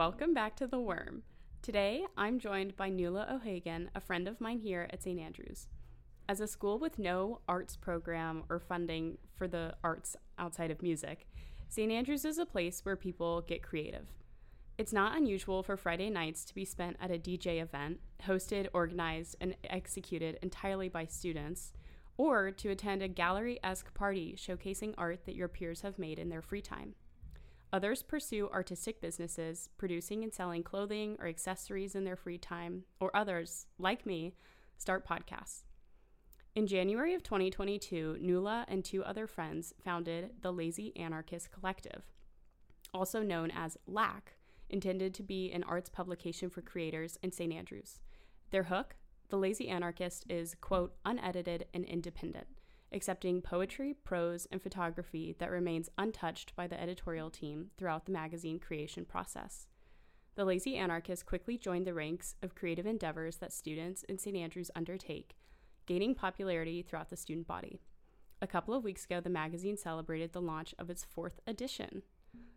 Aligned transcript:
Welcome 0.00 0.32
back 0.32 0.56
to 0.56 0.66
The 0.66 0.80
Worm. 0.80 1.24
Today, 1.60 2.06
I'm 2.16 2.38
joined 2.38 2.74
by 2.74 2.88
Nuala 2.88 3.26
O'Hagan, 3.30 3.90
a 3.94 4.00
friend 4.00 4.28
of 4.28 4.40
mine 4.40 4.60
here 4.60 4.88
at 4.90 5.02
St. 5.02 5.20
Andrews. 5.20 5.66
As 6.26 6.40
a 6.40 6.46
school 6.46 6.78
with 6.78 6.98
no 6.98 7.42
arts 7.46 7.76
program 7.76 8.44
or 8.48 8.58
funding 8.58 9.18
for 9.34 9.46
the 9.46 9.74
arts 9.84 10.16
outside 10.38 10.70
of 10.70 10.80
music, 10.80 11.28
St. 11.68 11.92
Andrews 11.92 12.24
is 12.24 12.38
a 12.38 12.46
place 12.46 12.82
where 12.82 12.96
people 12.96 13.42
get 13.42 13.62
creative. 13.62 14.06
It's 14.78 14.94
not 14.94 15.18
unusual 15.18 15.62
for 15.62 15.76
Friday 15.76 16.08
nights 16.08 16.46
to 16.46 16.54
be 16.54 16.64
spent 16.64 16.96
at 16.98 17.10
a 17.10 17.18
DJ 17.18 17.60
event, 17.60 18.00
hosted, 18.26 18.68
organized, 18.72 19.36
and 19.38 19.54
executed 19.64 20.38
entirely 20.40 20.88
by 20.88 21.04
students, 21.04 21.74
or 22.16 22.50
to 22.52 22.70
attend 22.70 23.02
a 23.02 23.08
gallery 23.08 23.60
esque 23.62 23.92
party 23.92 24.34
showcasing 24.34 24.94
art 24.96 25.26
that 25.26 25.36
your 25.36 25.48
peers 25.48 25.82
have 25.82 25.98
made 25.98 26.18
in 26.18 26.30
their 26.30 26.40
free 26.40 26.62
time. 26.62 26.94
Others 27.72 28.02
pursue 28.02 28.48
artistic 28.52 29.00
businesses, 29.00 29.68
producing 29.78 30.24
and 30.24 30.34
selling 30.34 30.64
clothing 30.64 31.16
or 31.20 31.28
accessories 31.28 31.94
in 31.94 32.04
their 32.04 32.16
free 32.16 32.38
time, 32.38 32.84
or 32.98 33.14
others, 33.14 33.66
like 33.78 34.04
me, 34.04 34.34
start 34.76 35.06
podcasts. 35.06 35.62
In 36.56 36.66
January 36.66 37.14
of 37.14 37.22
2022, 37.22 38.18
Nuala 38.20 38.64
and 38.66 38.84
two 38.84 39.04
other 39.04 39.28
friends 39.28 39.72
founded 39.84 40.30
the 40.42 40.52
Lazy 40.52 40.96
Anarchist 40.96 41.52
Collective, 41.52 42.02
also 42.92 43.22
known 43.22 43.52
as 43.52 43.78
LAC, 43.86 44.34
intended 44.68 45.14
to 45.14 45.22
be 45.22 45.52
an 45.52 45.62
arts 45.62 45.88
publication 45.88 46.50
for 46.50 46.62
creators 46.62 47.18
in 47.22 47.30
St. 47.30 47.52
Andrews. 47.52 48.00
Their 48.50 48.64
hook, 48.64 48.96
The 49.28 49.36
Lazy 49.36 49.68
Anarchist, 49.68 50.24
is, 50.28 50.56
quote, 50.60 50.96
unedited 51.04 51.66
and 51.72 51.84
independent 51.84 52.48
accepting 52.92 53.40
poetry, 53.40 53.94
prose, 54.04 54.46
and 54.50 54.62
photography 54.62 55.34
that 55.38 55.50
remains 55.50 55.88
untouched 55.98 56.54
by 56.56 56.66
the 56.66 56.80
editorial 56.80 57.30
team 57.30 57.70
throughout 57.76 58.06
the 58.06 58.12
magazine 58.12 58.58
creation 58.58 59.04
process. 59.04 59.66
The 60.36 60.44
Lazy 60.44 60.76
Anarchist 60.76 61.26
quickly 61.26 61.58
joined 61.58 61.86
the 61.86 61.94
ranks 61.94 62.34
of 62.42 62.54
creative 62.54 62.86
endeavors 62.86 63.36
that 63.36 63.52
students 63.52 64.04
in 64.04 64.18
St. 64.18 64.36
Andrews 64.36 64.70
undertake, 64.74 65.36
gaining 65.86 66.14
popularity 66.14 66.82
throughout 66.82 67.10
the 67.10 67.16
student 67.16 67.46
body. 67.46 67.80
A 68.40 68.46
couple 68.46 68.72
of 68.72 68.84
weeks 68.84 69.04
ago, 69.04 69.20
the 69.20 69.28
magazine 69.28 69.76
celebrated 69.76 70.32
the 70.32 70.40
launch 70.40 70.74
of 70.78 70.88
its 70.88 71.04
fourth 71.04 71.40
edition. 71.46 72.02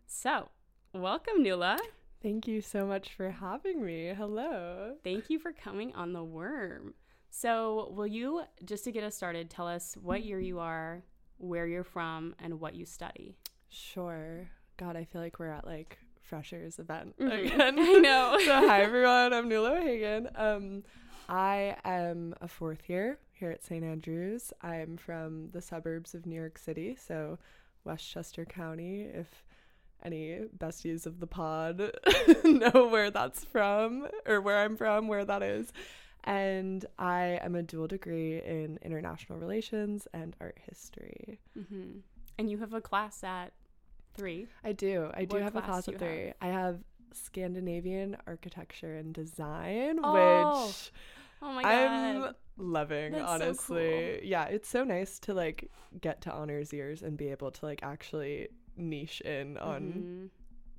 So, 0.06 0.48
welcome, 0.94 1.42
Nuala. 1.42 1.78
Thank 2.22 2.48
you 2.48 2.62
so 2.62 2.86
much 2.86 3.12
for 3.12 3.28
having 3.28 3.84
me. 3.84 4.14
Hello. 4.16 4.94
Thank 5.04 5.28
you 5.28 5.38
for 5.38 5.52
coming 5.52 5.94
on 5.94 6.14
The 6.14 6.24
Worm. 6.24 6.94
So, 7.44 7.90
will 7.92 8.06
you, 8.06 8.42
just 8.64 8.84
to 8.84 8.92
get 8.92 9.02
us 9.02 9.16
started, 9.16 9.50
tell 9.50 9.66
us 9.66 9.96
what 10.00 10.22
year 10.24 10.38
you 10.38 10.60
are, 10.60 11.02
where 11.38 11.66
you're 11.66 11.82
from, 11.82 12.36
and 12.38 12.60
what 12.60 12.76
you 12.76 12.84
study? 12.86 13.34
Sure. 13.68 14.48
God, 14.76 14.94
I 14.96 15.02
feel 15.02 15.20
like 15.20 15.40
we're 15.40 15.48
at 15.50 15.66
like 15.66 15.98
freshers 16.22 16.78
event 16.78 17.18
Mhm. 17.18 17.46
again. 17.46 17.74
I 17.80 17.92
know. 17.98 18.38
so 18.44 18.68
hi 18.68 18.82
everyone, 18.88 19.32
I'm 19.32 19.48
Nuala 19.48 19.72
O'Hagan. 19.80 20.28
Um, 20.36 20.84
I 21.28 21.76
am 21.84 22.34
a 22.40 22.46
fourth 22.46 22.88
year 22.88 23.18
here 23.32 23.50
at 23.50 23.64
St. 23.64 23.82
Andrews. 23.84 24.52
I'm 24.62 24.96
from 24.96 25.50
the 25.50 25.60
suburbs 25.60 26.14
of 26.14 26.26
New 26.26 26.36
York 26.36 26.56
City, 26.56 26.94
so 26.94 27.38
Westchester 27.82 28.44
County. 28.44 29.02
If 29.12 29.42
any 30.04 30.42
besties 30.56 31.04
of 31.04 31.18
the 31.18 31.26
pod 31.26 31.90
know 32.44 32.86
where 32.86 33.10
that's 33.10 33.44
from 33.44 34.06
or 34.24 34.40
where 34.40 34.58
I'm 34.62 34.76
from, 34.76 35.08
where 35.08 35.24
that 35.24 35.42
is. 35.42 35.72
And 36.24 36.84
I 36.98 37.38
am 37.42 37.54
a 37.54 37.62
dual 37.62 37.86
degree 37.86 38.38
in 38.42 38.78
international 38.82 39.38
relations 39.38 40.08
and 40.12 40.34
art 40.40 40.58
history. 40.68 41.38
hmm 41.54 41.98
And 42.38 42.50
you 42.50 42.58
have 42.58 42.72
a 42.72 42.80
class 42.80 43.22
at 43.22 43.52
three. 44.14 44.48
I 44.64 44.72
do. 44.72 45.10
I 45.14 45.24
do 45.24 45.36
have 45.38 45.56
a 45.56 45.62
class 45.62 45.86
at 45.88 45.92
do 45.92 45.96
of 45.96 46.02
you 46.02 46.06
three. 46.08 46.32
I 46.40 46.46
have 46.48 46.80
Scandinavian 47.12 48.16
architecture 48.26 48.96
and 48.96 49.12
design, 49.14 50.00
Oh, 50.02 50.12
which 50.12 50.92
Oh 51.42 51.52
my 51.52 51.62
I'm 51.62 52.34
loving, 52.56 53.12
That's 53.12 53.36
so 53.36 53.46
honestly. 53.46 54.20
Yeah, 54.24 54.44
it's 54.46 54.68
so 54.68 54.84
nice 54.84 55.18
to 55.20 55.34
like 55.34 55.70
get 56.00 56.20
to 56.22 56.32
honors 56.32 56.72
years 56.72 57.02
and 57.02 57.16
be 57.16 57.28
able 57.28 57.50
to 57.50 57.64
like 57.66 57.82
actually 57.82 58.48
niche 58.76 59.20
in 59.20 59.56
on 59.58 59.82
Mhm. 59.82 60.30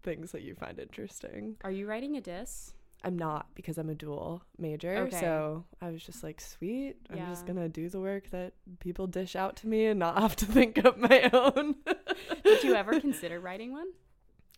things 0.03 0.31
that 0.31 0.41
you 0.41 0.55
find 0.55 0.79
interesting. 0.79 1.55
Are 1.63 1.71
you 1.71 1.87
writing 1.87 2.15
a 2.17 2.21
diss? 2.21 2.73
I'm 3.05 3.17
not 3.17 3.53
because 3.53 3.77
I'm 3.77 3.89
a 3.89 3.95
dual 3.95 4.41
major. 4.57 4.97
Okay. 4.97 5.19
So 5.19 5.63
I 5.79 5.91
was 5.91 6.03
just 6.03 6.23
like, 6.23 6.41
sweet. 6.41 6.95
I'm 7.11 7.17
just 7.29 7.45
gonna 7.45 7.69
do 7.69 7.87
the 7.87 7.99
work 7.99 8.31
that 8.31 8.53
people 8.79 9.05
dish 9.05 9.35
out 9.35 9.57
to 9.57 9.67
me 9.67 9.85
and 9.85 9.99
not 9.99 10.17
have 10.21 10.35
to 10.37 10.45
think 10.45 10.83
up 10.83 10.97
my 10.97 11.29
own. 11.31 11.75
Did 12.43 12.63
you 12.63 12.73
ever 12.73 12.99
consider 13.07 13.39
writing 13.39 13.71
one? 13.71 13.87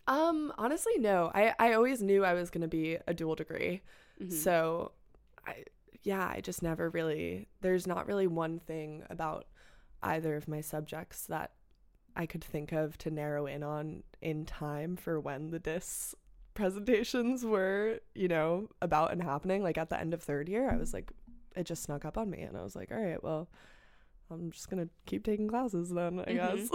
Um, 0.06 0.52
honestly, 0.56 0.94
no. 0.98 1.30
I, 1.34 1.54
I 1.58 1.74
always 1.74 2.00
knew 2.02 2.24
I 2.24 2.32
was 2.32 2.48
gonna 2.48 2.68
be 2.68 2.96
a 3.06 3.12
dual 3.12 3.34
degree. 3.34 3.82
Mhm. 4.20 4.32
So 4.32 4.92
I 5.46 5.64
yeah, 6.02 6.26
I 6.26 6.40
just 6.40 6.62
never 6.62 6.88
really 6.88 7.48
there's 7.60 7.86
not 7.86 8.06
really 8.06 8.26
one 8.26 8.60
thing 8.60 9.02
about 9.10 9.46
either 10.02 10.36
of 10.36 10.48
my 10.48 10.62
subjects 10.62 11.26
that 11.26 11.52
I 12.16 12.24
could 12.24 12.42
think 12.42 12.72
of 12.72 12.96
to 12.98 13.10
narrow 13.10 13.44
in 13.46 13.62
on 13.62 14.04
in 14.22 14.46
time 14.46 14.96
for 14.96 15.20
when 15.20 15.48
the 15.48 15.58
dis 15.58 16.14
presentations 16.58 17.44
were, 17.44 18.00
you 18.16 18.26
know, 18.26 18.68
about 18.82 19.12
and 19.12 19.22
happening. 19.22 19.62
Like 19.62 19.78
at 19.78 19.90
the 19.90 19.98
end 19.98 20.12
of 20.12 20.22
third 20.22 20.48
year, 20.48 20.68
I 20.68 20.76
was 20.76 20.92
like 20.92 21.12
it 21.54 21.64
just 21.64 21.84
snuck 21.84 22.04
up 22.04 22.18
on 22.18 22.28
me 22.28 22.42
and 22.42 22.56
I 22.56 22.62
was 22.62 22.74
like, 22.74 22.90
all 22.90 23.00
right, 23.00 23.22
well, 23.22 23.48
I'm 24.30 24.50
just 24.50 24.68
gonna 24.68 24.88
keep 25.06 25.24
taking 25.24 25.46
classes 25.48 25.88
then, 25.88 26.20
I 26.26 26.32
guess. 26.32 26.68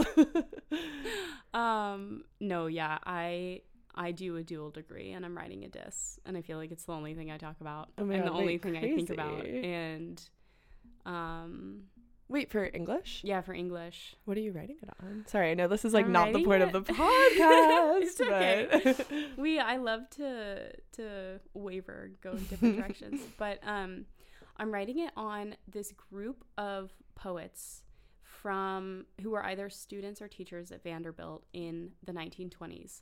um, 1.53 2.23
no, 2.39 2.67
yeah, 2.67 2.97
I 3.05 3.61
I 3.93 4.11
do 4.11 4.37
a 4.37 4.43
dual 4.43 4.71
degree 4.71 5.11
and 5.11 5.25
I'm 5.25 5.37
writing 5.37 5.65
a 5.65 5.67
diss, 5.67 6.17
and 6.25 6.37
I 6.37 6.41
feel 6.41 6.57
like 6.57 6.71
it's 6.71 6.85
the 6.85 6.93
only 6.93 7.13
thing 7.13 7.29
I 7.29 7.37
talk 7.37 7.57
about 7.59 7.89
Oh 7.97 8.03
and 8.03 8.23
God, 8.23 8.25
the 8.25 8.31
only 8.31 8.57
thing 8.57 8.77
I 8.77 8.81
think 8.81 9.09
about. 9.09 9.45
And 9.45 10.21
um, 11.05 11.81
Wait, 12.33 12.49
for 12.49 12.67
English? 12.73 13.21
yeah, 13.23 13.41
for 13.41 13.53
English. 13.53 14.15
What 14.25 14.35
are 14.37 14.39
you 14.41 14.51
writing 14.51 14.77
it 14.81 14.89
on? 15.01 15.23
Sorry, 15.27 15.51
I 15.51 15.53
know 15.53 15.67
this 15.67 15.85
is 15.85 15.93
like 15.93 16.05
I'm 16.07 16.11
not 16.11 16.33
the 16.33 16.43
point 16.43 16.63
it- 16.63 16.73
of 16.73 16.85
the 16.85 16.93
podcast. 16.93 18.01
It's 18.01 18.19
okay. 18.19 18.67
but- 18.83 19.07
we 19.37 19.59
I 19.59 19.77
love 19.77 20.09
to 20.17 20.71
to 20.93 21.39
waver, 21.53 22.11
go 22.21 22.31
in 22.31 22.43
different 22.45 22.77
directions. 22.79 23.21
But 23.37 23.59
um 23.63 24.05
I'm 24.57 24.71
writing 24.73 24.97
it 24.99 25.11
on 25.15 25.55
this 25.67 25.91
group 25.91 26.43
of 26.57 26.91
poets 27.15 27.83
from 28.23 29.05
who 29.21 29.29
were 29.31 29.45
either 29.45 29.69
students 29.69 30.19
or 30.21 30.27
teachers 30.27 30.71
at 30.71 30.83
Vanderbilt 30.83 31.43
in 31.53 31.91
the 32.03 32.13
1920s. 32.13 33.01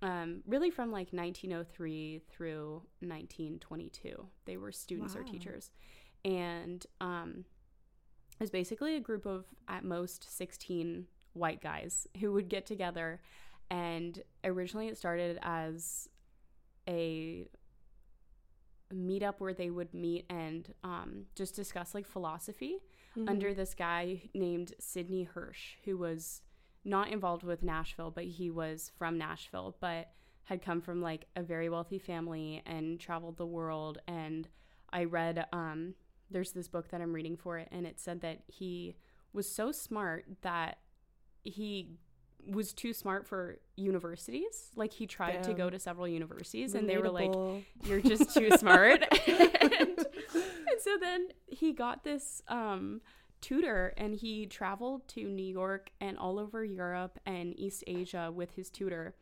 Um, 0.00 0.42
really 0.46 0.70
from 0.70 0.92
like 0.92 1.08
1903 1.12 2.20
through 2.30 2.82
1922. 3.00 4.26
They 4.44 4.56
were 4.56 4.72
students 4.72 5.16
or 5.16 5.22
teachers. 5.24 5.70
And 6.24 6.84
um 7.00 7.44
was 8.40 8.50
basically 8.50 8.96
a 8.96 9.00
group 9.00 9.26
of 9.26 9.44
at 9.68 9.84
most 9.84 10.36
16 10.36 11.06
white 11.34 11.60
guys 11.60 12.06
who 12.20 12.32
would 12.32 12.48
get 12.48 12.66
together 12.66 13.20
and 13.70 14.22
originally 14.44 14.88
it 14.88 14.96
started 14.98 15.38
as 15.42 16.08
a 16.88 17.46
meetup 18.94 19.34
where 19.38 19.52
they 19.52 19.70
would 19.70 19.92
meet 19.92 20.24
and 20.30 20.72
um, 20.82 21.24
just 21.34 21.54
discuss 21.54 21.94
like 21.94 22.06
philosophy 22.06 22.78
Mhm. 23.16 23.28
under 23.28 23.54
this 23.54 23.74
guy 23.74 24.22
named 24.34 24.74
Sidney 24.78 25.24
Hirsch, 25.24 25.76
who 25.84 25.96
was 25.98 26.42
not 26.84 27.08
involved 27.08 27.42
with 27.42 27.62
Nashville, 27.62 28.10
but 28.10 28.24
he 28.24 28.50
was 28.50 28.90
from 28.96 29.18
Nashville, 29.18 29.76
but 29.80 30.12
had 30.44 30.62
come 30.62 30.80
from 30.80 31.02
like 31.02 31.26
a 31.36 31.42
very 31.42 31.68
wealthy 31.68 31.98
family 31.98 32.62
and 32.64 32.98
traveled 33.00 33.36
the 33.36 33.46
world. 33.46 33.98
And 34.06 34.48
I 34.90 35.04
read, 35.04 35.46
um, 35.52 35.94
there's 36.30 36.52
this 36.52 36.68
book 36.68 36.88
that 36.90 37.00
I'm 37.00 37.12
reading 37.12 37.36
for 37.36 37.58
it, 37.58 37.68
and 37.70 37.86
it 37.86 37.98
said 37.98 38.20
that 38.22 38.42
he 38.46 38.96
was 39.32 39.50
so 39.50 39.72
smart 39.72 40.26
that 40.42 40.78
he 41.44 41.90
was 42.46 42.72
too 42.72 42.92
smart 42.92 43.26
for 43.26 43.58
universities. 43.76 44.70
Like 44.74 44.92
he 44.92 45.06
tried 45.06 45.42
to 45.44 45.54
go 45.54 45.70
to 45.70 45.78
several 45.78 46.08
universities, 46.08 46.74
and 46.74 46.88
they 46.88 46.98
were 46.98 47.10
like, 47.10 47.34
you're 47.84 48.00
just 48.00 48.34
too 48.34 48.50
smart. 48.58 49.04
and, 49.26 49.50
and 49.70 50.80
so 50.80 50.96
then 51.00 51.28
he 51.46 51.72
got 51.72 52.04
this 52.04 52.42
um, 52.48 53.00
tutor 53.40 53.92
and 53.96 54.14
he 54.14 54.46
traveled 54.46 55.06
to 55.08 55.24
New 55.24 55.44
York 55.44 55.90
and 56.00 56.18
all 56.18 56.38
over 56.38 56.64
Europe 56.64 57.18
and 57.26 57.58
East 57.58 57.84
Asia 57.86 58.32
with 58.34 58.54
his 58.54 58.70
tutor 58.70 59.14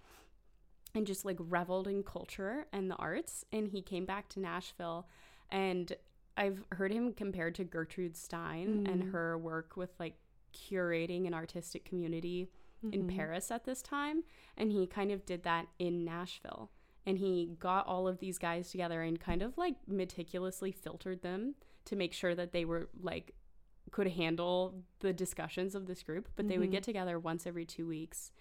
and 0.94 1.06
just 1.06 1.24
like 1.24 1.36
reveled 1.38 1.86
in 1.86 2.02
culture 2.02 2.66
and 2.72 2.90
the 2.90 2.96
arts. 2.96 3.44
And 3.52 3.68
he 3.68 3.82
came 3.82 4.06
back 4.06 4.28
to 4.30 4.40
Nashville 4.40 5.06
and 5.50 5.92
I've 6.36 6.62
heard 6.72 6.92
him 6.92 7.12
compared 7.12 7.54
to 7.56 7.64
Gertrude 7.64 8.16
Stein 8.16 8.86
and 8.86 9.04
Mm. 9.04 9.10
her 9.12 9.38
work 9.38 9.76
with 9.76 9.98
like 9.98 10.18
curating 10.52 11.26
an 11.26 11.34
artistic 11.34 11.84
community 11.84 12.50
in 12.82 13.04
Mhm. 13.06 13.16
Paris 13.16 13.50
at 13.50 13.64
this 13.64 13.82
time, 13.82 14.22
and 14.56 14.70
he 14.70 14.86
kind 14.86 15.10
of 15.10 15.24
did 15.24 15.42
that 15.44 15.68
in 15.78 16.04
Nashville. 16.04 16.70
And 17.04 17.18
he 17.18 17.56
got 17.58 17.86
all 17.86 18.06
of 18.06 18.18
these 18.18 18.38
guys 18.38 18.70
together 18.70 19.02
and 19.02 19.18
kind 19.18 19.42
of 19.42 19.56
like 19.56 19.76
meticulously 19.88 20.72
filtered 20.72 21.22
them 21.22 21.54
to 21.86 21.96
make 21.96 22.12
sure 22.12 22.34
that 22.34 22.52
they 22.52 22.64
were 22.64 22.90
like 23.00 23.34
could 23.92 24.08
handle 24.08 24.82
the 24.98 25.12
discussions 25.12 25.74
of 25.74 25.86
this 25.86 26.02
group. 26.02 26.28
But 26.36 26.48
they 26.48 26.58
would 26.58 26.68
Mhm. 26.68 26.72
get 26.72 26.82
together 26.82 27.18
once 27.20 27.46
every 27.46 27.64
two 27.64 27.86
weeks 27.86 28.32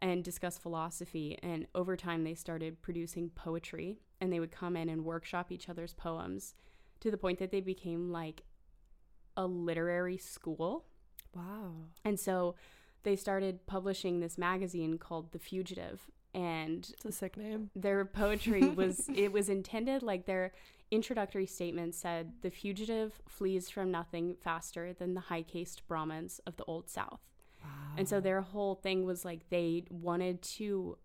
and 0.00 0.22
discuss 0.22 0.58
philosophy. 0.58 1.38
And 1.42 1.66
over 1.74 1.96
time, 1.96 2.22
they 2.24 2.34
started 2.34 2.80
producing 2.82 3.30
poetry 3.30 4.02
and 4.20 4.30
they 4.32 4.38
would 4.40 4.50
come 4.52 4.76
in 4.76 4.88
and 4.90 5.04
workshop 5.04 5.50
each 5.50 5.68
other's 5.70 5.94
poems 5.94 6.54
to 7.00 7.10
the 7.10 7.16
point 7.16 7.38
that 7.38 7.50
they 7.50 7.60
became 7.60 8.10
like 8.10 8.42
a 9.36 9.46
literary 9.46 10.18
school. 10.18 10.84
Wow. 11.34 11.72
And 12.04 12.18
so 12.18 12.54
they 13.02 13.16
started 13.16 13.66
publishing 13.66 14.20
this 14.20 14.36
magazine 14.36 14.98
called 14.98 15.32
The 15.32 15.38
Fugitive. 15.38 16.10
And 16.34 16.88
It's 16.92 17.04
a 17.04 17.12
sick 17.12 17.36
name. 17.36 17.70
their 17.74 18.04
poetry 18.04 18.68
was 18.80 19.08
it 19.14 19.32
was 19.32 19.48
intended 19.48 20.02
like 20.02 20.26
their 20.26 20.52
introductory 20.92 21.46
statement 21.46 21.94
said 21.94 22.32
the 22.42 22.50
fugitive 22.50 23.20
flees 23.28 23.68
from 23.70 23.90
nothing 23.90 24.36
faster 24.42 24.92
than 24.92 25.14
the 25.14 25.20
high-caste 25.22 25.86
brahmins 25.88 26.40
of 26.46 26.56
the 26.56 26.64
old 26.64 26.88
south 26.88 27.20
Wow. 27.62 27.68
and 27.96 28.08
so 28.08 28.20
their 28.20 28.40
whole 28.42 28.74
thing 28.76 29.04
was 29.04 29.24
like 29.24 29.48
they 29.50 29.84
wanted 29.90 30.40
to 30.42 30.98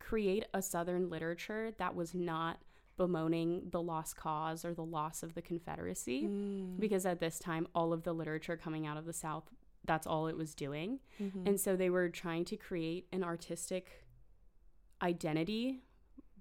create 0.00 0.44
a 0.54 0.62
southern 0.62 1.08
literature 1.10 1.72
that 1.78 1.94
was 1.94 2.14
not 2.14 2.58
bemoaning 2.98 3.70
the 3.70 3.80
lost 3.80 4.16
cause 4.16 4.64
or 4.64 4.74
the 4.74 4.84
loss 4.84 5.22
of 5.22 5.32
the 5.34 5.40
confederacy 5.40 6.24
Mm. 6.24 6.78
because 6.78 7.06
at 7.06 7.20
this 7.20 7.38
time 7.38 7.66
all 7.74 7.94
of 7.94 8.02
the 8.02 8.12
literature 8.12 8.56
coming 8.58 8.86
out 8.86 8.98
of 8.98 9.06
the 9.06 9.12
south 9.14 9.44
that's 9.84 10.06
all 10.06 10.26
it 10.26 10.36
was 10.36 10.54
doing 10.54 11.00
Mhm. 11.18 11.46
and 11.48 11.58
so 11.60 11.74
they 11.76 11.88
were 11.88 12.10
trying 12.10 12.44
to 12.44 12.56
create 12.56 13.06
an 13.12 13.24
artistic 13.24 14.04
identity 15.00 15.80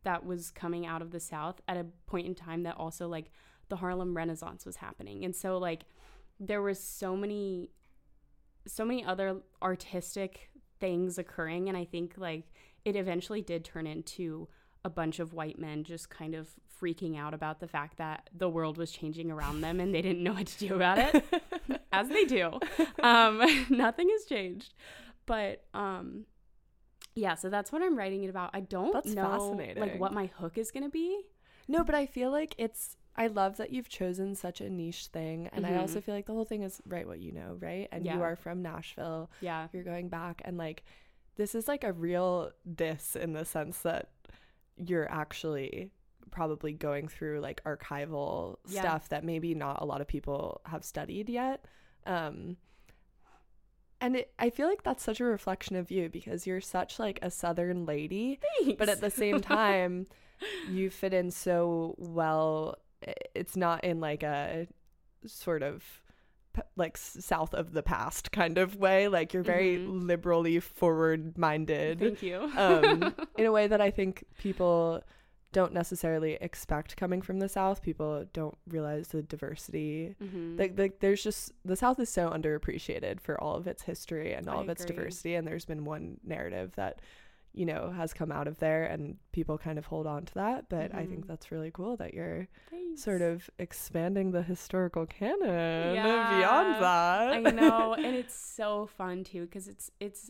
that 0.04 0.26
was 0.26 0.52
coming 0.52 0.86
out 0.86 1.02
of 1.02 1.12
the 1.12 1.20
South 1.20 1.62
at 1.68 1.78
a 1.78 1.86
point 2.06 2.28
in 2.28 2.34
time 2.36 2.64
that 2.64 2.76
also 2.78 3.08
like 3.08 3.30
the 3.70 3.76
Harlem 3.78 4.16
Renaissance 4.16 4.66
was 4.66 4.78
happening. 4.78 5.26
And 5.26 5.36
so 5.36 5.58
like 5.58 5.84
there 6.40 6.62
was 6.62 6.80
so 6.80 7.16
many 7.16 7.70
so 8.68 8.84
many 8.84 9.04
other 9.04 9.42
artistic 9.62 10.50
things 10.80 11.18
occurring 11.18 11.68
and 11.70 11.78
I 11.78 11.86
think 11.86 12.18
like 12.18 12.52
it 12.86 12.96
eventually 12.96 13.42
did 13.42 13.64
turn 13.66 13.86
into 13.88 14.48
a 14.88 14.90
bunch 14.90 15.20
of 15.20 15.34
white 15.34 15.60
men 15.60 15.84
just 15.84 16.10
kind 16.10 16.34
of 16.34 16.48
freaking 16.82 17.18
out 17.20 17.34
about 17.34 17.60
the 17.60 17.68
fact 17.68 17.98
that 17.98 18.30
the 18.36 18.48
world 18.50 18.78
was 18.78 18.90
changing 18.92 19.30
around 19.32 19.62
them 19.62 19.80
and 19.80 19.94
they 19.94 20.02
didn't 20.02 20.24
know 20.24 20.34
what 20.34 20.48
to 20.48 20.58
do 20.68 20.76
about 20.76 20.98
it 20.98 21.24
as 21.92 22.08
they 22.10 22.24
do. 22.26 22.52
Um, 23.04 23.42
nothing 23.70 24.10
has 24.10 24.26
changed, 24.26 24.74
but 25.26 25.64
um, 25.74 26.26
yeah. 27.16 27.36
So 27.36 27.50
that's 27.50 27.72
what 27.72 27.82
I'm 27.82 27.98
writing 27.98 28.24
it 28.24 28.30
about. 28.30 28.52
I 28.54 28.62
don't 28.62 28.94
That's 28.94 29.08
know 29.14 29.22
like 29.76 30.00
what 30.00 30.14
my 30.14 30.28
hook 30.38 30.58
is 30.58 30.72
gonna 30.72 30.90
be. 30.90 31.22
No, 31.68 31.84
but 31.84 31.96
I 31.96 32.06
feel 32.06 32.32
like 32.32 32.56
it's. 32.58 32.96
I 33.20 33.26
love 33.28 33.58
that 33.58 33.72
you've 33.74 33.90
chosen 33.90 34.36
such 34.36 34.62
a 34.62 34.70
niche 34.70 35.08
thing, 35.08 35.50
and 35.52 35.66
I 35.66 35.72
Mhm. 35.72 35.80
also 35.82 36.00
feel 36.02 36.14
like 36.14 36.28
the 36.28 36.34
whole 36.34 36.46
thing 36.46 36.62
is 36.62 36.80
write 36.86 37.08
what 37.08 37.20
you 37.20 37.32
know, 37.32 37.58
right? 37.60 37.88
And 37.92 38.06
you 38.06 38.22
are 38.22 38.36
from 38.36 38.62
Nashville. 38.62 39.32
Yeah, 39.42 39.68
You're 39.74 39.84
going 39.84 40.08
back, 40.08 40.44
and 40.46 40.56
like, 40.56 40.84
this 41.36 41.56
is 41.56 41.68
like 41.68 41.84
a 41.84 41.92
real 41.94 42.52
diss 42.76 43.16
in 43.16 43.34
the 43.34 43.44
sense 43.44 43.80
that 43.80 44.12
you're 44.78 45.10
actually 45.12 45.92
probably 46.32 46.74
going 46.74 47.08
through 47.08 47.40
like 47.40 47.64
archival 47.64 48.58
Yeah. 48.68 48.82
stuff 48.82 49.10
that 49.10 49.24
maybe 49.24 49.54
not 49.56 49.82
a 49.82 49.86
lot 49.86 50.02
of 50.02 50.08
people 50.08 50.62
have 50.66 50.84
studied 50.84 51.30
yet. 51.30 51.66
Um, 52.06 52.58
and 54.00 54.16
it, 54.18 54.32
I 54.38 54.50
feel 54.52 54.68
like 54.68 54.84
that's 54.84 55.04
such 55.04 55.20
a 55.20 55.24
reflection 55.26 55.76
of 55.76 55.90
you 55.90 56.10
because 56.10 56.46
you're 56.46 56.62
such 56.62 57.00
like 57.00 57.20
a 57.22 57.32
southern 57.32 57.86
lady 57.86 58.40
but 58.78 58.90
at 58.90 59.02
the 59.02 59.10
same 59.10 59.42
time 59.60 60.06
you 60.70 60.90
fit 60.92 61.14
in 61.14 61.32
so 61.32 61.96
well 61.98 62.76
it's 63.34 63.56
not 63.58 63.84
in 63.84 64.00
like 64.00 64.22
a 64.24 64.68
sort 65.26 65.64
of 65.64 65.84
like 66.76 66.98
south 66.98 67.54
of 67.54 67.74
the 67.74 67.84
past 67.84 68.32
kind 68.32 68.58
of 68.58 68.76
way 68.76 69.08
like 69.08 69.34
you're 69.34 69.44
very 69.44 69.78
Mhm. 69.78 70.08
liberally 70.08 70.60
forward 70.60 71.38
minded 71.38 72.00
thank 72.00 72.22
you. 72.22 72.50
um 72.56 73.14
in 73.38 73.46
a 73.46 73.52
way 73.52 73.68
that 73.74 73.82
i 73.82 73.90
think 73.92 74.24
people 74.38 75.02
don't 75.54 75.74
necessarily 75.74 76.34
expect 76.42 76.98
coming 76.98 77.22
from 77.22 77.40
the 77.40 77.48
south 77.50 77.82
people 77.82 78.26
don't 78.34 78.58
realize 78.68 79.08
the 79.10 79.22
diversity 79.24 80.16
Mhm. 80.22 80.60
like, 80.60 80.78
like 80.78 81.00
there's 81.00 81.24
just 81.24 81.52
the 81.64 81.76
south 81.76 82.00
is 82.00 82.10
so 82.10 82.30
underappreciated 82.30 83.20
for 83.22 83.42
all 83.42 83.56
of 83.56 83.66
its 83.68 83.84
history 83.84 84.34
and 84.34 84.48
all 84.50 84.60
I 84.60 84.64
of 84.64 84.70
its 84.70 84.84
agree. 84.84 84.96
diversity 84.98 85.36
and 85.36 85.48
there's 85.48 85.66
been 85.66 85.86
one 85.86 86.20
narrative 86.24 86.74
that 86.76 87.02
you 87.58 87.66
know 87.66 87.90
has 87.92 88.14
come 88.14 88.32
out 88.32 88.48
of 88.48 88.58
there 88.60 88.84
and 88.86 89.18
people 89.32 89.58
kind 89.58 89.78
of 89.80 89.86
hold 89.88 90.06
on 90.06 90.24
to 90.26 90.34
that 90.36 90.70
but 90.70 90.94
i 90.94 91.06
think 91.06 91.26
Mhm. 91.26 91.28
that's 91.28 91.52
really 91.52 91.72
cool 91.72 91.98
that 91.98 92.14
you're 92.14 92.48
Thanks. 92.70 93.02
sort 93.04 93.22
of 93.22 93.50
expanding 93.60 94.32
the 94.32 94.44
historical 94.44 95.06
canon 95.06 95.96
Yeah, 95.96 96.38
beyond 96.38 96.84
that 96.84 97.34
I 97.34 97.40
know, 97.52 97.94
and 98.06 98.16
it's 98.16 98.36
so 98.36 98.86
fun 98.86 99.24
too 99.24 99.42
because 99.46 99.68
it's 99.68 99.90
it's 100.00 100.30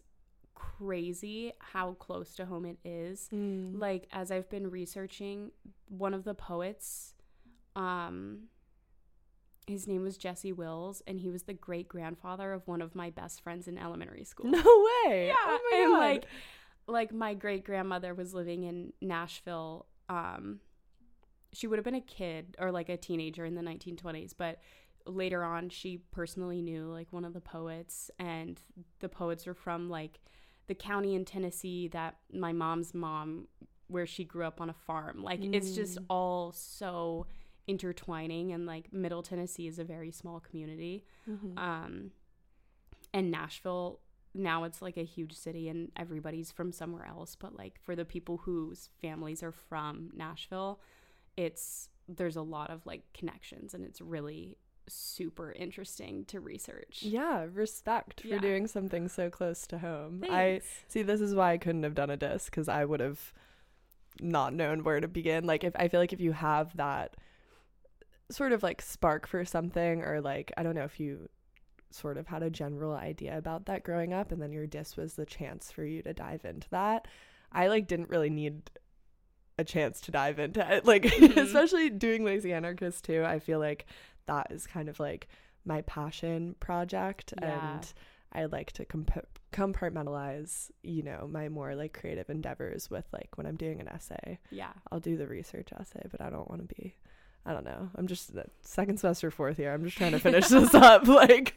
crazy 0.56 1.54
how 1.60 1.94
close 1.94 2.34
to 2.36 2.46
home 2.46 2.66
it 2.66 2.78
is. 2.84 3.30
Mm. 3.34 3.80
like 3.80 4.08
as 4.12 4.32
I've 4.32 4.50
been 4.50 4.70
researching, 4.70 5.52
one 5.90 6.14
of 6.14 6.24
the 6.24 6.34
poets, 6.34 7.14
um, 7.76 8.44
his 9.68 9.86
name 9.88 10.02
was 10.04 10.18
Jesse 10.18 10.54
Wills, 10.54 11.02
and 11.08 11.20
he 11.20 11.30
was 11.30 11.44
the 11.44 11.54
great 11.54 11.88
grandfather 11.90 12.54
of 12.54 12.68
one 12.68 12.82
of 12.82 12.96
my 12.96 13.10
best 13.10 13.42
friends 13.42 13.68
in 13.68 13.78
elementary 13.78 14.24
school. 14.24 14.50
no 14.50 14.58
way 14.60 15.28
Yeah, 15.28 15.36
oh 15.46 15.60
my 15.72 15.78
and 15.78 15.92
God. 15.94 16.00
like, 16.00 16.26
like 16.88 17.14
my 17.14 17.34
great 17.34 17.64
grandmother 17.66 18.14
was 18.14 18.34
living 18.34 18.64
in 18.64 18.94
Nashville. 19.02 19.86
Um, 20.10 20.60
she 21.54 21.68
would 21.68 21.78
have 21.78 21.84
been 21.86 21.96
a 21.96 22.02
kid 22.02 22.56
or 22.60 22.72
like 22.72 22.90
a 22.90 22.98
teenager 22.98 23.46
in 23.46 23.56
the 23.56 23.62
1920s, 23.62 24.34
but 24.38 24.60
later 25.06 25.44
on, 25.44 25.70
she 25.70 25.98
personally 26.12 26.62
knew 26.62 26.86
like 26.92 27.08
one 27.12 27.26
of 27.26 27.34
the 27.34 27.42
poets, 27.42 28.12
and 28.20 28.60
the 29.00 29.10
poets 29.10 29.46
were 29.46 29.54
from 29.54 29.90
like 29.90 30.20
the 30.68 30.76
county 30.76 31.16
in 31.16 31.24
Tennessee 31.26 31.88
that 31.90 32.18
my 32.34 32.52
mom's 32.52 32.94
mom, 32.94 33.48
where 33.88 34.06
she 34.06 34.24
grew 34.26 34.46
up 34.46 34.60
on 34.60 34.70
a 34.70 34.74
farm. 34.74 35.24
Like 35.24 35.40
it's 35.44 35.72
just 35.72 35.98
Mm. 36.00 36.06
all 36.10 36.52
so 36.52 37.26
intertwining, 37.68 38.52
and 38.54 38.66
like 38.66 38.92
Middle 38.94 39.24
Tennessee 39.24 39.68
is 39.68 39.80
a 39.80 39.84
very 39.86 40.12
small 40.12 40.40
community 40.42 41.06
Mhm. 41.30 41.58
um 41.58 42.12
and 43.14 43.32
Nashville 43.32 44.00
now 44.38 44.64
it's 44.64 44.82
like 44.82 44.98
a 44.98 45.04
huge 45.04 45.34
city 45.34 45.68
and 45.70 45.92
everybody's 45.98 46.52
from 46.52 46.72
somewhere 46.72 47.06
else 47.08 47.36
but 47.36 47.56
like 47.58 47.80
for 47.82 47.96
the 47.96 48.06
people 48.06 48.38
whose 48.38 48.90
families 49.02 49.42
are 49.44 49.52
from 49.52 50.10
Nashville 50.16 50.80
it's 51.36 51.90
there's 52.08 52.36
a 52.36 52.42
lot 52.42 52.70
of 52.70 52.86
like 52.86 53.02
connections 53.14 53.74
and 53.74 53.84
it's 53.84 54.00
really 54.02 54.58
super 54.88 55.52
interesting 55.52 56.24
to 56.26 56.40
research 56.40 57.00
yeah 57.02 57.46
respect 57.54 58.22
for 58.22 58.28
Yeah. 58.28 58.40
doing 58.40 58.68
something 58.68 59.10
so 59.10 59.30
close 59.30 59.68
to 59.68 59.80
home 59.80 60.24
i 60.30 60.62
See, 60.88 61.02
this 61.04 61.20
is 61.20 61.36
why 61.36 61.52
I 61.52 61.58
couldn't 61.58 61.84
have 61.84 61.96
done 61.96 62.10
a 62.10 62.16
disc 62.16 62.50
because 62.52 62.70
I 62.70 62.86
would 62.86 63.02
have 63.02 63.34
not 64.22 64.54
known 64.54 64.84
where 64.84 65.00
to 65.00 65.08
begin. 65.08 65.46
Like, 65.46 65.64
if 65.64 65.76
I 65.76 65.90
feel 65.90 66.00
like 66.00 66.14
if 66.14 66.22
you 66.22 66.32
have 66.32 66.76
that 66.78 67.16
sort 68.32 68.52
of 68.52 68.64
like 68.64 68.82
spark 68.82 69.28
for 69.28 69.46
something, 69.46 70.02
or 70.04 70.22
like, 70.22 70.52
I 70.58 70.64
don't 70.64 70.74
know 70.76 70.84
if 70.86 71.00
you 71.00 71.30
sort 71.90 72.18
of 72.18 72.28
had 72.28 72.44
a 72.44 72.50
general 72.50 72.94
idea 72.94 73.38
about 73.38 73.66
that 73.66 73.84
growing 73.84 74.14
up, 74.14 74.32
and 74.32 74.42
then 74.42 74.52
your 74.52 74.68
disc 74.68 74.98
was 74.98 75.14
the 75.14 75.26
chance 75.26 75.72
for 75.72 75.84
you 75.86 76.02
to 76.04 76.14
dive 76.14 76.46
into 76.46 76.70
that. 76.70 77.08
I 77.52 77.68
like 77.68 77.88
didn't 77.88 78.10
really 78.10 78.30
need 78.30 78.70
a 79.58 79.64
chance 79.64 80.02
to 80.02 80.12
dive 80.12 80.38
into 80.40 80.60
it. 80.76 80.86
Like, 80.86 81.04
Mhm. 81.04 81.38
especially 81.38 81.90
doing 81.90 82.24
Lazy 82.24 82.54
Anarchist 82.54 83.06
too. 83.06 83.24
I 83.26 83.40
feel 83.40 83.60
like 83.60 83.86
that 84.26 84.48
is 84.52 84.68
kind 84.68 84.90
of 84.90 85.00
like 85.00 85.28
my 85.66 85.82
passion 85.84 86.56
project. 86.60 87.34
Yeah. 87.42 87.76
And 87.78 87.94
I 88.34 88.46
like 88.46 88.74
to 88.74 88.86
comp- 88.86 89.26
compartmentalize, 89.54 90.70
you 90.84 91.04
know, 91.04 91.28
my 91.32 91.50
more 91.50 91.76
like 91.76 91.94
creative 91.94 92.30
endeavors 92.30 92.90
with 92.90 93.06
like 93.14 93.30
when 93.38 93.48
I'm 93.48 93.56
doing 93.56 93.80
an 93.80 93.88
essay, 93.88 94.40
yeah 94.52 94.74
I'll 94.92 95.00
do 95.00 95.18
the 95.18 95.28
research 95.28 95.70
essay, 95.80 96.04
but 96.12 96.22
I 96.22 96.30
don't 96.30 96.50
want 96.50 96.68
to 96.68 96.76
be. 96.76 96.96
I 97.48 97.54
don't 97.54 97.64
know. 97.64 97.90
I'm 97.96 98.08
just 98.08 98.32
second 98.62 99.00
semester, 99.00 99.32
fourth 99.32 99.58
year. 99.58 99.74
I'm 99.74 99.86
just 99.86 99.96
trying 99.98 100.12
to 100.12 100.20
finish 100.20 100.48
this 100.50 100.74
up. 100.76 101.08
Like, 101.18 101.54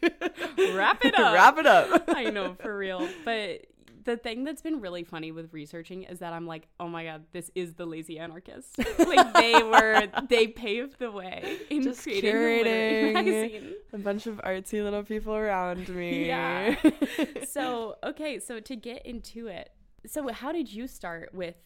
Wrap 0.72 1.04
it 1.04 1.14
up. 1.18 1.34
Wrap 1.34 1.58
it 1.58 1.66
up. 1.66 2.04
I 2.08 2.24
know 2.30 2.54
for 2.54 2.76
real 2.76 3.08
but 3.24 3.66
the 4.04 4.16
thing 4.16 4.44
that's 4.44 4.62
been 4.62 4.80
really 4.80 5.04
funny 5.04 5.30
with 5.30 5.52
researching 5.52 6.04
is 6.04 6.20
that 6.20 6.32
I'm 6.32 6.46
like, 6.46 6.68
oh 6.78 6.88
my 6.88 7.04
god, 7.04 7.24
this 7.32 7.50
is 7.54 7.74
the 7.74 7.84
lazy 7.84 8.18
anarchist. 8.18 8.78
like 8.98 9.34
they 9.34 9.62
were, 9.62 10.06
they 10.28 10.46
paved 10.46 10.98
the 10.98 11.10
way 11.10 11.58
in 11.68 11.82
Just 11.82 12.04
creating 12.04 12.34
curating. 12.34 13.12
magazine. 13.12 13.74
A 13.92 13.98
bunch 13.98 14.26
of 14.26 14.36
artsy 14.38 14.82
little 14.82 15.02
people 15.02 15.34
around 15.34 15.88
me. 15.90 16.26
Yeah. 16.28 16.76
so 17.46 17.96
okay 18.04 18.38
so 18.38 18.60
to 18.60 18.76
get 18.76 19.04
into 19.04 19.48
it 19.48 19.70
so 20.06 20.26
how 20.32 20.50
did 20.52 20.72
you 20.72 20.86
start 20.86 21.34
with 21.34 21.56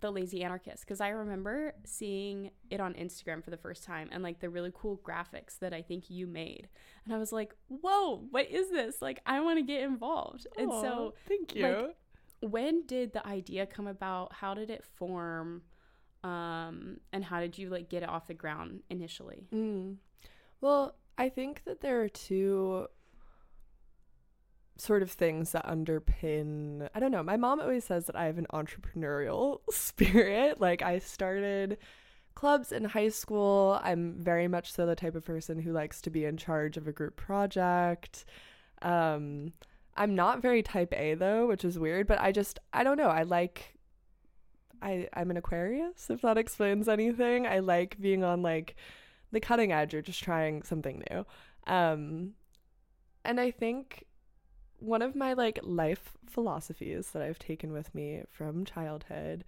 the 0.00 0.10
lazy 0.10 0.42
anarchist 0.42 0.80
because 0.80 1.00
i 1.00 1.08
remember 1.08 1.74
seeing 1.84 2.50
it 2.70 2.80
on 2.80 2.94
instagram 2.94 3.44
for 3.44 3.50
the 3.50 3.56
first 3.56 3.84
time 3.84 4.08
and 4.10 4.22
like 4.22 4.40
the 4.40 4.48
really 4.48 4.72
cool 4.74 5.00
graphics 5.04 5.58
that 5.60 5.72
i 5.72 5.82
think 5.82 6.08
you 6.08 6.26
made. 6.26 6.68
And 7.04 7.14
i 7.14 7.18
was 7.18 7.32
like 7.32 7.54
whoa 7.68 8.24
what 8.30 8.50
is 8.50 8.70
this? 8.70 9.02
Like 9.02 9.20
i 9.26 9.40
want 9.40 9.58
to 9.58 9.62
get 9.62 9.82
involved. 9.82 10.46
And 10.56 10.70
so 10.70 11.14
thank 11.28 11.54
you. 11.54 11.66
like, 11.66 11.96
when 12.40 12.86
did 12.86 13.12
the 13.12 13.24
idea 13.26 13.66
come 13.66 13.86
about? 13.86 14.32
How 14.32 14.54
did 14.54 14.70
it 14.70 14.84
form? 14.96 15.62
Um 16.24 16.98
and 17.12 17.24
how 17.24 17.40
did 17.40 17.58
you 17.58 17.68
like 17.68 17.88
get 17.88 18.02
it 18.02 18.08
off 18.08 18.26
the 18.26 18.34
ground 18.34 18.80
initially? 18.90 19.46
Mm. 19.52 19.96
Well, 20.60 20.96
I 21.18 21.28
think 21.28 21.62
that 21.66 21.80
there 21.80 22.00
are 22.02 22.08
two 22.08 22.86
sort 24.76 25.02
of 25.02 25.10
things 25.10 25.52
that 25.52 25.66
underpin 25.66 26.88
I 26.94 27.00
don't 27.00 27.12
know. 27.12 27.22
My 27.22 27.36
mom 27.36 27.60
always 27.60 27.84
says 27.84 28.06
that 28.06 28.16
I 28.16 28.24
have 28.24 28.38
an 28.38 28.46
entrepreneurial 28.52 29.60
spirit. 29.70 30.60
Like 30.60 30.82
I 30.82 30.98
started 30.98 31.78
clubs 32.34 32.72
in 32.72 32.84
high 32.84 33.10
school. 33.10 33.78
I'm 33.82 34.14
very 34.18 34.48
much 34.48 34.72
so 34.72 34.86
the 34.86 34.96
type 34.96 35.14
of 35.14 35.24
person 35.24 35.58
who 35.60 35.72
likes 35.72 36.00
to 36.02 36.10
be 36.10 36.24
in 36.24 36.36
charge 36.36 36.76
of 36.76 36.88
a 36.88 36.92
group 36.92 37.16
project. 37.16 38.24
Um 38.80 39.52
I'm 39.94 40.14
not 40.14 40.40
very 40.40 40.62
type 40.62 40.92
A 40.96 41.14
though, 41.14 41.46
which 41.46 41.64
is 41.64 41.78
weird, 41.78 42.06
but 42.06 42.20
I 42.20 42.32
just 42.32 42.58
I 42.72 42.82
don't 42.82 42.96
know. 42.96 43.10
I 43.10 43.22
like 43.24 43.74
I 44.80 45.08
I'm 45.12 45.30
an 45.30 45.36
Aquarius, 45.36 46.10
if 46.10 46.22
that 46.22 46.38
explains 46.38 46.88
anything. 46.88 47.46
I 47.46 47.58
like 47.60 48.00
being 48.00 48.24
on 48.24 48.42
like 48.42 48.74
the 49.30 49.40
cutting 49.40 49.72
edge 49.72 49.94
or 49.94 50.02
just 50.02 50.22
trying 50.22 50.62
something 50.62 51.04
new. 51.10 51.26
Um 51.66 52.32
and 53.24 53.38
I 53.38 53.50
think 53.50 54.04
one 54.82 55.02
of 55.02 55.14
my 55.14 55.32
like 55.32 55.58
life 55.62 56.12
philosophies 56.26 57.10
that 57.10 57.22
I've 57.22 57.38
taken 57.38 57.72
with 57.72 57.94
me 57.94 58.22
from 58.30 58.64
childhood 58.64 59.44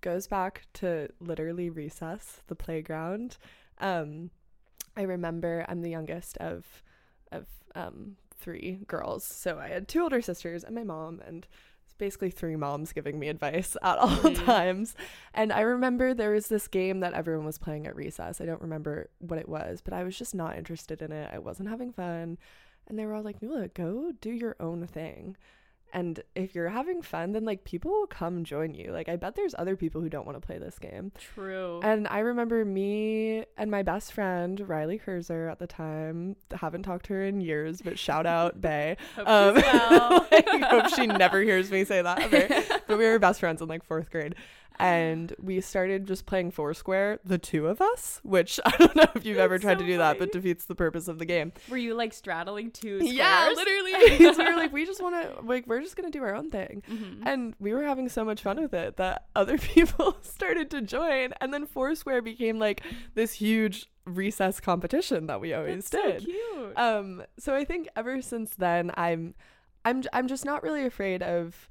goes 0.00 0.26
back 0.26 0.62
to 0.74 1.08
literally 1.20 1.68
recess, 1.70 2.42
the 2.46 2.54
playground. 2.54 3.36
Um 3.78 4.30
I 4.96 5.02
remember 5.02 5.64
I'm 5.68 5.82
the 5.82 5.90
youngest 5.90 6.36
of 6.38 6.82
of 7.30 7.46
um 7.74 8.16
three 8.40 8.80
girls. 8.86 9.24
So 9.24 9.58
I 9.58 9.68
had 9.68 9.86
two 9.86 10.02
older 10.02 10.22
sisters 10.22 10.64
and 10.64 10.74
my 10.74 10.84
mom, 10.84 11.20
and 11.26 11.46
it's 11.84 11.94
basically 11.94 12.30
three 12.30 12.56
moms 12.56 12.92
giving 12.92 13.18
me 13.18 13.28
advice 13.28 13.76
at 13.82 13.98
all 13.98 14.08
mm-hmm. 14.08 14.44
times. 14.46 14.94
And 15.34 15.52
I 15.52 15.60
remember 15.60 16.14
there 16.14 16.32
was 16.32 16.48
this 16.48 16.66
game 16.66 17.00
that 17.00 17.12
everyone 17.12 17.46
was 17.46 17.58
playing 17.58 17.86
at 17.86 17.94
recess. 17.94 18.40
I 18.40 18.46
don't 18.46 18.62
remember 18.62 19.10
what 19.18 19.38
it 19.38 19.48
was, 19.48 19.80
but 19.82 19.92
I 19.92 20.04
was 20.04 20.16
just 20.16 20.34
not 20.34 20.56
interested 20.56 21.02
in 21.02 21.12
it. 21.12 21.30
I 21.32 21.38
wasn't 21.38 21.68
having 21.68 21.92
fun. 21.92 22.38
And 22.88 22.98
they 22.98 23.06
were 23.06 23.14
all 23.14 23.22
like, 23.22 23.40
Nuala, 23.40 23.68
go 23.68 24.12
do 24.20 24.30
your 24.30 24.56
own 24.58 24.86
thing. 24.86 25.36
And 25.92 26.22
if 26.36 26.54
you're 26.54 26.68
having 26.68 27.02
fun, 27.02 27.32
then 27.32 27.44
like 27.44 27.64
people 27.64 27.90
will 27.90 28.06
come 28.06 28.44
join 28.44 28.74
you. 28.74 28.92
Like 28.92 29.08
I 29.08 29.16
bet 29.16 29.34
there's 29.34 29.54
other 29.58 29.76
people 29.76 30.00
who 30.00 30.08
don't 30.08 30.24
want 30.24 30.40
to 30.40 30.46
play 30.46 30.58
this 30.58 30.78
game. 30.78 31.12
True. 31.18 31.80
And 31.82 32.06
I 32.08 32.20
remember 32.20 32.64
me 32.64 33.44
and 33.56 33.70
my 33.70 33.82
best 33.82 34.12
friend 34.12 34.60
Riley 34.68 35.00
Kurzer 35.04 35.50
at 35.50 35.58
the 35.58 35.66
time. 35.66 36.36
Haven't 36.52 36.84
talked 36.84 37.06
to 37.06 37.14
her 37.14 37.24
in 37.24 37.40
years, 37.40 37.82
but 37.82 37.98
shout 37.98 38.26
out 38.26 38.60
Bay. 38.60 38.96
hope 39.16 39.28
um, 39.28 39.54
well. 39.56 40.26
I 40.30 40.66
hope 40.70 40.88
she 40.94 41.06
never 41.06 41.40
hears 41.40 41.70
me 41.70 41.84
say 41.84 42.02
that 42.02 42.20
ever. 42.20 42.80
but 42.86 42.98
we 42.98 43.04
were 43.04 43.18
best 43.18 43.40
friends 43.40 43.60
in 43.60 43.68
like 43.68 43.84
fourth 43.84 44.10
grade 44.10 44.36
and 44.80 45.34
we 45.38 45.60
started 45.60 46.06
just 46.06 46.24
playing 46.24 46.50
Foursquare, 46.50 47.18
the 47.24 47.36
two 47.38 47.66
of 47.66 47.80
us, 47.80 48.20
which 48.22 48.58
I 48.64 48.74
don't 48.78 48.96
know 48.96 49.08
if 49.14 49.24
you've 49.24 49.38
ever 49.38 49.58
tried 49.58 49.74
so 49.74 49.80
to 49.80 49.86
do 49.86 49.98
funny. 49.98 49.98
that, 49.98 50.18
but 50.18 50.32
defeats 50.32 50.64
the 50.64 50.74
purpose 50.74 51.06
of 51.06 51.18
the 51.18 51.26
game. 51.26 51.52
Were 51.68 51.76
you 51.76 51.94
like 51.94 52.12
straddling 52.12 52.70
two 52.70 52.98
squares? 52.98 53.14
Yeah, 53.14 53.52
literally. 53.54 54.32
so 54.34 54.38
we 54.44 54.50
were 54.50 54.56
like, 54.56 54.72
we 54.72 54.86
just 54.86 55.02
want 55.02 55.22
to, 55.22 55.44
like, 55.44 55.66
we're 55.66 55.82
just 55.82 55.96
going 55.96 56.10
to 56.10 56.18
do 56.18 56.24
our 56.24 56.34
own 56.34 56.50
thing. 56.50 56.82
Mm-hmm. 56.90 57.26
And 57.26 57.54
we 57.60 57.74
were 57.74 57.84
having 57.84 58.08
so 58.08 58.24
much 58.24 58.42
fun 58.42 58.60
with 58.60 58.72
it 58.72 58.96
that 58.96 59.26
other 59.36 59.58
people 59.58 60.16
started 60.22 60.70
to 60.70 60.80
join. 60.80 61.34
And 61.40 61.52
then 61.52 61.66
Foursquare 61.66 62.22
became 62.22 62.58
like 62.58 62.82
this 63.14 63.34
huge 63.34 63.86
recess 64.06 64.60
competition 64.60 65.26
that 65.26 65.40
we 65.40 65.52
always 65.52 65.88
That's 65.90 66.04
did. 66.04 66.22
So 66.22 66.26
cute. 66.26 66.78
Um, 66.78 67.22
so 67.38 67.54
I 67.54 67.64
think 67.64 67.88
ever 67.96 68.22
since 68.22 68.54
then, 68.54 68.92
I'm, 68.94 69.34
I'm, 69.84 70.02
I'm 70.12 70.26
just 70.26 70.44
not 70.44 70.62
really 70.62 70.86
afraid 70.86 71.22
of 71.22 71.68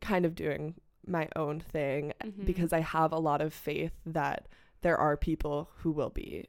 kind 0.00 0.24
of 0.24 0.34
doing 0.36 0.74
my 1.08 1.28
own 1.36 1.60
thing 1.60 2.12
mm-hmm. 2.22 2.44
because 2.44 2.72
I 2.72 2.80
have 2.80 3.12
a 3.12 3.18
lot 3.18 3.40
of 3.40 3.52
faith 3.52 3.92
that 4.06 4.48
there 4.82 4.96
are 4.96 5.16
people 5.16 5.70
who 5.78 5.90
will 5.90 6.10
be 6.10 6.48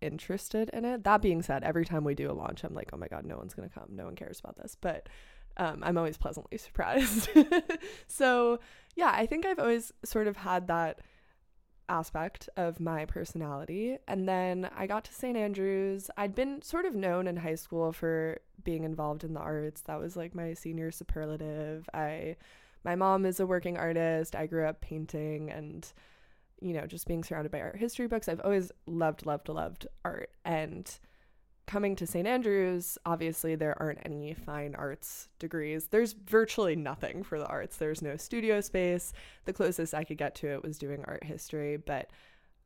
interested 0.00 0.70
in 0.72 0.84
it. 0.84 1.04
That 1.04 1.22
being 1.22 1.42
said, 1.42 1.62
every 1.62 1.84
time 1.84 2.04
we 2.04 2.14
do 2.14 2.30
a 2.30 2.34
launch, 2.34 2.64
I'm 2.64 2.74
like, 2.74 2.90
oh 2.92 2.96
my 2.96 3.08
God, 3.08 3.24
no 3.24 3.36
one's 3.36 3.54
going 3.54 3.68
to 3.68 3.74
come. 3.74 3.88
No 3.90 4.04
one 4.04 4.16
cares 4.16 4.40
about 4.40 4.56
this. 4.56 4.76
But 4.80 5.08
um, 5.56 5.82
I'm 5.82 5.96
always 5.96 6.16
pleasantly 6.16 6.58
surprised. 6.58 7.30
so, 8.06 8.58
yeah, 8.94 9.12
I 9.14 9.26
think 9.26 9.46
I've 9.46 9.58
always 9.58 9.92
sort 10.04 10.26
of 10.26 10.36
had 10.36 10.66
that 10.68 11.00
aspect 11.88 12.48
of 12.56 12.80
my 12.80 13.04
personality. 13.04 13.98
And 14.08 14.28
then 14.28 14.68
I 14.76 14.86
got 14.86 15.04
to 15.04 15.14
St. 15.14 15.36
Andrews. 15.36 16.10
I'd 16.16 16.34
been 16.34 16.62
sort 16.62 16.84
of 16.84 16.94
known 16.94 17.26
in 17.26 17.36
high 17.36 17.54
school 17.54 17.92
for 17.92 18.40
being 18.64 18.84
involved 18.84 19.24
in 19.24 19.34
the 19.34 19.40
arts. 19.40 19.82
That 19.82 20.00
was 20.00 20.16
like 20.16 20.34
my 20.34 20.54
senior 20.54 20.90
superlative. 20.90 21.88
I 21.92 22.36
my 22.84 22.94
mom 22.94 23.24
is 23.26 23.40
a 23.40 23.46
working 23.46 23.76
artist. 23.76 24.34
I 24.34 24.46
grew 24.46 24.66
up 24.66 24.80
painting 24.80 25.50
and, 25.50 25.90
you 26.60 26.72
know, 26.72 26.86
just 26.86 27.06
being 27.06 27.24
surrounded 27.24 27.52
by 27.52 27.60
art 27.60 27.76
history 27.76 28.06
books. 28.06 28.28
I've 28.28 28.40
always 28.40 28.72
loved, 28.86 29.26
loved, 29.26 29.48
loved 29.48 29.86
art. 30.04 30.30
And 30.44 30.90
coming 31.66 31.94
to 31.96 32.06
St. 32.06 32.26
Andrews, 32.26 32.98
obviously, 33.06 33.54
there 33.54 33.80
aren't 33.80 34.00
any 34.04 34.34
fine 34.34 34.74
arts 34.74 35.28
degrees. 35.38 35.86
There's 35.86 36.12
virtually 36.12 36.76
nothing 36.76 37.22
for 37.22 37.38
the 37.38 37.46
arts. 37.46 37.76
There's 37.76 38.02
no 38.02 38.16
studio 38.16 38.60
space. 38.60 39.12
The 39.44 39.52
closest 39.52 39.94
I 39.94 40.04
could 40.04 40.18
get 40.18 40.34
to 40.36 40.48
it 40.48 40.62
was 40.62 40.78
doing 40.78 41.04
art 41.06 41.24
history, 41.24 41.76
but 41.76 42.10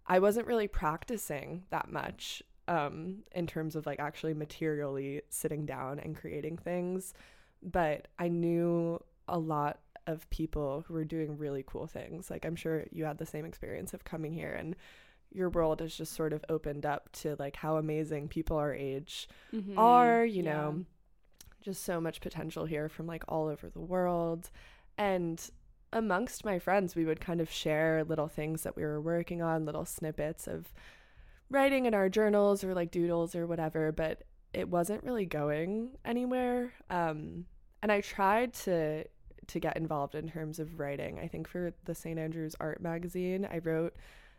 I 0.06 0.18
wasn't 0.18 0.46
really 0.46 0.68
practicing 0.68 1.64
that 1.70 1.90
much 1.90 2.42
um, 2.68 3.18
in 3.32 3.46
terms 3.46 3.76
of 3.76 3.87
like 3.87 4.00
actually 4.00 4.35
materially 4.35 5.23
sitting 5.28 5.66
down 5.66 5.99
and 5.99 6.16
creating 6.16 6.58
things. 6.58 7.14
But 7.62 8.08
I 8.18 8.28
knew 8.28 9.02
a 9.28 9.38
lot 9.38 9.80
of 10.06 10.28
people 10.30 10.84
who 10.86 10.94
are 10.94 11.04
doing 11.04 11.36
really 11.36 11.64
cool 11.66 11.86
things. 11.86 12.30
Like 12.30 12.44
I'm 12.44 12.56
sure 12.56 12.84
you 12.90 13.04
had 13.04 13.18
the 13.18 13.26
same 13.26 13.44
experience 13.44 13.94
of 13.94 14.04
coming 14.04 14.32
here 14.32 14.52
and 14.52 14.76
your 15.32 15.50
world 15.50 15.80
has 15.80 15.94
just 15.94 16.14
sort 16.14 16.32
of 16.32 16.44
opened 16.48 16.86
up 16.86 17.10
to 17.12 17.36
like 17.38 17.56
how 17.56 17.76
amazing 17.76 18.28
people 18.28 18.56
our 18.56 18.75
age 18.75 19.28
mm-hmm. 19.52 19.78
are, 19.78 20.25
you 20.25 20.42
yeah. 20.42 20.52
know. 20.52 20.84
Just 21.62 21.82
so 21.82 22.00
much 22.00 22.20
potential 22.20 22.64
here 22.64 22.88
from 22.88 23.06
like 23.06 23.25
all 23.28 23.48
over 23.48 23.68
the 23.68 23.80
world. 23.80 24.50
And 24.96 25.50
amongst 25.92 26.44
my 26.44 26.58
friends, 26.58 26.94
we 26.94 27.04
would 27.04 27.20
kind 27.20 27.40
of 27.40 27.50
share 27.50 28.04
little 28.04 28.28
things 28.28 28.62
that 28.62 28.76
we 28.76 28.84
were 28.84 29.00
working 29.00 29.42
on, 29.42 29.66
little 29.66 29.84
snippets 29.84 30.46
of 30.46 30.72
writing 31.50 31.86
in 31.86 31.94
our 31.94 32.08
journals 32.08 32.62
or 32.62 32.75
like 32.75 32.90
doodles 32.90 33.34
or 33.34 33.46
whatever, 33.46 33.90
but 33.92 34.22
it 34.52 34.68
wasn't 34.68 35.02
really 35.04 35.26
going 35.26 35.90
anywhere. 36.04 36.72
Um, 36.88 37.46
and 37.82 37.92
I 37.92 38.00
tried 38.00 38.54
to 38.54 39.04
to 39.48 39.60
get 39.60 39.76
involved 39.76 40.14
in 40.14 40.28
terms 40.28 40.58
of 40.58 40.78
writing. 40.78 41.18
I 41.18 41.28
think 41.28 41.48
for 41.48 41.72
the 41.84 41.94
St. 41.94 42.18
Andrews 42.18 42.56
Art 42.60 42.80
magazine, 42.80 43.46
I 43.50 43.58
wrote 43.58 43.94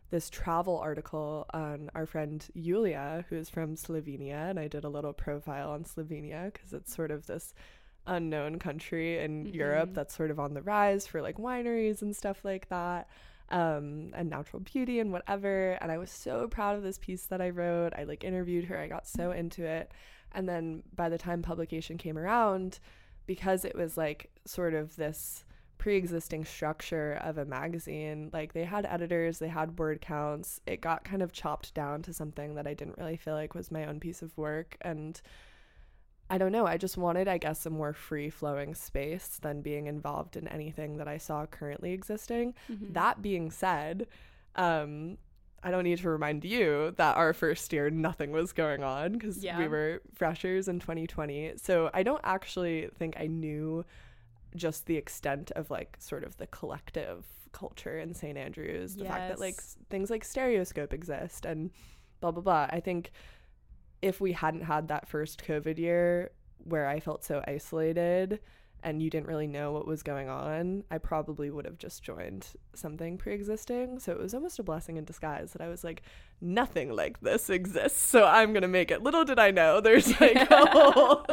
this 0.09 0.29
travel 0.29 0.77
article 0.77 1.45
on 1.53 1.89
our 1.93 2.05
friend 2.05 2.45
Yulia, 2.53 3.25
who 3.29 3.35
is 3.35 3.49
from 3.49 3.75
Slovenia, 3.75 4.49
and 4.49 4.59
I 4.59 4.67
did 4.67 4.83
a 4.83 4.89
little 4.89 5.13
profile 5.13 5.71
on 5.71 5.83
Slovenia 5.83 6.51
because 6.53 6.73
it's 6.73 6.95
sort 6.95 7.11
of 7.11 7.27
this 7.27 7.53
unknown 8.05 8.57
country 8.57 9.19
in 9.19 9.45
mm-hmm. 9.45 9.55
Europe 9.55 9.89
that's 9.93 10.15
sort 10.15 10.31
of 10.31 10.39
on 10.39 10.53
the 10.53 10.61
rise 10.61 11.05
for 11.05 11.21
like 11.21 11.37
wineries 11.37 12.01
and 12.01 12.15
stuff 12.15 12.43
like 12.43 12.69
that. 12.69 13.09
Um, 13.49 14.11
and 14.13 14.29
natural 14.29 14.59
beauty 14.59 14.99
and 14.99 15.13
whatever. 15.13 15.77
And 15.79 15.89
I 15.89 15.97
was 15.97 16.11
so 16.11 16.49
proud 16.49 16.75
of 16.75 16.83
this 16.83 16.97
piece 16.97 17.27
that 17.27 17.39
I 17.39 17.49
wrote. 17.49 17.93
I 17.97 18.03
like 18.03 18.25
interviewed 18.25 18.65
her, 18.65 18.77
I 18.77 18.87
got 18.87 19.07
so 19.07 19.31
into 19.31 19.63
it. 19.63 19.89
And 20.33 20.49
then 20.49 20.83
by 20.93 21.07
the 21.07 21.17
time 21.17 21.41
publication 21.41 21.97
came 21.97 22.17
around, 22.17 22.79
because 23.27 23.63
it 23.63 23.75
was 23.75 23.97
like 23.97 24.31
sort 24.45 24.73
of 24.73 24.95
this 24.95 25.43
pre-existing 25.77 26.43
structure 26.43 27.19
of 27.21 27.37
a 27.37 27.45
magazine 27.45 28.29
like 28.33 28.53
they 28.53 28.63
had 28.63 28.85
editors 28.87 29.37
they 29.37 29.47
had 29.47 29.77
word 29.77 30.01
counts 30.01 30.59
it 30.65 30.81
got 30.81 31.03
kind 31.03 31.21
of 31.21 31.31
chopped 31.31 31.71
down 31.75 32.01
to 32.01 32.11
something 32.11 32.55
that 32.55 32.65
i 32.65 32.73
didn't 32.73 32.97
really 32.97 33.15
feel 33.15 33.35
like 33.35 33.53
was 33.53 33.69
my 33.69 33.85
own 33.85 33.99
piece 33.99 34.23
of 34.23 34.35
work 34.37 34.75
and 34.81 35.21
i 36.31 36.37
don't 36.37 36.51
know 36.51 36.65
i 36.65 36.77
just 36.77 36.97
wanted 36.97 37.27
i 37.27 37.37
guess 37.37 37.65
a 37.65 37.69
more 37.69 37.93
free 37.93 38.29
flowing 38.29 38.73
space 38.73 39.37
than 39.43 39.61
being 39.61 39.85
involved 39.85 40.35
in 40.35 40.47
anything 40.47 40.97
that 40.97 41.07
i 41.07 41.17
saw 41.17 41.45
currently 41.45 41.93
existing 41.93 42.55
mm-hmm. 42.71 42.91
that 42.93 43.21
being 43.21 43.51
said 43.51 44.07
um 44.55 45.15
I 45.63 45.71
don't 45.71 45.83
need 45.83 45.97
to 45.99 46.09
remind 46.09 46.45
you 46.45 46.93
that 46.97 47.17
our 47.17 47.33
first 47.33 47.73
year 47.73 47.89
nothing 47.89 48.31
was 48.31 48.53
going 48.53 48.83
on 48.83 49.13
because 49.13 49.43
yeah. 49.43 49.57
we 49.57 49.67
were 49.67 50.01
freshers 50.13 50.67
in 50.67 50.79
2020. 50.79 51.53
So 51.57 51.89
I 51.93 52.03
don't 52.03 52.21
actually 52.23 52.89
think 52.97 53.15
I 53.19 53.27
knew 53.27 53.83
just 54.55 54.85
the 54.85 54.95
extent 54.95 55.51
of 55.51 55.69
like 55.69 55.97
sort 55.99 56.23
of 56.23 56.37
the 56.37 56.47
collective 56.47 57.25
culture 57.51 57.99
in 57.99 58.13
St. 58.13 58.37
Andrews, 58.37 58.95
the 58.95 59.03
yes. 59.03 59.11
fact 59.11 59.29
that 59.29 59.39
like 59.39 59.59
things 59.89 60.09
like 60.09 60.23
Stereoscope 60.23 60.93
exist 60.93 61.45
and 61.45 61.71
blah 62.21 62.31
blah 62.31 62.41
blah. 62.41 62.67
I 62.69 62.79
think 62.79 63.11
if 64.01 64.21
we 64.21 64.33
hadn't 64.33 64.61
had 64.61 64.87
that 64.89 65.07
first 65.07 65.43
COVID 65.43 65.77
year 65.77 66.31
where 66.63 66.87
I 66.87 66.99
felt 66.99 67.23
so 67.23 67.43
isolated, 67.47 68.39
and 68.87 69.01
you 69.01 69.09
didn't 69.09 69.27
really 69.27 69.47
know 69.47 69.73
what 69.73 69.85
was 69.85 70.01
going 70.01 70.29
on, 70.29 70.81
I 70.89 70.97
probably 70.97 71.49
would 71.49 71.65
have 71.65 71.77
just 71.77 72.03
joined 72.03 72.47
something 72.73 73.17
pre 73.17 73.33
existing. 73.33 73.99
So 73.99 74.13
it 74.13 74.17
was 74.17 74.33
almost 74.33 74.59
a 74.59 74.63
blessing 74.63 74.95
in 74.95 75.03
disguise 75.03 75.51
that 75.51 75.61
I 75.61 75.67
was 75.67 75.83
like, 75.83 76.03
nothing 76.39 76.95
like 76.95 77.19
this 77.19 77.49
exists. 77.49 78.01
So 78.01 78.23
I'm 78.23 78.53
going 78.53 78.61
to 78.61 78.69
make 78.69 78.89
it. 78.89 79.03
Little 79.03 79.25
did 79.25 79.39
I 79.39 79.51
know 79.51 79.81
there's 79.81 80.07
like 80.21 80.37
a 80.49 80.65
whole, 80.67 81.25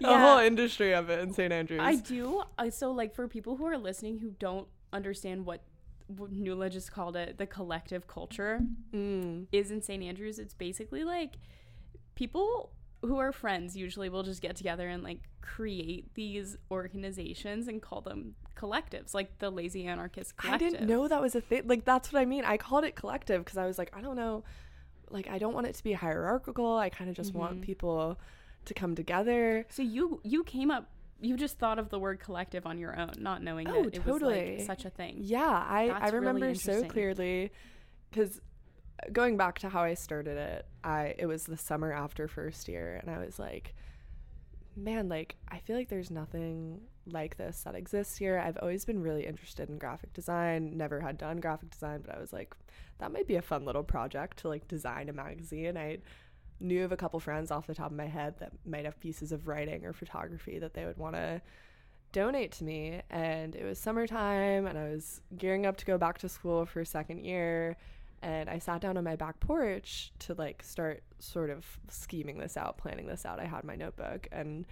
yeah. 0.00 0.14
a 0.14 0.18
whole 0.18 0.38
industry 0.38 0.94
of 0.94 1.10
it 1.10 1.20
in 1.20 1.34
St. 1.34 1.52
Andrews. 1.52 1.82
I 1.82 1.96
do. 1.96 2.44
So, 2.70 2.90
like, 2.92 3.14
for 3.14 3.28
people 3.28 3.56
who 3.56 3.66
are 3.66 3.76
listening 3.76 4.18
who 4.18 4.30
don't 4.30 4.68
understand 4.94 5.44
what 5.44 5.62
Nuala 6.08 6.70
just 6.70 6.92
called 6.92 7.14
it, 7.16 7.36
the 7.36 7.46
collective 7.46 8.06
culture 8.06 8.60
mm. 8.94 9.46
is 9.52 9.70
in 9.70 9.82
St. 9.82 10.02
Andrews, 10.02 10.38
it's 10.38 10.54
basically 10.54 11.04
like 11.04 11.34
people 12.14 12.72
who 13.02 13.18
are 13.18 13.32
friends 13.32 13.76
usually 13.76 14.08
will 14.08 14.22
just 14.22 14.40
get 14.40 14.56
together 14.56 14.88
and 14.88 15.02
like 15.02 15.20
create 15.40 16.14
these 16.14 16.56
organizations 16.70 17.68
and 17.68 17.82
call 17.82 18.00
them 18.00 18.34
collectives, 18.56 19.12
like 19.14 19.38
the 19.38 19.50
Lazy 19.50 19.86
Anarchist 19.86 20.36
Collective. 20.36 20.66
I 20.68 20.70
didn't 20.70 20.86
know 20.88 21.08
that 21.08 21.20
was 21.20 21.34
a 21.34 21.40
thing. 21.40 21.62
Like 21.66 21.84
that's 21.84 22.12
what 22.12 22.20
I 22.20 22.24
mean. 22.24 22.44
I 22.44 22.56
called 22.56 22.84
it 22.84 22.94
collective 22.94 23.44
because 23.44 23.58
I 23.58 23.66
was 23.66 23.78
like, 23.78 23.90
I 23.96 24.00
don't 24.00 24.16
know, 24.16 24.44
like 25.10 25.28
I 25.28 25.38
don't 25.38 25.52
want 25.54 25.66
it 25.66 25.74
to 25.74 25.82
be 25.84 25.92
hierarchical. 25.92 26.76
I 26.76 26.88
kind 26.90 27.10
of 27.10 27.16
just 27.16 27.34
want 27.34 27.58
Mhm. 27.60 27.62
people 27.62 28.18
to 28.66 28.74
come 28.74 28.94
together. 28.94 29.66
So 29.68 29.82
you 29.82 30.20
you 30.24 30.44
came 30.44 30.70
up 30.70 30.88
you 31.20 31.36
just 31.36 31.56
thought 31.56 31.78
of 31.78 31.88
the 31.88 32.00
word 32.00 32.18
collective 32.18 32.66
on 32.66 32.78
your 32.78 32.98
own, 32.98 33.12
not 33.18 33.44
knowing 33.44 33.68
Oh, 33.68 33.84
that 33.84 33.94
it 33.94 34.04
was 34.04 34.14
totally. 34.14 34.56
like 34.58 34.66
such 34.66 34.84
a 34.84 34.90
thing. 34.90 35.18
Yeah, 35.20 35.40
I 35.68 35.86
That's 35.86 36.02
I 36.02 36.06
really 36.16 36.26
remember 36.26 36.54
so 36.56 36.82
clearly 36.84 37.52
because 38.10 38.40
going 39.12 39.36
back 39.36 39.58
to 39.60 39.68
how 39.68 39.82
I 39.82 39.94
started 39.94 40.36
it, 40.36 40.66
I 40.84 41.14
it 41.18 41.26
was 41.26 41.44
the 41.44 41.56
summer 41.56 41.92
after 41.92 42.28
first 42.28 42.68
year, 42.68 42.98
and 43.00 43.10
I 43.10 43.24
was 43.24 43.38
like, 43.38 43.74
man, 44.76 45.08
like 45.08 45.36
I 45.48 45.58
feel 45.58 45.76
like 45.76 45.88
there's 45.88 46.10
nothing 46.10 46.80
like 47.06 47.36
this 47.36 47.62
that 47.64 47.74
exists 47.74 48.16
here. 48.16 48.38
I've 48.38 48.58
always 48.58 48.84
been 48.84 49.02
really 49.02 49.26
interested 49.26 49.68
in 49.68 49.78
graphic 49.78 50.12
design, 50.12 50.76
never 50.76 51.00
had 51.00 51.18
done 51.18 51.38
graphic 51.38 51.70
design, 51.70 52.02
but 52.04 52.14
I 52.14 52.20
was 52.20 52.32
like, 52.32 52.54
that 52.98 53.12
might 53.12 53.26
be 53.26 53.36
a 53.36 53.42
fun 53.42 53.64
little 53.64 53.82
project 53.82 54.38
to 54.38 54.48
like 54.48 54.68
design 54.68 55.08
a 55.08 55.12
magazine. 55.12 55.76
I 55.76 55.98
knew 56.60 56.84
of 56.84 56.92
a 56.92 56.96
couple 56.96 57.18
friends 57.18 57.50
off 57.50 57.66
the 57.66 57.74
top 57.74 57.90
of 57.90 57.96
my 57.96 58.06
head 58.06 58.34
that 58.38 58.52
might 58.64 58.84
have 58.84 59.00
pieces 59.00 59.32
of 59.32 59.48
writing 59.48 59.84
or 59.84 59.92
photography 59.92 60.58
that 60.60 60.74
they 60.74 60.84
would 60.84 60.96
want 60.96 61.16
to 61.16 61.42
donate 62.12 62.52
to 62.52 62.64
me 62.64 63.00
and 63.10 63.56
it 63.56 63.64
was 63.64 63.78
summertime 63.78 64.66
and 64.66 64.78
I 64.78 64.90
was 64.90 65.22
gearing 65.38 65.66
up 65.66 65.78
to 65.78 65.86
go 65.86 65.96
back 65.96 66.18
to 66.18 66.28
school 66.28 66.66
for 66.66 66.84
second 66.84 67.24
year 67.24 67.76
and 68.22 68.48
I 68.48 68.58
sat 68.58 68.80
down 68.80 68.96
on 68.96 69.04
my 69.04 69.16
back 69.16 69.40
porch 69.40 70.12
to 70.20 70.34
like 70.34 70.62
start 70.62 71.02
sort 71.18 71.50
of 71.50 71.66
scheming 71.88 72.38
this 72.38 72.56
out, 72.56 72.78
planning 72.78 73.06
this 73.06 73.26
out. 73.26 73.40
I 73.40 73.44
had 73.46 73.64
my 73.64 73.74
notebook 73.76 74.28
and 74.32 74.64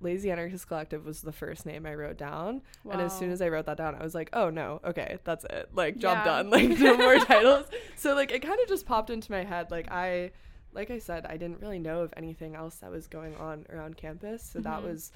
Lazy 0.00 0.30
Anarchist 0.32 0.66
Collective 0.66 1.06
was 1.06 1.20
the 1.22 1.32
first 1.32 1.64
name 1.64 1.86
I 1.86 1.94
wrote 1.94 2.16
down. 2.18 2.60
And 2.90 3.00
as 3.00 3.16
soon 3.16 3.30
as 3.30 3.40
I 3.40 3.48
wrote 3.48 3.66
that 3.66 3.76
down, 3.76 3.94
I 3.94 4.02
was 4.02 4.14
like, 4.16 4.30
oh 4.32 4.50
no, 4.50 4.80
okay, 4.84 5.18
that's 5.24 5.44
it. 5.44 5.70
Like, 5.72 5.96
job 5.98 6.18
Yeah. 6.18 6.24
done. 6.24 6.50
Like, 6.50 6.68
no 6.78 6.96
more 6.96 7.18
titles. 7.24 7.66
So, 7.96 8.14
like, 8.14 8.32
it 8.32 8.40
kind 8.42 8.58
of 8.60 8.68
just 8.68 8.84
popped 8.84 9.10
into 9.10 9.30
my 9.30 9.44
head. 9.44 9.70
Like, 9.70 9.90
I, 9.92 10.32
like 10.72 10.90
I 10.90 10.98
said, 10.98 11.24
I 11.26 11.36
didn't 11.36 11.60
really 11.60 11.78
know 11.78 12.00
of 12.00 12.12
anything 12.16 12.56
else 12.56 12.74
that 12.76 12.90
was 12.90 13.06
going 13.06 13.36
on 13.36 13.64
around 13.70 13.96
campus. 13.96 14.42
So, 14.42 14.58
that 14.60 14.80
Mhm. 14.80 14.84
was 14.90 15.12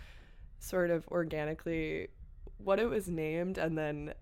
sort 0.60 0.90
of 0.90 1.06
organically 1.08 2.08
what 2.58 2.78
it 2.78 2.86
was 2.88 3.08
named. 3.08 3.58
And 3.58 3.76
then, 3.76 4.14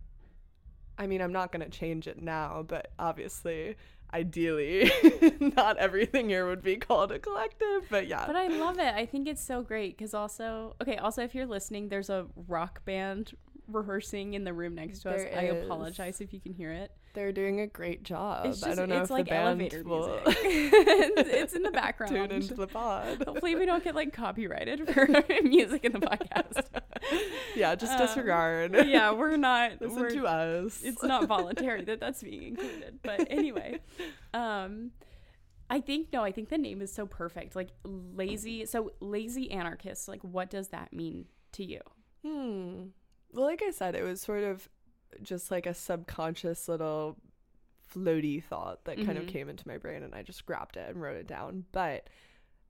I 0.99 1.07
mean, 1.07 1.21
I'm 1.21 1.33
not 1.33 1.53
going 1.53 1.69
to 1.69 1.71
change 1.71 2.07
it 2.07 2.23
now, 2.23 2.65
but 2.67 2.93
obviously, 2.99 3.77
ideally, 4.13 4.91
not 5.57 5.77
everything 5.79 6.29
here 6.29 6.47
would 6.47 6.63
be 6.63 6.77
called 6.77 7.11
a 7.13 7.19
collective. 7.19 7.87
But 7.91 8.07
yeah. 8.07 8.27
But 8.27 8.37
I 8.37 8.49
love 8.49 8.79
it. 8.79 8.95
I 8.95 9.07
think 9.07 9.27
it's 9.27 9.43
so 9.43 9.63
great 9.63 9.97
because 9.97 10.15
also, 10.15 10.77
okay, 10.81 10.97
also 10.97 11.23
if 11.23 11.35
you're 11.35 11.47
listening, 11.47 11.89
there's 11.89 12.11
a 12.11 12.27
rock 12.49 12.85
band 12.85 13.33
rehearsing 13.69 14.35
in 14.35 14.45
the 14.45 14.53
room 14.53 14.75
next 14.75 15.01
to 15.01 15.11
us. 15.11 15.23
There 15.23 15.39
I 15.39 15.43
apologize 15.43 16.21
if 16.21 16.33
you 16.33 16.41
can 16.41 16.53
hear 16.53 16.71
it. 16.71 16.93
They're 17.15 17.33
doing 17.33 17.61
a 17.61 17.67
great 17.67 18.03
job. 18.03 18.47
It's 18.47 18.63
I 18.65 18.75
don't 18.75 18.89
know 18.89 18.97
it's 19.01 19.05
if 19.07 19.11
like 19.11 19.25
the 19.27 19.31
band 19.31 19.47
elevator 19.63 19.83
will 19.85 20.09
music. 20.09 20.23
it's, 20.45 21.31
it's 21.31 21.53
in 21.55 21.63
the 21.63 21.71
background. 21.71 22.13
tune 22.13 22.31
into 22.33 22.55
the 22.55 22.67
pod. 22.67 23.23
Hopefully 23.25 23.55
we 23.55 23.65
don't 23.67 23.83
get 23.85 23.95
like 23.95 24.13
copyrighted 24.13 24.89
for 24.93 25.07
music 25.45 25.85
in 25.85 25.93
the 25.93 26.01
podcast. 26.01 26.65
yeah, 27.55 27.75
just 27.77 27.93
Um, 27.93 27.99
disregard. 27.99 28.75
yeah, 28.87 29.13
we're 29.13 29.37
not 29.37 29.81
Listen 29.81 29.97
we're, 29.97 30.11
to 30.11 30.27
us. 30.27 30.81
it's 30.83 31.03
not 31.05 31.27
voluntary 31.29 31.85
that 31.85 32.01
that's 32.01 32.23
being 32.23 32.43
included. 32.43 32.99
But 33.03 33.29
anyway, 33.31 33.79
um 34.35 34.91
I 35.71 35.81
think 35.81 36.13
no, 36.13 36.23
I 36.23 36.33
think 36.33 36.49
the 36.51 36.59
name 36.59 36.83
is 36.83 36.93
so 36.93 37.07
perfect. 37.07 37.55
Like 37.57 37.69
lazy 37.85 38.67
so 38.67 38.93
lazy 39.01 39.51
anarchist, 39.53 40.09
like 40.09 40.21
what 40.23 40.51
does 40.51 40.69
that 40.69 40.93
mean 40.93 41.27
to 41.53 41.65
you? 41.65 41.81
Hmm. 42.25 42.87
Well, 43.33 43.47
like 43.47 43.63
I 43.67 43.71
said, 43.71 43.95
it 43.95 44.03
was 44.03 44.21
sort 44.21 44.45
of 44.45 44.69
just 45.25 45.51
like 45.51 45.67
a 45.67 45.75
subconscious 45.75 46.69
little 46.69 47.17
floaty 47.93 48.43
thought 48.43 48.85
that 48.85 48.97
kind 48.97 49.19
of 49.19 49.25
Mhm. 49.25 49.29
came 49.29 49.49
into 49.49 49.67
my 49.69 49.79
brain 49.79 50.03
and 50.03 50.15
I 50.15 50.23
just 50.23 50.47
grabbed 50.47 50.77
it 50.77 50.89
and 50.91 51.01
wrote 51.03 51.17
it 51.17 51.27
down. 51.27 51.65
But 51.73 52.09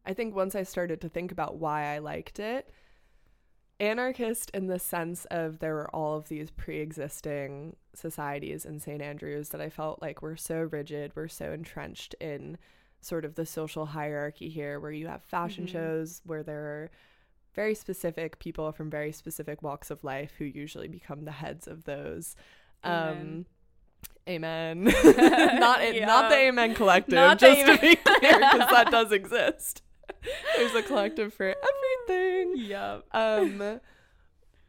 I 0.05 0.12
think 0.14 0.35
once 0.35 0.55
I 0.55 0.62
started 0.64 1.01
to 1.03 1.09
think 1.09 1.33
about 1.33 1.57
why 1.57 1.85
I 1.95 1.99
liked 1.99 2.38
it, 2.38 2.71
anarchist 3.81 4.51
in 4.55 4.67
the 4.67 4.79
sense 4.79 5.25
of 5.27 5.59
there 5.59 5.75
were 5.75 5.90
all 5.95 6.17
of 6.17 6.29
these 6.29 6.51
pre-existing 6.51 7.77
societies 7.95 8.64
in 8.64 8.79
St. 8.79 9.03
Andrews 9.03 9.49
that 9.51 9.61
I 9.61 9.69
felt 9.69 10.01
like 10.01 10.23
were 10.23 10.37
so 10.37 10.62
rigid, 10.62 11.14
were 11.17 11.29
so 11.29 11.53
entrenched 11.53 12.14
in 12.21 12.57
sort 13.01 13.25
of 13.25 13.35
the 13.35 13.45
social 13.47 13.87
hierarchy 13.87 14.49
here 14.49 14.79
where 14.81 14.93
you 14.93 15.09
have 15.09 15.23
fashion 15.25 15.67
Mhm. 15.67 15.71
shows 15.71 16.23
where 16.25 16.43
there 16.43 16.64
are 16.64 16.90
very 17.55 17.75
specific 17.75 18.38
people 18.38 18.71
from 18.73 18.90
very 18.90 19.12
specific 19.12 19.62
walks 19.62 19.90
of 19.90 20.03
life 20.05 20.33
who 20.38 20.45
usually 20.45 20.88
become 20.88 21.25
the 21.25 21.33
heads 21.33 21.67
of 21.67 21.85
those. 21.85 22.37
Um 22.83 23.47
Amen. 24.29 24.85
not 25.05 25.83
it, 25.83 26.03
not 26.07 26.31
the 26.31 26.37
Amen 26.37 26.75
Collective, 26.75 27.14
Not 27.14 27.38
just 27.38 27.61
to 27.67 27.79
be 27.79 27.97
clear, 27.97 28.38
because 28.38 28.59
that 28.71 28.88
does 28.90 29.12
exist. 29.12 29.83
There's 30.57 30.75
a 30.75 30.83
collective 30.83 31.35
for 31.35 31.55
everything. 32.09 32.55
Yep. 32.57 33.05
Um, 33.12 33.81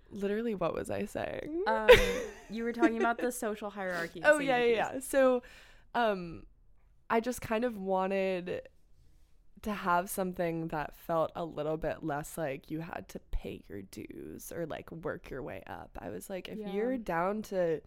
literally, 0.10 0.56
what 0.56 0.74
was 0.74 0.90
I 0.90 1.06
saying? 1.06 1.64
Um 1.68 1.90
you 2.50 2.64
were 2.64 2.74
talking 2.74 2.98
about 2.98 3.18
the 3.18 3.32
social 3.32 3.70
hierarchy. 3.70 4.22
oh 4.26 4.40
yeah, 4.40 4.58
yeah, 4.58 4.76
yeah. 4.76 5.00
So, 5.00 5.44
um, 5.94 6.44
I 7.10 7.20
just 7.20 7.42
kind 7.42 7.64
of 7.64 7.78
wanted 7.78 8.62
to 9.66 9.74
have 9.74 10.10
something 10.10 10.70
that 10.70 10.96
felt 10.96 11.32
a 11.36 11.46
little 11.46 11.78
bit 11.78 12.04
less 12.04 12.38
like 12.38 12.72
you 12.72 12.80
had 12.80 13.08
to 13.10 13.20
pay 13.32 13.62
your 13.70 13.82
dues 13.84 14.52
or 14.56 14.66
like 14.66 14.92
work 14.92 15.30
your 15.30 15.44
way 15.44 15.62
up. 15.68 15.92
I 16.02 16.10
was 16.10 16.30
like, 16.30 16.48
if 16.48 16.58
Yeah. 16.58 16.72
you're 16.74 16.98
down 16.98 17.42
to 17.44 17.82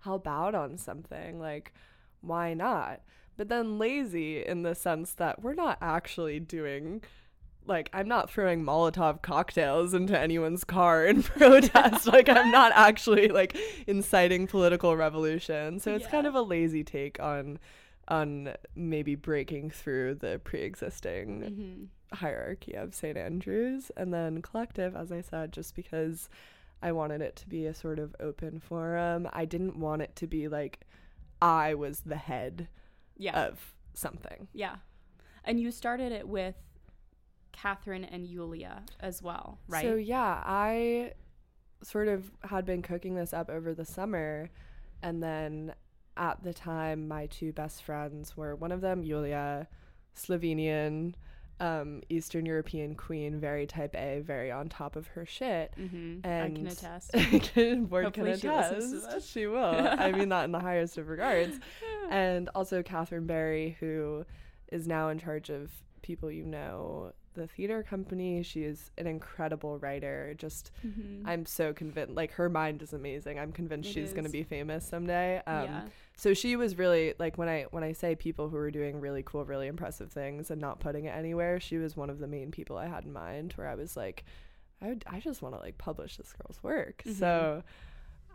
help 0.00 0.26
out 0.28 0.54
on 0.54 0.78
something, 0.78 1.38
like, 1.40 1.72
why 2.20 2.54
not? 2.54 3.00
But 3.36 3.48
then 3.48 3.78
lazy 3.78 4.44
in 4.44 4.62
the 4.62 4.74
sense 4.74 5.14
that 5.14 5.42
we're 5.42 5.54
not 5.54 5.78
actually 5.80 6.38
doing. 6.40 7.02
Like, 7.66 7.88
I'm 7.94 8.06
not 8.06 8.30
throwing 8.30 8.62
Molotov 8.62 9.22
cocktails 9.22 9.94
into 9.94 10.18
anyone's 10.18 10.64
car 10.64 11.06
in 11.06 11.22
protest. 11.22 12.06
like, 12.06 12.28
I'm 12.28 12.50
not 12.50 12.72
actually, 12.76 13.28
like, 13.28 13.56
inciting 13.86 14.46
political 14.46 14.96
revolution. 14.96 15.80
So 15.80 15.94
it's 15.94 16.06
kind 16.06 16.26
of 16.26 16.34
a 16.34 16.42
lazy 16.42 16.84
take 16.84 17.18
on 17.20 17.58
on 18.08 18.54
maybe 18.74 19.14
breaking 19.14 19.70
through 19.70 20.14
the 20.16 20.40
pre-existing 20.44 21.88
Mhm. 22.12 22.16
hierarchy 22.18 22.74
of 22.74 22.94
St. 22.94 23.16
Andrews 23.16 23.90
and 23.96 24.12
then 24.12 24.42
collective 24.42 24.94
as 24.94 25.10
I 25.10 25.20
said 25.20 25.52
just 25.52 25.74
because 25.74 26.28
I 26.82 26.92
wanted 26.92 27.22
it 27.22 27.34
to 27.36 27.48
be 27.48 27.66
a 27.66 27.72
sort 27.74 27.98
of 27.98 28.14
open 28.20 28.60
forum. 28.60 29.28
I 29.32 29.44
didn't 29.46 29.76
want 29.78 30.02
it 30.02 30.14
to 30.16 30.26
be 30.26 30.48
like 30.48 30.86
I 31.40 31.74
was 31.74 32.00
the 32.00 32.16
head 32.16 32.68
Yeah. 33.16 33.46
of 33.46 33.74
something. 33.94 34.48
yeah. 34.52 34.76
And 35.44 35.60
you 35.60 35.70
started 35.70 36.10
it 36.12 36.26
with 36.28 36.56
Catherine 37.52 38.04
and 38.04 38.26
Yulia 38.26 38.82
as 39.00 39.22
well, 39.22 39.58
right? 39.68 39.82
So 39.84 39.94
yeah, 39.94 40.42
I 40.44 41.12
sort 41.82 42.08
of 42.08 42.30
had 42.44 42.64
been 42.64 42.82
cooking 42.82 43.14
this 43.14 43.32
up 43.32 43.48
over 43.50 43.74
the 43.74 43.84
summer 43.84 44.50
and 45.02 45.22
then 45.22 45.74
at 46.16 46.42
the 46.42 46.52
time 46.54 47.08
my 47.08 47.26
two 47.26 47.52
best 47.52 47.82
friends 47.82 48.36
were 48.36 48.54
one 48.54 48.72
of 48.72 48.80
them 48.80 49.02
Yulia, 49.02 49.66
Slovenian, 50.16 51.14
um, 51.60 52.02
Eastern 52.08 52.46
European 52.46 52.94
queen, 52.94 53.38
very 53.38 53.66
type 53.66 53.94
A, 53.94 54.20
very 54.20 54.50
on 54.50 54.68
top 54.68 54.96
of 54.96 55.06
her 55.08 55.24
shit. 55.24 55.72
mm-hmm. 55.78 56.18
I 56.24 56.50
can 56.50 56.66
attest. 56.66 57.12
Can- 57.54 57.88
Word 57.88 58.12
can 58.12 58.24
Hopefully 58.26 58.38
she 58.38 58.48
attest. 58.48 59.30
She 59.32 59.46
will. 59.46 59.64
I 59.98 60.12
mean 60.12 60.28
that 60.30 60.44
in 60.44 60.52
the 60.52 60.60
highest 60.60 60.98
of 60.98 61.08
regards. 61.08 61.58
And 62.10 62.50
also 62.54 62.82
Catherine 62.82 63.26
Barry, 63.26 63.78
who 63.80 64.26
is 64.70 64.86
now 64.86 65.08
in 65.08 65.18
charge 65.18 65.48
of 65.48 65.70
People 66.02 66.30
You 66.30 66.44
Know, 66.44 67.12
the 67.32 67.46
theater 67.46 67.82
company. 67.82 68.42
She 68.42 68.62
is 68.64 68.90
an 68.98 69.06
incredible 69.06 69.78
writer. 69.78 70.34
Just 70.36 70.70
Mhm. 70.86 71.22
I'm 71.24 71.46
so 71.46 71.72
convinced. 71.72 72.14
Like 72.14 72.32
her 72.32 72.50
mind 72.50 72.82
is 72.82 72.92
amazing. 72.92 73.38
I'm 73.38 73.52
convinced 73.52 73.88
It 73.88 73.92
she's 73.94 74.12
gonna 74.12 74.28
be 74.28 74.42
famous 74.42 74.86
someday. 74.86 75.40
Um, 75.46 75.64
yeah. 75.64 75.82
So 76.16 76.32
she 76.32 76.56
was 76.56 76.78
really 76.78 77.14
like 77.18 77.36
when 77.38 77.48
I 77.48 77.66
when 77.70 77.82
I 77.82 77.92
say 77.92 78.14
people 78.14 78.48
who 78.48 78.56
were 78.56 78.70
doing 78.70 79.00
really 79.00 79.22
cool, 79.24 79.44
really 79.44 79.66
impressive 79.66 80.12
things 80.12 80.50
and 80.50 80.60
not 80.60 80.78
putting 80.80 81.06
it 81.06 81.14
anywhere. 81.14 81.58
She 81.60 81.76
was 81.78 81.96
one 81.96 82.08
of 82.10 82.18
the 82.18 82.28
main 82.28 82.50
people 82.50 82.76
I 82.78 82.86
had 82.86 83.04
in 83.04 83.12
mind. 83.12 83.52
Where 83.56 83.68
I 83.68 83.74
was 83.74 83.96
like, 83.96 84.24
I 84.80 84.88
would, 84.88 85.04
I 85.06 85.18
just 85.20 85.42
want 85.42 85.54
to 85.56 85.60
like 85.60 85.76
publish 85.78 86.16
this 86.16 86.32
girl's 86.32 86.62
work. 86.62 87.02
Mhm. 87.04 87.14
So 87.14 87.62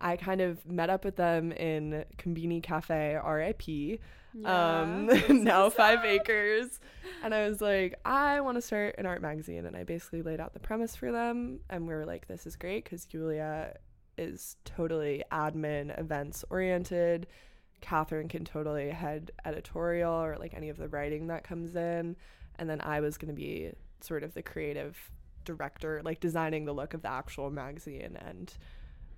I 0.01 0.15
kind 0.17 0.41
of 0.41 0.65
met 0.65 0.89
up 0.89 1.03
with 1.05 1.15
them 1.15 1.51
in 1.53 2.05
Combini 2.17 2.61
Cafe, 2.63 3.15
R.I.P. 3.15 3.99
Um, 4.45 5.09
Yeah. 5.09 5.21
now 5.29 5.69
five 5.69 6.05
acres, 6.05 6.79
and 7.23 7.33
I 7.33 7.47
was 7.49 7.59
like, 7.61 7.95
I 8.05 8.39
want 8.41 8.55
to 8.55 8.61
start 8.61 8.95
an 8.97 9.05
art 9.05 9.21
magazine, 9.21 9.65
and 9.65 9.75
I 9.75 9.83
basically 9.83 10.21
laid 10.21 10.39
out 10.39 10.53
the 10.53 10.59
premise 10.59 10.95
for 10.95 11.11
them, 11.11 11.59
and 11.69 11.87
we 11.87 11.93
were 11.93 12.05
like, 12.05 12.27
this 12.27 12.45
is 12.45 12.55
great 12.55 12.83
because 12.85 13.05
Julia 13.05 13.75
is 14.17 14.55
totally 14.65 15.23
admin 15.31 15.97
events 15.99 16.45
oriented. 16.49 17.27
Catherine 17.81 18.27
can 18.27 18.45
totally 18.45 18.89
head 18.89 19.31
editorial 19.45 20.13
or 20.13 20.37
like 20.39 20.53
any 20.53 20.69
of 20.69 20.77
the 20.77 20.87
writing 20.87 21.27
that 21.27 21.43
comes 21.43 21.75
in. 21.75 22.15
And 22.57 22.69
then 22.69 22.81
I 22.81 22.99
was 22.99 23.17
going 23.17 23.33
to 23.33 23.39
be 23.39 23.71
sort 24.01 24.23
of 24.23 24.33
the 24.33 24.41
creative 24.41 24.97
director, 25.45 26.01
like 26.03 26.19
designing 26.19 26.65
the 26.65 26.73
look 26.73 26.93
of 26.93 27.01
the 27.01 27.09
actual 27.11 27.49
magazine 27.49 28.17
and 28.25 28.53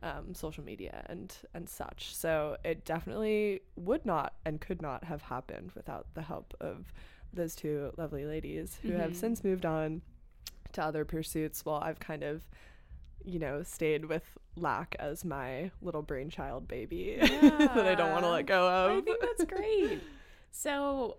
um, 0.04 0.34
social 0.34 0.64
media 0.64 1.04
and 1.08 1.36
and 1.54 1.68
such. 1.70 2.16
So 2.16 2.58
it 2.64 2.86
definitely 2.86 3.62
would 3.76 4.06
not 4.06 4.34
and 4.46 4.60
could 4.60 4.82
not 4.82 5.04
have 5.04 5.22
happened 5.22 5.72
without 5.76 6.08
the 6.16 6.22
help 6.24 6.56
of 6.60 6.92
those 7.34 7.56
two 7.56 7.92
lovely 7.98 8.26
ladies 8.26 8.78
who 8.82 8.92
have 8.94 9.12
Mhm. 9.12 9.16
since 9.16 9.44
moved 9.44 9.66
on 9.66 10.02
to 10.74 10.84
other 10.84 11.06
pursuits 11.06 11.66
while 11.66 11.82
I've 11.84 12.00
kind 12.00 12.24
of 12.24 12.48
you 13.26 13.40
know 13.40 13.64
stayed 13.64 14.06
with 14.06 14.24
LAC 14.56 14.96
as 15.00 15.24
my 15.24 15.72
little 15.82 16.02
brainchild 16.02 16.68
baby 16.68 17.18
that 17.22 17.88
I 17.88 17.96
don't 17.96 18.12
want 18.12 18.24
to 18.24 18.30
let 18.30 18.46
go 18.46 18.68
of. 18.68 18.98
I 18.98 19.02
think 19.02 19.20
that's 19.22 19.46
great. 19.52 20.02
So, 20.52 21.18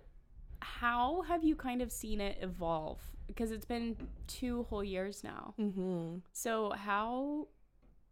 how 0.61 1.23
have 1.23 1.43
you 1.43 1.57
kind 1.57 1.81
of 1.83 1.91
seen 1.91 2.21
it 2.21 2.39
evolve? 2.41 2.99
Because 3.27 3.51
it's 3.51 3.65
been 3.65 3.97
two 4.27 4.65
whole 4.65 4.85
years 4.85 5.25
now. 5.25 5.55
mm-hmm. 5.59 6.17
So, 6.33 6.73
how 6.73 7.49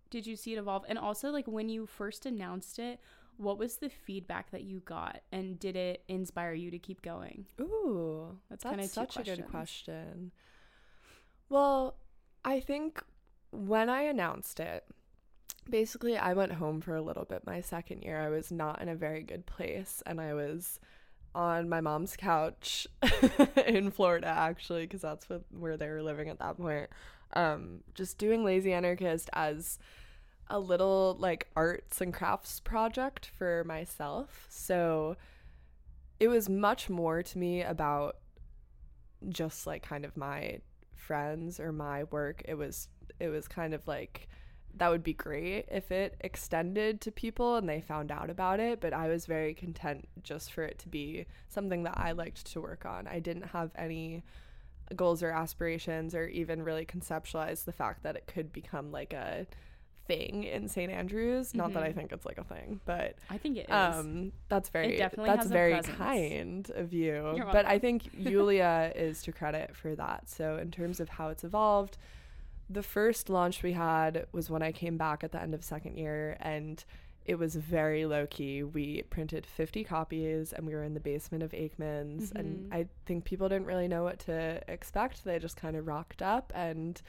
did 0.08 0.26
you 0.26 0.36
see 0.36 0.54
it 0.54 0.58
evolve? 0.58 0.84
And 0.88 0.98
also, 0.98 1.30
like, 1.30 1.46
when 1.46 1.68
you 1.68 1.86
first 1.86 2.24
announced 2.26 2.78
it, 2.78 3.00
what 3.36 3.58
was 3.58 3.76
the 3.76 3.88
feedback 3.88 4.50
that 4.50 4.62
you 4.62 4.80
got? 4.80 5.20
And 5.32 5.58
did 5.58 5.76
it 5.76 6.04
inspire 6.08 6.52
you 6.54 6.70
to 6.70 6.78
keep 6.78 7.02
going? 7.02 7.46
Ooh, 7.60 8.38
That's 8.48 8.64
that's, 8.64 8.74
kinda 8.74 8.88
such 8.88 9.16
a 9.18 9.22
good 9.22 9.46
question. 9.48 10.30
Well, 11.48 11.96
I 12.44 12.60
think 12.60 13.02
when 13.50 13.88
I 13.88 14.02
announced 14.02 14.60
it, 14.60 14.84
basically 15.68 16.16
I 16.16 16.32
went 16.32 16.52
home 16.52 16.80
for 16.80 16.94
a 16.94 17.02
little 17.02 17.24
bit 17.24 17.46
my 17.46 17.60
second 17.60 18.02
year. 18.02 18.20
I 18.20 18.28
was 18.28 18.50
not 18.50 18.80
in 18.80 18.88
a 18.88 18.94
very 18.94 19.22
good 19.22 19.46
place 19.46 20.02
and 20.06 20.20
I 20.20 20.34
was 20.34 20.78
on 21.34 21.68
my 21.68 21.80
mom's 21.80 22.16
couch 22.16 22.86
in 23.66 23.90
Florida 23.90 24.26
actually 24.26 24.82
because 24.82 25.02
that's 25.02 25.28
what, 25.28 25.42
where 25.50 25.76
they 25.76 25.88
were 25.88 26.02
living 26.02 26.28
at 26.28 26.38
that 26.38 26.58
point. 26.58 26.90
Um 27.34 27.80
just 27.94 28.18
doing 28.18 28.44
Lazy 28.44 28.72
Anarchist 28.72 29.30
as 29.32 29.78
a 30.48 30.58
little 30.58 31.16
like 31.18 31.48
arts 31.54 32.00
and 32.00 32.12
crafts 32.12 32.58
project 32.60 33.30
for 33.38 33.62
myself. 33.64 34.46
So 34.48 35.16
it 36.18 36.28
was 36.28 36.48
much 36.48 36.90
more 36.90 37.22
to 37.22 37.38
me 37.38 37.62
about 37.62 38.16
just 39.28 39.66
like 39.66 39.82
kind 39.82 40.04
of 40.04 40.16
my 40.16 40.58
friends 40.96 41.60
or 41.60 41.72
my 41.72 42.04
work. 42.04 42.42
It 42.46 42.54
was 42.54 42.88
it 43.20 43.28
was 43.28 43.46
kind 43.48 43.74
of 43.74 43.86
like 43.86 44.28
that 44.76 44.88
would 44.90 45.02
be 45.02 45.12
great 45.12 45.66
if 45.70 45.90
it 45.90 46.16
extended 46.20 47.00
to 47.00 47.10
people 47.10 47.56
and 47.56 47.68
they 47.68 47.80
found 47.80 48.12
out 48.12 48.30
about 48.30 48.60
it, 48.60 48.80
but 48.80 48.92
I 48.92 49.08
was 49.08 49.26
very 49.26 49.52
content 49.52 50.08
just 50.22 50.52
for 50.52 50.62
it 50.62 50.78
to 50.80 50.88
be 50.88 51.26
something 51.48 51.82
that 51.82 51.98
I 51.98 52.12
liked 52.12 52.46
to 52.52 52.60
work 52.60 52.86
on. 52.86 53.08
I 53.08 53.18
didn't 53.18 53.48
have 53.48 53.72
any 53.74 54.22
goals 54.94 55.22
or 55.24 55.30
aspirations 55.30 56.14
or 56.14 56.26
even 56.28 56.62
really 56.62 56.86
conceptualize 56.86 57.64
the 57.64 57.72
fact 57.72 58.04
that 58.04 58.14
it 58.16 58.26
could 58.28 58.52
become 58.52 58.92
like 58.92 59.12
a 59.12 59.46
thing 60.06 60.44
in 60.44 60.68
St. 60.68 60.90
Andrews. 60.90 61.52
Not 61.54 61.72
that 61.74 61.82
I 61.82 61.90
Mhm. 61.90 61.94
think 61.96 62.12
it's 62.12 62.24
like 62.26 62.38
a 62.38 62.44
thing, 62.44 62.80
but 62.84 63.16
I 63.28 63.38
think 63.38 63.56
it 63.56 63.66
is. 63.68 63.74
um 63.74 64.32
that's 64.48 64.68
very 64.68 64.96
definitely 64.96 65.30
that's 65.30 65.46
very 65.50 65.74
kind 65.82 66.70
of 66.74 66.92
you 66.92 67.42
but 67.52 67.66
i 67.66 67.78
think 67.78 68.08
yulia 68.12 68.92
is 68.96 69.22
to 69.22 69.30
credit 69.32 69.76
for 69.76 69.94
that 69.94 70.28
so 70.28 70.56
in 70.58 70.70
terms 70.72 70.98
of 70.98 71.08
how 71.08 71.28
it's 71.28 71.44
evolved 71.44 71.96
the 72.72 72.82
first 72.82 73.28
launch 73.28 73.62
we 73.62 73.72
had 73.72 74.26
was 74.32 74.48
when 74.48 74.62
i 74.62 74.70
came 74.72 74.96
back 74.96 75.24
at 75.24 75.32
the 75.32 75.42
end 75.42 75.54
of 75.54 75.62
second 75.64 75.96
year 75.96 76.36
and 76.40 76.84
it 77.26 77.34
was 77.34 77.54
very 77.56 78.06
low 78.06 78.26
key 78.28 78.62
we 78.62 79.02
printed 79.10 79.44
50 79.44 79.82
copies 79.84 80.52
and 80.52 80.66
we 80.66 80.74
were 80.74 80.84
in 80.84 80.94
the 80.94 81.00
basement 81.00 81.42
of 81.42 81.50
aikman's 81.52 82.30
and 82.32 82.70
Mhm. 82.70 82.74
i 82.74 82.86
think 83.06 83.24
people 83.24 83.48
didn't 83.48 83.66
really 83.66 83.88
know 83.88 84.04
what 84.04 84.18
to 84.20 84.60
expect 84.68 85.24
they 85.24 85.38
just 85.38 85.56
kind 85.56 85.76
of 85.76 85.86
rocked 85.86 86.22
up 86.22 86.52
and 86.54 87.02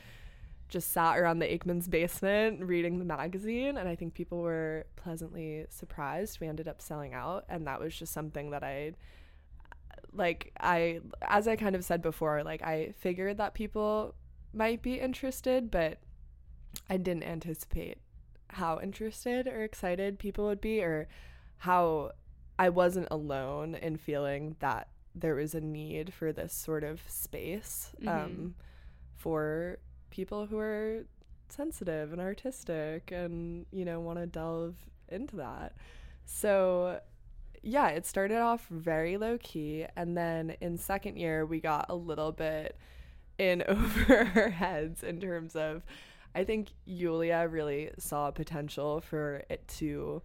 just 0.68 0.92
sat 0.94 1.18
around 1.20 1.40
the 1.40 1.46
Aikman's 1.48 1.90
basement 1.90 2.64
reading 2.64 2.98
the 2.98 3.04
magazine, 3.04 3.76
and 3.78 3.90
I 3.90 3.96
think 3.98 4.14
people 4.14 4.40
were 4.42 4.86
pleasantly 4.96 5.66
surprised. 5.70 6.40
We 6.40 6.48
ended 6.48 6.70
up 6.70 6.80
selling 6.82 7.14
out, 7.14 7.44
and 7.50 7.68
that 7.68 7.82
was 7.82 7.94
just 7.94 8.14
something 8.14 8.52
that 8.52 8.64
I 8.64 8.94
like. 10.14 10.54
I, 10.62 11.02
as 11.24 11.46
I 11.48 11.58
kind 11.58 11.76
of 11.76 11.84
said 11.84 12.02
before, 12.02 12.42
like 12.46 12.62
I 12.64 12.94
figured 12.98 13.36
that 13.36 13.54
people 13.54 14.16
might 14.54 14.82
be 14.82 15.00
interested, 15.00 15.72
but 15.72 16.00
I 16.90 16.98
didn't 16.98 17.24
anticipate 17.24 17.98
how 18.50 18.80
interested 18.82 19.48
or 19.48 19.64
excited 19.64 20.20
people 20.20 20.46
would 20.46 20.62
be, 20.62 20.82
or 20.82 21.08
how 21.60 22.12
I 22.60 22.70
wasn't 22.70 23.08
alone 23.12 23.76
in 23.76 23.98
feeling 23.98 24.56
that 24.60 24.88
there 25.16 25.36
was 25.36 25.54
a 25.56 25.62
need 25.62 26.14
for 26.14 26.32
this 26.32 26.54
sort 26.54 26.84
of 26.84 27.02
space 27.10 27.92
Mhm. 28.02 28.08
um, 28.08 28.56
for 29.16 29.78
people 30.10 30.46
who 30.48 30.58
are 30.58 31.06
sensitive 31.50 32.12
and 32.14 32.22
artistic 32.22 33.12
and 33.12 33.66
you 33.72 33.84
know 33.84 34.00
want 34.00 34.18
to 34.18 34.26
delve 34.26 34.76
into 35.10 35.36
that 35.36 35.74
so 36.24 37.00
yeah 37.62 37.90
it 37.90 38.06
started 38.06 38.38
off 38.38 38.66
very 38.70 39.18
low 39.18 39.38
key 39.38 39.86
and 39.98 40.16
then 40.18 40.52
in 40.62 40.78
second 40.78 41.18
year 41.18 41.46
we 41.46 41.60
got 41.60 41.86
a 41.90 41.96
little 41.96 42.32
bit 42.32 42.78
in 43.42 43.64
over 43.68 44.30
our 44.36 44.50
heads 44.50 45.04
in 45.04 45.20
terms 45.20 45.56
of 45.56 45.84
i 46.36 46.44
think 46.44 46.70
yulia 46.86 47.48
really 47.50 47.90
saw 47.98 48.30
potential 48.32 49.02
for 49.02 49.44
it 49.50 49.68
to 49.68 50.22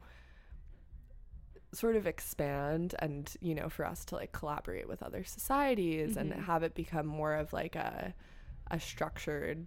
sort 1.72 1.96
of 1.96 2.06
expand 2.06 2.94
and 3.00 3.34
you 3.40 3.54
know 3.54 3.68
for 3.68 3.84
us 3.84 4.04
to 4.04 4.14
like 4.14 4.32
collaborate 4.32 4.88
with 4.88 5.02
other 5.02 5.24
societies 5.24 6.16
and 6.16 6.32
Mhm. 6.32 6.44
have 6.44 6.62
it 6.62 6.74
become 6.74 7.06
more 7.06 7.34
of 7.34 7.52
like 7.52 7.74
a 7.76 8.14
a 8.70 8.80
structured 8.80 9.66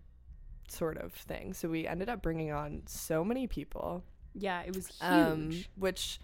sort 0.68 0.98
of 0.98 1.14
thing 1.14 1.54
so 1.54 1.68
we 1.70 1.88
ended 1.88 2.10
up 2.10 2.22
bringing 2.22 2.52
on 2.52 2.82
so 2.86 3.24
many 3.24 3.48
people 3.48 4.04
yeah, 4.36 4.62
it 4.62 4.76
was 4.76 4.88
huge. 4.88 5.02
um, 5.02 5.52
which 5.76 6.20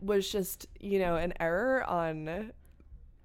was 0.00 0.30
just 0.30 0.66
you 0.80 0.98
know 1.00 1.16
an 1.16 1.32
error 1.40 1.82
on 1.84 2.52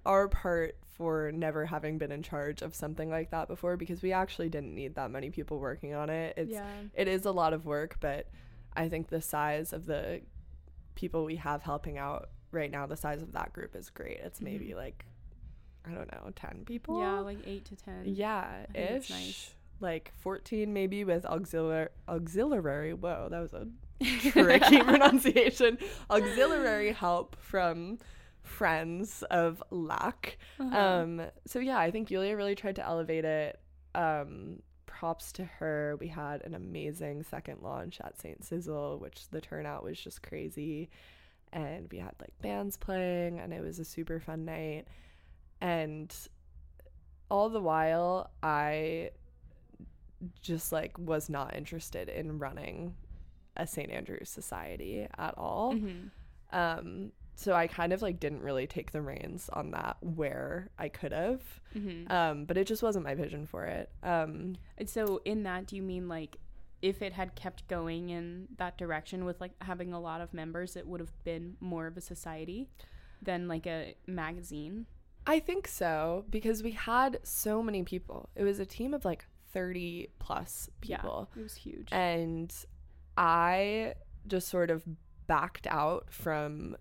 our 0.04 0.26
part 0.28 0.76
for 1.00 1.32
never 1.32 1.64
having 1.64 1.96
been 1.96 2.12
in 2.12 2.22
charge 2.22 2.60
of 2.60 2.74
something 2.74 3.08
like 3.08 3.30
that 3.30 3.48
before 3.48 3.78
because 3.78 4.02
we 4.02 4.12
actually 4.12 4.50
didn't 4.50 4.74
need 4.74 4.94
that 4.96 5.10
many 5.10 5.30
people 5.30 5.58
working 5.58 5.94
on 5.94 6.10
it 6.10 6.34
it's 6.36 6.52
yeah. 6.52 6.66
it 6.94 7.08
is 7.08 7.24
a 7.24 7.32
lot 7.32 7.54
of 7.54 7.64
work, 7.64 7.96
but 8.00 8.26
I 8.76 8.90
think 8.90 9.08
the 9.08 9.22
size 9.22 9.72
of 9.72 9.86
the 9.86 10.20
people 10.94 11.24
we 11.24 11.36
have 11.36 11.62
helping 11.62 11.96
out 11.96 12.28
right 12.52 12.70
now, 12.70 12.84
the 12.86 12.98
size 12.98 13.22
of 13.22 13.32
that 13.32 13.54
group 13.54 13.74
is 13.74 13.88
great. 13.88 14.18
It's 14.18 14.42
maybe 14.42 14.68
Mhm. 14.68 14.76
like 14.76 15.06
I 15.86 15.92
don't 15.92 16.12
know, 16.12 16.30
ten 16.36 16.64
people. 16.66 17.00
Yeah, 17.00 17.20
like 17.20 17.38
eight 17.46 17.64
to 17.70 17.76
ten. 17.76 18.02
yeah, 18.04 18.66
ish. 18.74 18.80
it's 18.90 19.10
nice. 19.10 19.54
Like 19.80 20.12
fourteen, 20.18 20.74
maybe 20.74 21.04
with 21.04 21.24
auxiliary. 21.24 21.88
Auxiliary. 22.06 22.92
Whoa, 22.92 23.28
that 23.30 23.40
was 23.40 23.54
a 23.54 23.66
tricky 24.30 24.80
pronunciation. 24.90 25.78
Auxiliary 26.10 26.92
help 26.92 27.36
from 27.40 27.98
friends 28.42 29.22
of 29.30 29.62
LAC. 29.70 30.38
Uh-huh. 30.58 30.78
Um, 30.78 31.22
so 31.46 31.58
yeah, 31.58 31.78
I 31.78 31.90
think 31.90 32.10
Yulia 32.10 32.36
really 32.36 32.54
tried 32.54 32.76
to 32.76 32.84
elevate 32.86 33.24
it. 33.24 33.60
Um, 33.94 34.62
props 34.86 35.32
to 35.32 35.44
her. 35.44 35.96
We 35.98 36.08
had 36.08 36.42
an 36.44 36.54
amazing 36.54 37.22
second 37.22 37.62
launch 37.62 38.00
at 38.02 38.20
St. 38.20 38.44
Sizzle, 38.44 38.98
which 38.98 39.28
the 39.30 39.40
turnout 39.40 39.82
was 39.82 39.98
just 39.98 40.22
crazy. 40.22 40.90
And 41.52 41.88
we 41.90 41.98
had 41.98 42.12
like 42.20 42.32
bands 42.42 42.76
playing, 42.76 43.40
and 43.40 43.52
it 43.52 43.62
was 43.62 43.78
a 43.78 43.84
super 43.84 44.20
fun 44.20 44.44
night. 44.44 44.86
And 45.60 46.14
all 47.30 47.48
the 47.48 47.60
while, 47.60 48.30
I 48.42 49.10
just 50.42 50.70
like 50.70 50.98
was 50.98 51.30
not 51.30 51.56
interested 51.56 52.08
in 52.08 52.38
running 52.38 52.94
a 53.56 53.66
St. 53.66 53.90
Andrew's 53.90 54.28
Society 54.28 55.06
at 55.16 55.34
all. 55.36 55.74
Mhm. 55.74 56.10
Um, 56.52 57.12
so 57.40 57.54
I 57.54 57.66
kind 57.66 57.92
of 57.92 58.02
like 58.02 58.20
didn't 58.20 58.42
really 58.42 58.66
take 58.66 58.92
the 58.92 59.00
reins 59.00 59.48
on 59.52 59.70
that 59.70 59.96
where 60.00 60.70
I 60.78 60.88
could 60.88 61.12
have. 61.12 61.42
Mhm. 61.74 62.10
Um, 62.10 62.44
but 62.44 62.56
it 62.58 62.66
just 62.66 62.82
wasn't 62.82 63.04
my 63.04 63.14
vision 63.14 63.46
for 63.46 63.64
it. 63.64 63.90
Um, 64.02 64.56
And 64.76 64.88
so, 64.88 65.20
in 65.24 65.42
that, 65.44 65.66
do 65.66 65.76
you 65.76 65.82
mean 65.82 66.06
like 66.08 66.36
if 66.82 67.02
it 67.02 67.12
had 67.12 67.34
kept 67.34 67.66
going 67.68 68.10
in 68.10 68.48
that 68.58 68.76
direction 68.78 69.24
with 69.24 69.40
like 69.40 69.52
having 69.62 69.92
a 69.92 70.00
lot 70.00 70.20
of 70.20 70.32
members, 70.34 70.76
it 70.76 70.86
would 70.86 71.00
have 71.00 71.12
been 71.24 71.56
more 71.60 71.86
of 71.86 71.96
a 71.96 72.00
society 72.00 72.68
than 73.22 73.48
like 73.48 73.66
a 73.66 73.94
magazine? 74.06 74.86
I 75.26 75.40
think 75.40 75.68
so 75.68 76.24
because 76.30 76.62
we 76.62 76.72
had 76.72 77.18
so 77.22 77.62
many 77.62 77.82
people. 77.84 78.28
It 78.34 78.44
was 78.44 78.58
a 78.58 78.66
team 78.66 78.94
of 78.94 79.04
like 79.04 79.24
30 79.52 80.08
plus 80.18 80.70
people. 80.80 81.28
Yeah, 81.34 81.40
it 81.40 81.42
was 81.42 81.54
huge. 81.54 81.88
And 81.92 82.52
I 83.16 83.94
just 84.26 84.48
sort 84.48 84.70
of 84.70 84.84
backed 85.26 85.66
out 85.66 86.06
from 86.10 86.76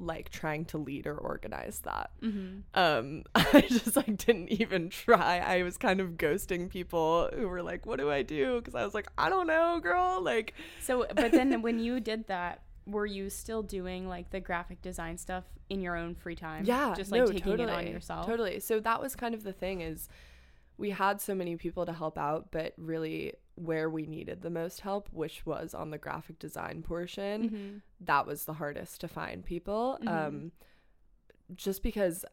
like 0.00 0.30
trying 0.30 0.64
to 0.64 0.78
lead 0.78 1.06
or 1.06 1.14
organize 1.16 1.80
that. 1.80 2.10
mm-hmm. 2.22 2.60
um 2.74 3.22
i 3.34 3.60
just 3.68 3.94
like 3.96 4.16
didn't 4.16 4.48
even 4.48 4.88
try 4.88 5.38
i 5.38 5.62
was 5.62 5.76
kind 5.76 6.00
of 6.00 6.12
ghosting 6.12 6.68
people 6.68 7.28
who 7.36 7.46
were 7.46 7.62
like 7.62 7.84
what 7.86 7.98
do 7.98 8.10
i 8.10 8.22
do 8.22 8.58
because 8.58 8.74
i 8.74 8.82
was 8.84 8.94
like 8.94 9.08
i 9.18 9.28
don't 9.28 9.46
know 9.46 9.78
girl 9.80 10.22
like 10.22 10.54
So, 10.82 11.06
but 11.14 11.32
then 11.32 11.62
when 11.62 11.78
you 11.78 12.00
did 12.00 12.26
that, 12.28 12.62
were 12.86 13.06
you 13.06 13.30
still 13.30 13.62
doing 13.62 14.08
like 14.08 14.30
the 14.30 14.40
graphic 14.40 14.80
design 14.82 15.18
stuff 15.18 15.44
in 15.68 15.80
your 15.80 15.96
own 15.96 16.14
free 16.14 16.34
time? 16.34 16.64
yeah 16.64 16.94
just 16.96 17.12
like 17.12 17.20
no, 17.20 17.26
taking 17.26 17.42
totally, 17.42 17.70
it 17.72 17.76
on 17.76 17.86
yourself. 17.86 18.26
totally 18.26 18.58
so 18.58 18.80
that 18.80 19.00
was 19.00 19.14
kind 19.14 19.34
of 19.34 19.42
the 19.44 19.52
thing 19.52 19.80
is 19.82 20.08
we 20.78 20.90
had 20.90 21.20
so 21.20 21.34
many 21.34 21.56
people 21.56 21.84
to 21.84 21.92
help 21.92 22.16
out, 22.16 22.48
but 22.50 22.72
really 22.78 23.34
where 23.64 23.88
we 23.90 24.06
needed 24.06 24.42
the 24.42 24.50
most 24.50 24.80
help, 24.80 25.08
which 25.12 25.44
was 25.46 25.74
on 25.74 25.90
the 25.90 25.98
graphic 25.98 26.38
design 26.38 26.82
portion, 26.82 27.42
Mm-hmm. 27.50 27.76
that 28.06 28.26
was 28.26 28.44
the 28.44 28.54
hardest 28.54 29.00
to 29.02 29.08
find 29.08 29.44
people. 29.44 29.98
Mhm. 30.02 30.08
Um, 30.08 30.52
just 31.54 31.82
because 31.82 32.24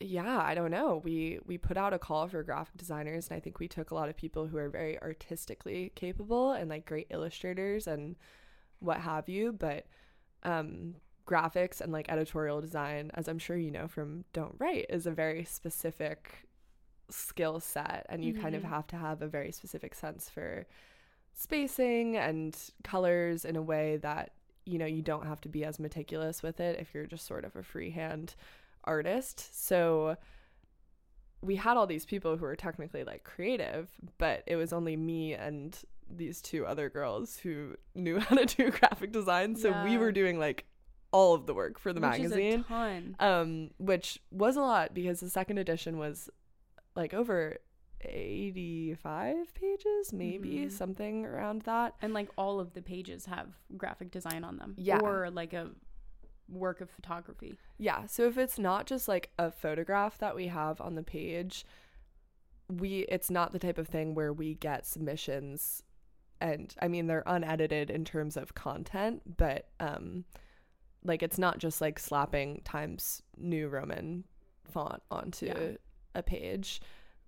yeah 0.00 0.40
i 0.40 0.54
don't 0.56 0.72
know 0.72 1.00
we 1.04 1.38
we 1.46 1.56
put 1.56 1.76
out 1.76 1.94
a 1.94 1.98
call 2.00 2.26
for 2.26 2.42
graphic 2.42 2.76
designers 2.76 3.28
and 3.28 3.36
i 3.36 3.40
think 3.40 3.60
we 3.60 3.68
took 3.68 3.92
a 3.92 3.94
lot 3.94 4.08
of 4.08 4.16
people 4.16 4.48
who 4.48 4.56
are 4.58 4.68
very 4.68 5.00
artistically 5.00 5.92
capable 5.94 6.50
and 6.50 6.68
like 6.68 6.84
great 6.84 7.06
illustrators 7.10 7.86
and 7.86 8.16
what 8.80 8.98
have 8.98 9.28
you 9.28 9.52
but 9.52 9.86
um 10.42 10.96
graphics 11.28 11.80
and 11.80 11.92
like 11.92 12.08
editorial 12.10 12.60
design 12.60 13.12
as 13.14 13.28
i'm 13.28 13.38
sure 13.38 13.56
you 13.56 13.70
know 13.70 13.86
from 13.86 14.24
don't 14.32 14.56
write 14.58 14.84
is 14.90 15.06
a 15.06 15.12
very 15.12 15.44
specific 15.44 16.48
skill 17.10 17.60
set 17.60 18.06
and 18.08 18.24
you 18.24 18.32
kind 18.34 18.54
of 18.54 18.62
Mhm. 18.62 18.68
have 18.68 18.86
to 18.88 18.96
have 18.96 19.22
a 19.22 19.26
very 19.28 19.52
specific 19.52 19.94
sense 19.94 20.28
for 20.30 20.66
spacing 21.32 22.16
and 22.16 22.56
colors 22.82 23.44
in 23.44 23.56
a 23.56 23.62
way 23.62 23.96
that 23.98 24.32
you 24.64 24.78
know 24.78 24.86
you 24.86 25.02
don't 25.02 25.26
have 25.26 25.40
to 25.42 25.48
be 25.48 25.64
as 25.64 25.78
meticulous 25.78 26.42
with 26.42 26.60
it 26.60 26.78
if 26.80 26.94
you're 26.94 27.06
just 27.06 27.26
sort 27.26 27.44
of 27.44 27.54
a 27.56 27.62
freehand 27.62 28.34
artist. 28.84 29.54
So 29.64 30.16
we 31.42 31.56
had 31.56 31.76
all 31.76 31.86
these 31.86 32.06
people 32.06 32.36
who 32.36 32.44
were 32.44 32.56
technically 32.56 33.04
like 33.04 33.24
creative 33.24 33.90
but 34.16 34.42
it 34.46 34.56
was 34.56 34.72
only 34.72 34.96
me 34.96 35.34
and 35.34 35.78
these 36.08 36.40
two 36.40 36.64
other 36.66 36.88
girls 36.88 37.38
who 37.38 37.74
knew 37.94 38.18
how 38.20 38.36
to 38.36 38.46
do 38.46 38.70
graphic 38.70 39.12
design. 39.12 39.56
So 39.56 39.84
we 39.84 39.98
were 39.98 40.12
doing 40.12 40.38
like 40.38 40.64
all 41.12 41.34
of 41.34 41.46
the 41.46 41.54
work 41.54 41.78
for 41.78 41.92
the 41.92 42.00
Which 42.00 42.20
is 42.20 42.32
a 42.32 42.36
magazine. 42.36 43.16
um 43.20 43.70
which 43.78 44.20
was 44.30 44.56
a 44.56 44.60
lot 44.62 44.94
because 44.94 45.20
the 45.20 45.30
second 45.30 45.58
edition 45.58 45.98
was 45.98 46.28
like 46.96 47.12
over 47.14 47.58
85 48.00 49.54
pages 49.54 50.12
maybe 50.12 50.66
Mhm. 50.66 50.70
something 50.72 51.24
around 51.26 51.62
that 51.62 51.94
And 52.02 52.12
like 52.12 52.28
all 52.36 52.60
of 52.60 52.72
the 52.74 52.82
pages 52.82 53.26
have 53.26 53.56
graphic 53.76 54.10
design 54.10 54.44
on 54.44 54.56
them. 54.58 54.74
Yeah. 54.76 54.98
Or 55.00 55.30
like 55.30 55.52
a 55.52 55.70
work 56.48 56.80
of 56.82 56.90
photography. 56.90 57.58
yeah 57.78 58.04
so 58.06 58.26
if 58.26 58.36
it's 58.36 58.58
not 58.58 58.86
just 58.86 59.08
like 59.08 59.30
a 59.38 59.50
photograph 59.50 60.18
that 60.18 60.36
we 60.36 60.48
have 60.48 60.78
on 60.80 60.94
the 60.94 61.02
page 61.02 61.64
we 62.68 63.00
it's 63.08 63.30
not 63.30 63.52
the 63.52 63.58
type 63.58 63.78
of 63.78 63.88
thing 63.88 64.14
where 64.14 64.32
we 64.32 64.54
get 64.54 64.84
submissions 64.84 65.82
and 66.42 66.74
i 66.82 66.86
mean 66.88 67.06
they're 67.06 67.22
unedited 67.26 67.88
in 67.90 68.04
terms 68.04 68.36
of 68.36 68.54
content 68.54 69.22
but 69.38 69.70
um 69.80 70.24
like 71.02 71.22
it's 71.22 71.38
not 71.38 71.58
just 71.58 71.80
like 71.80 71.98
slapping 71.98 72.60
times 72.64 73.22
new 73.38 73.66
roman 73.68 74.24
font 74.64 75.02
onto 75.10 75.46
Yeah. 75.46 75.76
A 76.14 76.22
page 76.22 76.80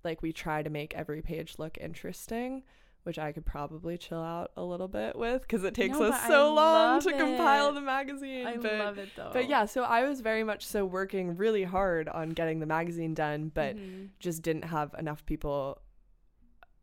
like 0.05 0.22
we 0.22 0.33
try 0.33 0.62
to 0.62 0.70
make 0.70 0.94
every 0.94 1.22
page 1.22 1.55
look 1.59 1.77
interesting 1.81 2.62
which 3.05 3.18
i 3.18 3.31
could 3.33 3.46
probably 3.46 3.96
chill 3.96 4.22
out 4.22 4.51
a 4.57 4.62
little 4.64 4.88
bit 4.88 5.16
with 5.16 5.42
because 5.42 5.62
it 5.64 5.75
takes 5.75 5.99
No, 5.99 6.07
us 6.07 6.11
but 6.12 6.20
I 6.25 6.29
so 6.29 6.55
long 6.55 7.01
to 7.03 7.12
compile 7.12 7.72
the 7.72 7.81
magazine 7.81 8.46
I 8.46 8.57
but 8.57 8.79
love 8.79 8.99
it 8.99 9.09
though. 9.16 9.31
but 9.33 9.49
yeah, 9.49 9.64
so 9.66 9.83
I 9.85 10.09
was 10.09 10.20
very 10.20 10.42
much 10.42 10.66
so 10.66 10.85
working 10.85 11.37
really 11.37 11.62
hard 11.64 12.09
on 12.09 12.31
getting 12.31 12.59
the 12.61 12.66
magazine 12.66 13.14
done, 13.14 13.51
but 13.55 13.77
Mhm. 13.77 14.09
just 14.18 14.42
didn't 14.42 14.64
have 14.64 14.92
enough 14.99 15.25
people 15.25 15.81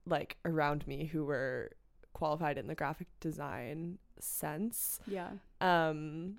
like 0.05 0.37
around 0.45 0.85
me 0.87 1.05
who 1.05 1.25
were 1.25 1.71
qualified 2.13 2.57
in 2.57 2.67
the 2.67 2.75
graphic 2.75 3.07
design 3.19 3.97
sense. 4.19 4.99
yeah. 5.07 5.31
Um 5.61 6.37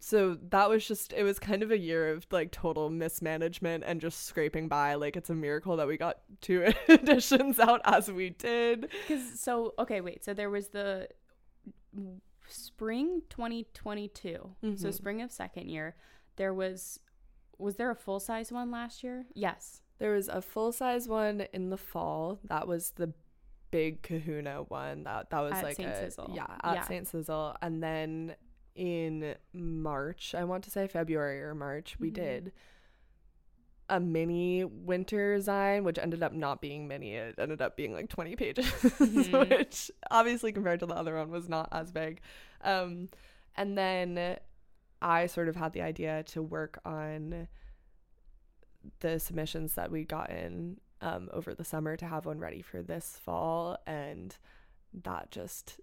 so 0.00 0.36
that 0.50 0.68
was 0.68 0.86
just 0.86 1.12
it 1.14 1.22
was 1.22 1.38
kind 1.38 1.62
of 1.62 1.70
a 1.70 1.78
year 1.78 2.10
of 2.12 2.26
like 2.30 2.50
total 2.52 2.90
mismanagement 2.90 3.84
and 3.86 4.00
just 4.00 4.26
scraping 4.26 4.68
by 4.68 4.94
like 4.94 5.16
it's 5.16 5.30
a 5.30 5.34
miracle 5.34 5.76
that 5.76 5.86
we 5.86 5.96
got 5.96 6.18
two 6.40 6.62
editions 6.88 7.58
out 7.58 7.80
as 7.84 8.10
we 8.12 8.30
did. 8.30 8.90
Because 9.06 9.40
so 9.40 9.72
okay, 9.78 10.00
wait. 10.00 10.24
So 10.24 10.34
there 10.34 10.50
was 10.50 10.68
the 10.68 11.08
spring 12.48 13.22
2022. 13.30 14.54
So 14.76 14.88
Mhm. 14.88 14.92
spring 14.94 15.22
of 15.22 15.32
second 15.32 15.68
year. 15.68 15.96
There 16.36 16.52
was 16.54 17.00
was 17.58 17.76
there 17.76 17.90
a 17.90 17.94
full 17.96 18.20
size 18.20 18.50
one 18.52 18.70
last 18.70 19.02
year? 19.04 19.26
Yes. 19.34 19.80
There 19.98 20.12
was 20.12 20.28
a 20.28 20.42
full 20.42 20.72
size 20.72 21.08
one 21.08 21.42
in 21.52 21.70
the 21.70 21.76
fall. 21.78 22.40
That 22.44 22.66
was 22.66 22.90
the 22.92 23.12
big 23.70 24.02
Kahuna 24.02 24.64
one. 24.64 25.04
That 25.04 25.30
that 25.30 25.40
was 25.40 25.52
At 25.52 25.62
like 25.64 25.76
Saint 25.76 25.88
a 25.90 25.96
Sizzle. 26.10 26.32
yeah 26.34 26.46
at 26.62 26.74
Yeah. 26.74 26.82
Saint 26.84 27.06
Sizzle, 27.08 27.56
and 27.62 27.82
then 27.82 28.34
in 28.74 29.34
March, 29.52 30.34
I 30.34 30.44
want 30.44 30.64
to 30.64 30.70
say 30.70 30.86
February 30.88 31.40
or 31.42 31.54
March, 31.54 31.96
we 31.98 32.10
Mhm. 32.10 32.14
did 32.14 32.52
a 33.88 34.00
mini 34.00 34.64
winter 34.64 35.36
design, 35.36 35.84
which 35.84 35.98
ended 35.98 36.22
up 36.22 36.32
not 36.32 36.60
being 36.62 36.88
mini. 36.88 37.14
It 37.14 37.34
ended 37.38 37.60
up 37.60 37.76
being 37.76 37.92
like 37.92 38.08
twenty 38.08 38.34
pages, 38.34 38.64
Mhm. 38.72 39.48
which 39.50 39.90
obviously 40.10 40.52
compared 40.52 40.80
to 40.80 40.86
the 40.86 40.94
other 40.94 41.16
one 41.16 41.30
was 41.30 41.48
not 41.48 41.68
as 41.70 41.92
big. 41.92 42.20
Um, 42.62 43.10
and 43.56 43.76
then 43.76 44.38
I 45.02 45.26
sort 45.26 45.48
of 45.48 45.56
had 45.56 45.74
the 45.74 45.82
idea 45.82 46.22
to 46.28 46.42
work 46.42 46.78
on 46.84 47.46
the 49.00 49.18
submissions 49.20 49.74
that 49.74 49.90
we'd 49.90 50.08
gotten 50.08 50.80
um, 51.00 51.28
over 51.32 51.54
the 51.54 51.64
summer 51.64 51.96
to 51.98 52.06
have 52.06 52.24
one 52.24 52.38
ready 52.38 52.62
for 52.62 52.82
this 52.82 53.18
fall, 53.22 53.76
and 53.86 54.36
that 55.02 55.30
just 55.30 55.78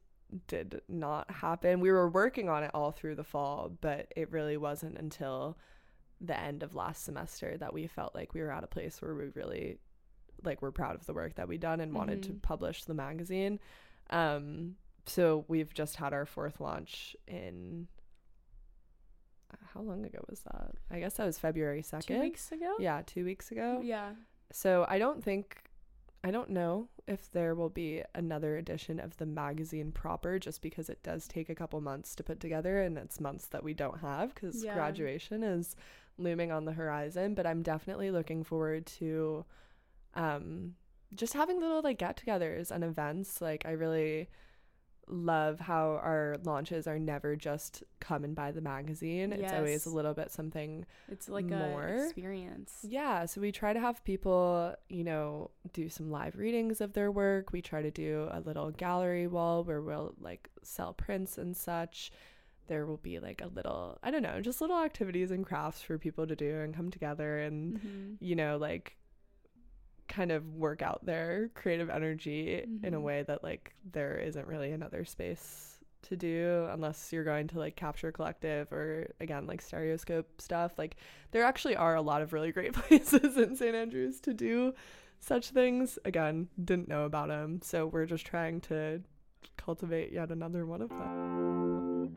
did 0.48 0.82
not 0.88 1.30
happen. 1.32 1.80
We 1.80 1.92
were 1.92 2.10
working 2.10 2.50
on 2.50 2.64
it 2.64 2.72
all 2.74 2.92
through 2.92 3.16
the 3.16 3.24
fall, 3.24 3.78
but 3.82 4.12
it 4.16 4.32
really 4.32 4.58
wasn't 4.58 4.98
until 4.98 5.58
the 6.20 6.40
end 6.40 6.62
of 6.64 6.76
last 6.76 7.04
semester 7.04 7.58
that 7.58 7.74
we 7.74 7.88
felt 7.88 8.14
like 8.16 8.34
we 8.34 8.42
were 8.42 8.52
at 8.52 8.64
a 8.64 8.68
place 8.68 9.02
where 9.02 9.16
we 9.16 9.26
really 9.36 9.80
like 10.44 10.62
we're 10.62 10.72
proud 10.72 10.96
of 10.96 11.06
the 11.06 11.14
work 11.14 11.36
that 11.36 11.48
we'd 11.48 11.62
done 11.62 11.80
and 11.80 11.94
wanted 11.94 12.24
to 12.24 12.32
Mhm. 12.32 12.42
publish 12.42 12.84
the 12.86 12.94
magazine. 12.96 13.60
Um, 14.10 14.76
so 15.06 15.46
we've 15.48 15.74
just 15.74 15.96
had 15.98 16.14
our 16.14 16.26
fourth 16.26 16.60
launch 16.60 17.16
in 17.28 17.88
how 19.74 19.82
long 19.82 20.06
ago 20.06 20.20
was 20.30 20.42
that? 20.44 20.72
I 20.90 21.00
guess 21.00 21.16
that 21.16 21.26
was 21.26 21.38
February 21.38 21.82
2nd. 21.82 22.08
Two 22.08 22.20
weeks 22.22 22.52
ago. 22.52 22.76
Yeah, 22.80 23.02
2 23.06 23.26
weeks 23.26 23.52
ago. 23.52 23.82
Yeah. 23.84 24.16
So 24.52 24.86
I 24.88 24.98
don't 24.98 25.24
think 25.24 25.62
I 26.24 26.30
don't 26.32 26.52
know 26.52 26.88
if 27.08 27.32
there 27.32 27.56
will 27.56 27.70
be 27.70 28.04
another 28.14 28.56
edition 28.58 29.00
of 29.00 29.18
the 29.18 29.26
magazine 29.26 29.92
proper 29.92 30.38
just 30.38 30.62
because 30.62 30.88
it 30.90 31.02
does 31.02 31.28
take 31.28 31.50
a 31.50 31.56
couple 31.56 31.82
months 31.82 32.16
to 32.16 32.24
put 32.24 32.40
together 32.40 32.82
and 32.82 32.98
it's 32.98 33.20
months 33.20 33.48
that 33.48 33.64
we 33.64 33.74
don't 33.74 34.00
have 34.00 34.36
cuz 34.36 34.64
Yeah. 34.64 34.76
graduation 34.76 35.42
is 35.44 35.76
looming 36.18 36.52
on 36.52 36.66
the 36.66 36.74
horizon, 36.74 37.34
but 37.34 37.48
I'm 37.48 37.64
definitely 37.64 38.12
looking 38.12 38.44
forward 38.44 38.86
to 38.98 39.46
um 40.14 40.76
just 41.16 41.34
having 41.34 41.60
little 41.60 41.82
like 41.82 41.98
get-togethers 41.98 42.70
and 42.72 42.84
events. 42.84 43.42
Like 43.42 43.66
I 43.66 43.72
really 43.72 44.30
love 45.08 45.60
how 45.60 46.00
our 46.04 46.38
launches 46.44 46.88
are 46.88 46.98
never 47.00 47.36
just 47.36 47.84
come 48.00 48.24
and 48.24 48.34
buy 48.36 48.52
the 48.52 48.62
magazine. 48.62 49.34
It's 49.34 49.52
always 49.52 49.86
a 49.86 49.90
little 49.90 50.14
bit 50.14 50.32
something 50.32 50.86
It's 51.10 51.28
like 51.28 51.46
More. 51.46 51.86
a 51.88 52.06
experience. 52.06 52.80
yeah, 52.88 53.26
so 53.26 53.42
we 53.42 53.52
try 53.52 53.74
to 53.74 53.80
have 53.80 54.04
people, 54.06 54.74
you 54.90 55.04
know, 55.04 55.52
do 55.74 55.90
some 55.90 56.10
live 56.12 56.38
readings 56.38 56.80
of 56.82 56.94
their 56.94 57.12
work. 57.12 57.52
We 57.52 57.62
try 57.62 57.82
to 57.82 57.92
do 57.92 58.28
a 58.32 58.40
little 58.40 58.72
gallery 58.72 59.28
wall 59.28 59.64
where 59.64 59.82
we'll 59.82 60.14
like 60.20 60.50
sell 60.64 60.94
prints 60.94 61.38
and 61.38 61.56
such. 61.58 62.12
There 62.68 62.86
will 62.86 62.98
be 62.98 63.20
like 63.20 63.42
a 63.42 63.48
little, 63.48 63.98
I 64.02 64.12
don't 64.12 64.22
know, 64.24 64.40
just 64.40 64.62
little 64.62 64.80
activities 64.80 65.32
and 65.32 65.46
crafts 65.46 65.82
for 65.82 65.98
people 65.98 66.26
to 66.28 66.36
do 66.38 66.60
and 66.60 66.74
come 66.74 66.90
together 66.90 67.40
and, 67.40 67.80
Mhm. 67.80 68.18
you 68.22 68.36
know, 68.36 68.56
like 68.58 68.96
kind 70.12 70.32
of 70.32 70.56
work 70.56 70.82
out 70.82 71.04
their 71.06 71.50
creative 71.56 71.90
energy 71.90 72.66
in 72.84 72.94
a 72.94 73.00
Mhm. 73.00 73.02
way 73.02 73.24
that 73.24 73.44
like 73.44 73.74
there 73.92 74.18
isn't 74.18 74.46
really 74.46 74.72
another 74.72 75.06
space 75.06 75.80
to 76.04 76.16
do 76.18 76.68
unless 76.72 77.14
you're 77.14 77.24
going 77.24 77.48
to 77.48 77.58
like 77.60 77.76
capture 77.76 78.12
collective 78.12 78.72
or 78.74 79.08
again 79.22 79.48
like 79.48 79.62
stereoscope 79.62 80.42
stuff 80.42 80.78
like 80.78 80.96
there 81.32 81.44
actually 81.44 81.76
are 81.76 81.96
a 81.96 82.02
lot 82.02 82.22
of 82.22 82.34
really 82.34 82.52
great 82.52 82.74
places 82.82 83.38
in 83.38 83.56
st 83.56 83.74
andrews 83.76 84.20
to 84.20 84.34
do 84.34 84.74
such 85.20 85.52
things 85.52 85.98
again 86.04 86.48
didn't 86.66 86.88
know 86.90 87.06
about 87.06 87.28
them 87.30 87.60
so 87.64 87.86
we're 87.86 88.06
just 88.08 88.26
trying 88.26 88.60
to 88.60 89.00
cultivate 89.58 90.12
yet 90.12 90.30
another 90.32 90.66
one 90.66 90.82
of 90.82 90.90
them 90.90 92.14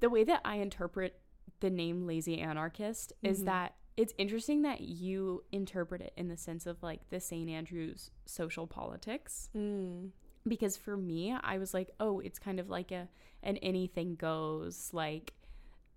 the 0.00 0.08
way 0.10 0.22
that 0.24 0.40
I 0.44 0.56
interpret 0.56 1.18
the 1.60 1.70
name 1.70 2.06
lazy 2.06 2.38
anarchist 2.40 3.12
is 3.22 3.40
Mhm. 3.42 3.44
that 3.46 3.74
it's 3.96 4.12
interesting 4.18 4.62
that 4.62 4.80
you 4.80 5.44
interpret 5.52 6.00
it 6.00 6.12
in 6.16 6.28
the 6.28 6.36
sense 6.36 6.66
of 6.66 6.82
like 6.82 7.08
the 7.10 7.20
St. 7.20 7.48
Andrews 7.48 8.10
social 8.26 8.66
politics 8.66 9.48
mm. 9.56 10.10
because 10.46 10.76
for 10.76 10.96
me 10.96 11.34
I 11.42 11.58
was 11.58 11.72
like 11.74 11.90
oh 12.00 12.20
it's 12.20 12.38
kind 12.38 12.58
of 12.58 12.68
like 12.68 12.90
a 12.90 13.08
an 13.42 13.56
anything 13.58 14.16
goes 14.16 14.90
like 14.92 15.32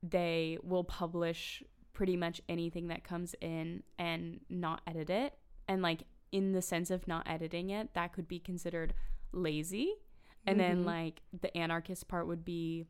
they 0.04 0.58
will 0.64 0.84
publish 0.84 1.64
pretty 1.94 2.16
much 2.16 2.42
anything 2.48 2.90
that 2.90 3.04
comes 3.04 3.34
in 3.42 3.82
and 3.98 4.42
not 4.50 4.82
edit 4.86 5.10
it 5.10 5.34
and 5.68 5.82
like 5.82 6.04
in 6.32 6.52
the 6.52 6.62
sense 6.62 6.92
of 6.92 7.08
not 7.08 7.28
editing 7.28 7.72
it 7.72 7.94
that 7.96 8.14
could 8.14 8.28
be 8.28 8.40
considered 8.40 8.94
lazy 9.32 9.96
and 10.46 10.60
then 10.60 10.84
Mhm. 10.84 10.86
like 10.86 11.22
the 11.42 11.56
anarchist 11.58 12.08
part 12.08 12.28
would 12.28 12.46
be 12.46 12.88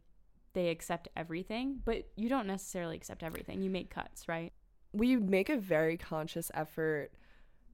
they 0.54 0.70
accept 0.70 1.08
everything, 1.16 1.82
but 1.86 2.08
you 2.16 2.30
don't 2.30 2.48
necessarily 2.48 2.96
accept 2.96 3.22
everything. 3.22 3.62
You 3.62 3.70
make 3.70 3.92
cuts, 3.92 4.28
right? 4.28 4.52
We 4.94 5.16
make 5.16 5.50
a 5.50 5.58
very 5.58 5.98
conscious 5.98 6.50
effort 6.54 7.12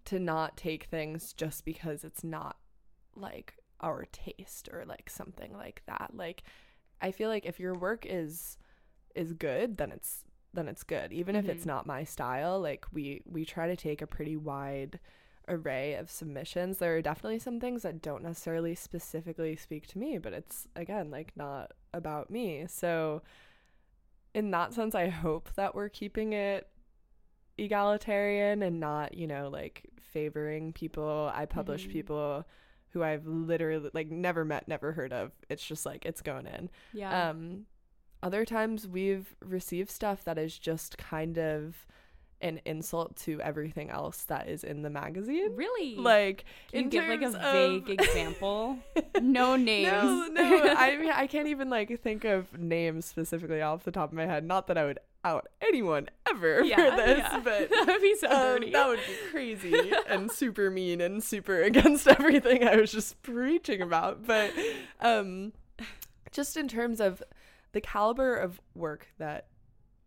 to 0.05 0.19
not 0.19 0.57
take 0.57 0.85
things 0.85 1.33
just 1.33 1.63
because 1.65 2.03
it's 2.03 2.23
not 2.23 2.57
like 3.15 3.55
our 3.79 4.05
taste 4.11 4.69
or 4.71 4.85
like 4.85 5.09
something 5.09 5.53
like 5.53 5.81
that. 5.87 6.11
Like 6.13 6.43
I 7.01 7.11
feel 7.11 7.29
like 7.29 7.45
if 7.45 7.59
your 7.59 7.73
work 7.75 8.05
is 8.07 8.57
is 9.15 9.33
good, 9.33 9.77
then 9.77 9.91
it's 9.91 10.23
then 10.53 10.67
it's 10.67 10.83
good. 10.83 11.11
Even 11.13 11.35
if 11.35 11.49
it's 11.49 11.63
Mhm. 11.63 11.67
not 11.67 11.85
my 11.87 12.03
style, 12.03 12.59
like 12.59 12.85
we 12.91 13.21
we 13.25 13.45
try 13.45 13.67
to 13.67 13.75
take 13.75 14.01
a 14.01 14.07
pretty 14.07 14.35
wide 14.35 14.99
array 15.47 15.95
of 15.95 16.09
submissions. 16.09 16.77
There 16.77 16.95
are 16.95 17.01
definitely 17.01 17.39
some 17.39 17.59
things 17.59 17.83
that 17.83 18.01
don't 18.01 18.23
necessarily 18.23 18.75
specifically 18.75 19.55
speak 19.55 19.87
to 19.87 19.97
me, 19.99 20.17
but 20.17 20.33
it's 20.33 20.67
again 20.75 21.11
like 21.11 21.35
not 21.35 21.71
about 21.93 22.29
me. 22.29 22.65
So 22.67 23.21
in 24.33 24.51
that 24.51 24.73
sense, 24.73 24.95
I 24.95 25.07
hope 25.09 25.53
that 25.55 25.75
we're 25.75 25.89
keeping 25.89 26.33
it 26.33 26.67
egalitarian 27.57 28.63
and 28.63 28.79
not, 28.79 29.15
you 29.15 29.27
know, 29.27 29.49
like 29.49 29.83
favoring 29.99 30.73
people. 30.73 31.31
I 31.33 31.45
publish 31.45 31.87
Mhm. 31.87 31.91
people 31.91 32.47
who 32.89 33.01
I've 33.03 33.25
literally 33.25 33.89
like 33.93 34.09
never 34.11 34.45
met, 34.45 34.67
never 34.67 34.91
heard 34.91 35.11
of. 35.13 35.31
It's 35.49 35.65
just 35.65 35.85
like 35.85 36.05
it's 36.05 36.21
going 36.21 36.45
in. 36.47 36.69
Yeah. 36.93 37.29
Um 37.29 37.65
other 38.21 38.45
times 38.45 38.87
we've 38.87 39.35
received 39.43 39.89
stuff 39.89 40.23
that 40.23 40.37
is 40.37 40.57
just 40.57 40.97
kind 40.97 41.37
of 41.37 41.85
an 42.43 42.59
insult 42.65 43.15
to 43.15 43.41
everything 43.41 43.89
else 43.89 44.25
that 44.25 44.49
is 44.49 44.63
in 44.63 44.81
the 44.81 44.89
magazine. 44.89 45.55
really? 45.55 45.95
Like 45.95 46.45
Can 46.71 46.85
you 46.85 46.89
give 46.89 47.07
like 47.07 47.21
a 47.21 47.31
terms 47.31 47.37
vague 47.37 47.89
of- 47.89 48.05
example? 48.05 48.77
No 49.21 49.55
names. 49.55 49.91
No, 49.91 50.27
no, 50.31 50.73
I 50.77 50.97
mean 50.97 51.11
I 51.11 51.27
can't 51.27 51.47
even 51.47 51.69
like 51.69 52.01
think 52.01 52.25
of 52.25 52.57
names 52.57 53.05
specifically 53.05 53.61
off 53.61 53.83
the 53.83 53.91
top 53.91 54.09
of 54.11 54.17
my 54.17 54.25
head. 54.25 54.43
Not 54.43 54.67
that 54.67 54.77
I 54.77 54.85
would 54.85 54.99
out 55.23 55.47
anyone 55.61 56.09
ever 56.29 56.61
yeah, 56.63 56.75
for 56.75 56.95
this, 56.97 57.17
yeah. 57.19 57.39
but 57.43 57.69
that 57.69 57.85
would 57.87 58.01
be 58.01 58.15
so 58.15 58.27
um, 58.27 58.59
dirty. 58.59 58.71
that 58.71 58.87
would 58.87 58.99
be 59.07 59.15
crazy 59.31 59.93
and 60.09 60.31
super 60.31 60.69
mean 60.69 60.99
and 60.99 61.23
super 61.23 61.61
against 61.61 62.07
everything 62.07 62.67
I 62.67 62.75
was 62.75 62.91
just 62.91 63.21
preaching 63.21 63.81
about. 63.81 64.25
But 64.27 64.51
um, 64.99 65.53
just 66.31 66.57
in 66.57 66.67
terms 66.67 66.99
of 66.99 67.23
the 67.71 67.81
caliber 67.81 68.35
of 68.35 68.59
work 68.75 69.07
that 69.17 69.47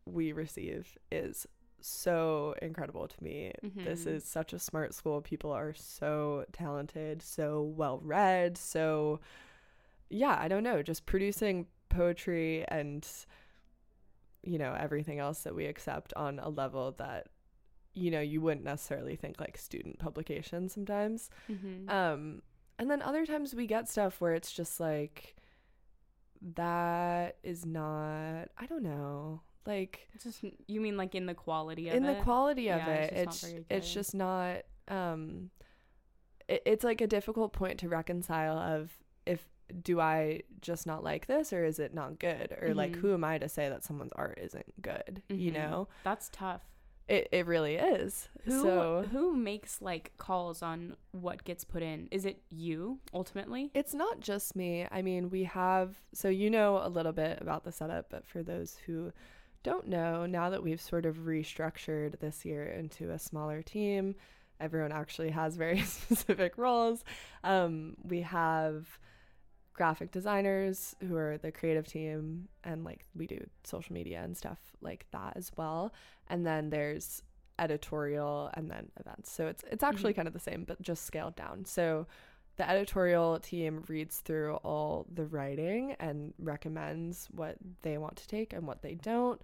we 0.04 0.32
receive 0.32 0.98
is 1.10 1.46
so 1.86 2.54
incredible 2.62 3.06
to 3.08 3.24
me. 3.24 3.52
This 3.62 4.04
Mhm. 4.04 4.16
is 4.16 4.24
such 4.24 4.52
a 4.52 4.58
smart 4.58 4.94
school. 4.94 5.20
People 5.20 5.52
are 5.52 5.72
so 5.74 6.44
talented, 6.52 7.22
so 7.22 7.62
well 7.62 7.98
read, 8.00 8.58
so 8.58 9.20
yeah, 10.08 10.36
I 10.40 10.48
don't 10.48 10.62
know, 10.62 10.82
just 10.82 11.06
producing 11.06 11.66
poetry 11.88 12.64
and 12.68 13.06
you 14.42 14.58
know, 14.58 14.74
everything 14.78 15.18
else 15.18 15.42
that 15.42 15.54
we 15.56 15.66
accept 15.66 16.12
on 16.14 16.38
a 16.38 16.48
level 16.48 16.92
that 16.98 17.28
you 17.94 18.10
know, 18.10 18.20
you 18.20 18.40
wouldn't 18.42 18.64
necessarily 18.64 19.16
think 19.16 19.40
like 19.40 19.56
student 19.56 19.98
publication 19.98 20.68
sometimes. 20.68 21.30
Mhm. 21.48 21.88
Um 21.90 22.42
and 22.78 22.90
then 22.90 23.00
other 23.02 23.24
times 23.24 23.54
we 23.54 23.66
get 23.66 23.88
stuff 23.88 24.20
where 24.20 24.34
it's 24.34 24.52
just 24.52 24.78
like 24.80 25.34
that 26.54 27.38
is 27.42 27.64
not 27.66 28.48
I 28.58 28.66
don't 28.68 28.82
know. 28.82 29.40
Like 29.66 30.08
just 30.22 30.44
you 30.66 30.80
mean 30.80 30.96
like 30.96 31.14
in 31.14 31.26
the 31.26 31.34
quality 31.34 31.88
of 31.88 31.94
it. 31.94 31.98
in 31.98 32.04
it? 32.04 32.18
the 32.18 32.22
quality 32.22 32.68
of 32.68 32.78
Yeah, 32.78 32.94
it 32.94 33.12
it's 33.14 33.42
just 33.42 33.44
it's 33.44 33.54
not 33.54 33.76
it's 33.76 33.92
just 33.94 34.14
not 34.14 34.56
um 34.88 35.50
it, 36.48 36.62
it's 36.64 36.84
like 36.84 37.00
a 37.00 37.06
difficult 37.06 37.52
point 37.52 37.78
to 37.80 37.88
reconcile 37.88 38.58
of 38.58 38.92
if 39.26 39.48
do 39.82 39.98
I 40.00 40.42
just 40.60 40.86
not 40.86 41.02
like 41.02 41.26
this 41.26 41.52
or 41.52 41.64
is 41.64 41.78
it 41.80 41.92
not 41.92 42.18
good 42.20 42.56
or 42.62 42.72
like 42.74 42.92
Mhm. 42.92 42.96
who 43.00 43.14
am 43.14 43.24
I 43.24 43.38
to 43.38 43.48
say 43.48 43.68
that 43.68 43.82
someone's 43.82 44.12
art 44.12 44.38
isn't 44.40 44.80
good 44.80 45.22
you 45.28 45.50
Mhm. 45.50 45.54
know 45.54 45.88
That's 46.04 46.28
tough. 46.32 46.62
it 47.08 47.28
it 47.32 47.46
really 47.46 47.74
is 47.74 48.28
Who 48.44 48.62
so 48.62 49.02
who 49.10 49.34
makes 49.36 49.82
like 49.82 50.12
calls 50.18 50.62
on 50.62 50.96
what 51.10 51.42
gets 51.42 51.64
put 51.64 51.82
in? 51.82 52.06
Is 52.12 52.24
it 52.24 52.42
you 52.50 53.00
ultimately? 53.12 53.72
It's 53.74 53.94
not 53.94 54.20
just 54.20 54.54
me. 54.54 54.86
I 54.90 55.02
mean, 55.02 55.30
we 55.30 55.42
have, 55.44 55.96
so 56.12 56.28
you 56.28 56.48
know 56.50 56.80
a 56.82 56.88
little 56.88 57.12
bit 57.12 57.38
about 57.40 57.64
the 57.64 57.72
setup, 57.72 58.08
but 58.10 58.24
for 58.26 58.42
those 58.44 58.76
who 58.86 59.12
don't 59.62 59.88
know, 59.88 60.26
now 60.26 60.50
that 60.50 60.62
we've 60.62 60.80
sort 60.80 61.06
of 61.06 61.18
restructured 61.26 62.18
this 62.20 62.44
year 62.44 62.64
into 62.66 63.10
a 63.10 63.18
smaller 63.18 63.62
team, 63.62 64.14
everyone 64.60 64.92
actually 64.92 65.30
has 65.30 65.56
very 65.56 65.80
specific 65.82 66.56
roles. 66.56 67.04
Um, 67.44 67.96
we 68.02 68.20
have 68.22 68.98
graphic 69.74 70.10
designers 70.10 70.94
who 71.06 71.16
are 71.16 71.36
the 71.38 71.52
creative 71.52 71.86
team, 71.86 72.48
and 72.64 72.84
like 72.84 73.04
we 73.14 73.26
do 73.26 73.44
social 73.64 73.92
media 73.92 74.22
and 74.22 74.36
stuff 74.36 74.58
like 74.80 75.06
that 75.12 75.34
as 75.36 75.50
well. 75.56 75.92
And 76.28 76.46
then 76.46 76.70
there's 76.70 77.22
editorial 77.58 78.50
and 78.54 78.70
then 78.70 78.90
events. 79.00 79.30
So 79.30 79.46
it's 79.48 79.64
it's 79.70 79.82
actually 79.82 80.12
Mhm. 80.12 80.16
kind 80.16 80.28
of 80.28 80.34
the 80.34 80.40
same, 80.40 80.64
but 80.64 80.80
just 80.80 81.04
scaled 81.04 81.36
down. 81.36 81.64
So 81.64 82.06
the 82.56 82.68
editorial 82.68 83.38
team 83.40 83.84
reads 83.88 84.20
through 84.20 84.54
all 84.56 85.06
the 85.12 85.26
writing 85.26 85.94
and 86.00 86.32
recommends 86.38 87.28
what 87.30 87.56
they 87.82 87.98
want 87.98 88.16
to 88.16 88.28
take 88.28 88.52
and 88.52 88.66
what 88.66 88.82
they 88.82 88.94
don't. 88.94 89.40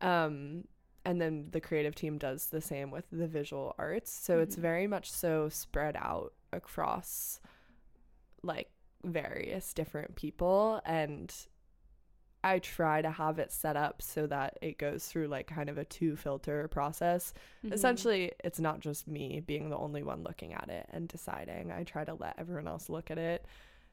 Um, 0.00 0.64
and 1.04 1.20
then 1.20 1.48
the 1.50 1.60
creative 1.60 1.94
team 1.96 2.18
does 2.18 2.46
the 2.46 2.60
same 2.60 2.90
with 2.90 3.04
the 3.10 3.26
visual 3.26 3.74
arts. 3.78 4.12
So 4.12 4.38
it's 4.38 4.56
Mhm. 4.56 4.60
very 4.60 4.86
much 4.86 5.10
so 5.10 5.48
spread 5.48 5.96
out 5.96 6.34
across 6.52 7.40
like 8.42 8.70
various 9.02 9.74
different 9.74 10.14
people 10.14 10.80
and 10.84 11.34
I 12.44 12.58
try 12.58 13.02
to 13.02 13.10
have 13.10 13.38
it 13.38 13.52
set 13.52 13.76
up 13.76 14.02
so 14.02 14.26
that 14.26 14.58
it 14.60 14.76
goes 14.78 15.06
through 15.06 15.28
like 15.28 15.46
kind 15.46 15.68
of 15.68 15.78
a 15.78 15.84
two 15.84 16.16
filter 16.16 16.66
process 16.68 17.32
Mhm. 17.64 17.72
essentially 17.72 18.32
it's 18.42 18.58
not 18.60 18.80
just 18.80 19.06
me 19.06 19.40
being 19.40 19.70
the 19.70 19.76
only 19.76 20.02
one 20.02 20.22
looking 20.24 20.52
at 20.52 20.68
it 20.68 20.86
and 20.90 21.06
deciding 21.08 21.70
i 21.70 21.84
try 21.84 22.04
to 22.04 22.14
let 22.14 22.34
everyone 22.38 22.66
else 22.66 22.88
look 22.88 23.10
at 23.12 23.18
it 23.18 23.44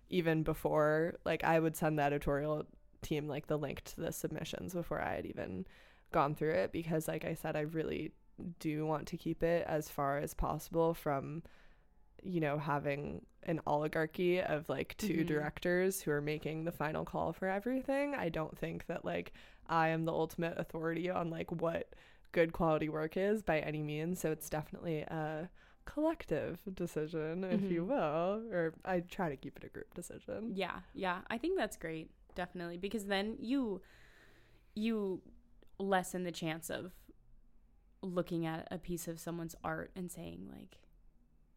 even 0.10 0.42
before 0.44 1.16
like 1.26 1.44
i 1.44 1.60
would 1.60 1.76
send 1.76 2.00
the 2.00 2.04
editorial 2.04 2.66
team 3.04 3.28
like 3.28 3.46
the 3.48 3.58
link 3.58 3.84
to 3.84 4.02
the 4.02 4.12
submissions 4.12 4.74
before 4.74 5.00
i 5.00 5.14
had 5.16 5.26
even 5.28 5.66
gone 6.12 6.34
through 6.34 6.52
it 6.54 6.72
because 6.72 7.08
like 7.08 7.24
i 7.26 7.36
said 7.36 7.56
i 7.56 7.62
really 7.62 8.12
do 8.60 8.86
want 8.86 9.08
to 9.08 9.18
keep 9.18 9.44
it 9.44 9.64
as 9.68 9.90
far 9.90 10.18
as 10.18 10.34
possible 10.34 10.94
from 10.96 11.44
you 12.24 12.40
know 12.40 12.58
having 12.58 13.26
an 13.44 13.60
oligarchy 13.66 14.42
of 14.42 14.68
like 14.70 14.96
2 14.98 15.24
Mhm. 15.24 15.28
directors 15.28 16.02
who 16.02 16.12
are 16.12 16.22
making 16.22 16.66
the 16.66 16.72
final 16.72 17.06
call 17.06 17.32
for 17.34 17.48
everything 17.48 18.14
i 18.16 18.28
don't 18.30 18.58
think 18.58 18.86
that 18.88 19.06
like 19.06 19.32
i 19.68 19.88
am 19.90 20.06
the 20.06 20.12
ultimate 20.12 20.58
authority 20.60 21.10
on 21.10 21.30
like 21.30 21.52
what 21.52 21.94
good 22.32 22.54
quality 22.54 22.90
work 22.90 23.18
is 23.18 23.42
by 23.42 23.60
any 23.60 23.82
means. 23.82 24.20
So 24.20 24.32
it's 24.32 24.52
definitely 24.52 25.00
a 25.02 25.50
collective 25.86 26.60
decision, 26.76 27.44
if 27.44 27.72
you 27.72 27.84
Mhm. 27.84 27.88
will, 27.88 28.54
or 28.54 28.76
I 28.86 29.00
try 29.00 29.30
to 29.30 29.36
keep 29.36 29.58
it 29.58 29.64
a 29.64 29.70
group 29.70 29.92
decision. 29.96 30.52
Yeah, 30.54 30.82
yeah. 30.94 31.22
I 31.32 31.40
think 31.40 31.58
that's 31.58 31.76
great, 31.76 32.12
definitely, 32.36 32.78
because 32.78 33.08
then 33.08 33.36
you 33.40 33.82
you 34.76 35.24
lessen 35.80 36.24
the 36.24 36.32
chance 36.32 36.70
of 36.70 36.92
looking 38.04 38.46
at 38.46 38.68
a 38.70 38.78
piece 38.78 39.08
of 39.08 39.20
someone's 39.20 39.56
art 39.64 39.90
and 39.96 40.12
saying 40.12 40.48
like 40.56 40.78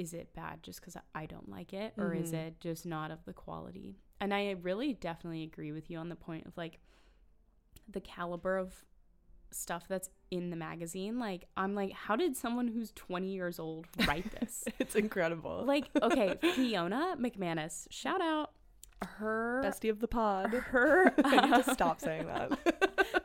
is 0.03 0.12
it 0.15 0.33
bad 0.35 0.62
just 0.62 0.83
cuz 0.83 0.97
I 1.15 1.27
don't 1.27 1.49
like 1.49 1.73
it 1.73 1.95
or 1.97 2.12
is 2.12 2.33
Mhm. 2.33 2.47
it 2.47 2.61
just 2.61 2.85
not 2.87 3.11
of 3.11 3.25
the 3.25 3.33
quality? 3.33 3.99
And 4.21 4.33
I 4.35 4.51
really 4.51 4.95
definitely 4.95 5.43
agree 5.45 5.73
with 5.73 5.91
you 5.91 5.99
on 5.99 6.09
the 6.09 6.17
point 6.17 6.47
of 6.47 6.57
like 6.57 6.81
the 7.88 8.01
caliber 8.01 8.57
of 8.57 8.85
stuff 9.51 9.87
that's 9.88 10.09
in 10.31 10.51
the 10.51 10.57
magazine. 10.57 11.19
Like 11.19 11.47
I'm 11.57 11.75
like 11.75 11.93
how 11.93 12.17
did 12.17 12.37
someone 12.37 12.69
who's 12.69 12.91
20 12.93 13.29
years 13.33 13.59
old 13.59 13.87
write 14.07 14.31
this? 14.41 14.65
it's 14.79 14.95
incredible. 14.97 15.65
like 15.67 15.88
okay, 16.03 16.38
Fiona 16.55 17.17
McManus, 17.19 17.87
shout 17.91 18.20
out 18.20 18.53
her 19.18 19.61
bestie 19.64 19.91
of 19.91 19.99
the 19.99 20.07
pod. 20.09 20.53
her 20.55 21.12
I 21.24 21.47
need 21.47 21.64
to 21.64 21.74
stop 21.74 22.01
saying 22.01 22.26
that. 22.26 22.51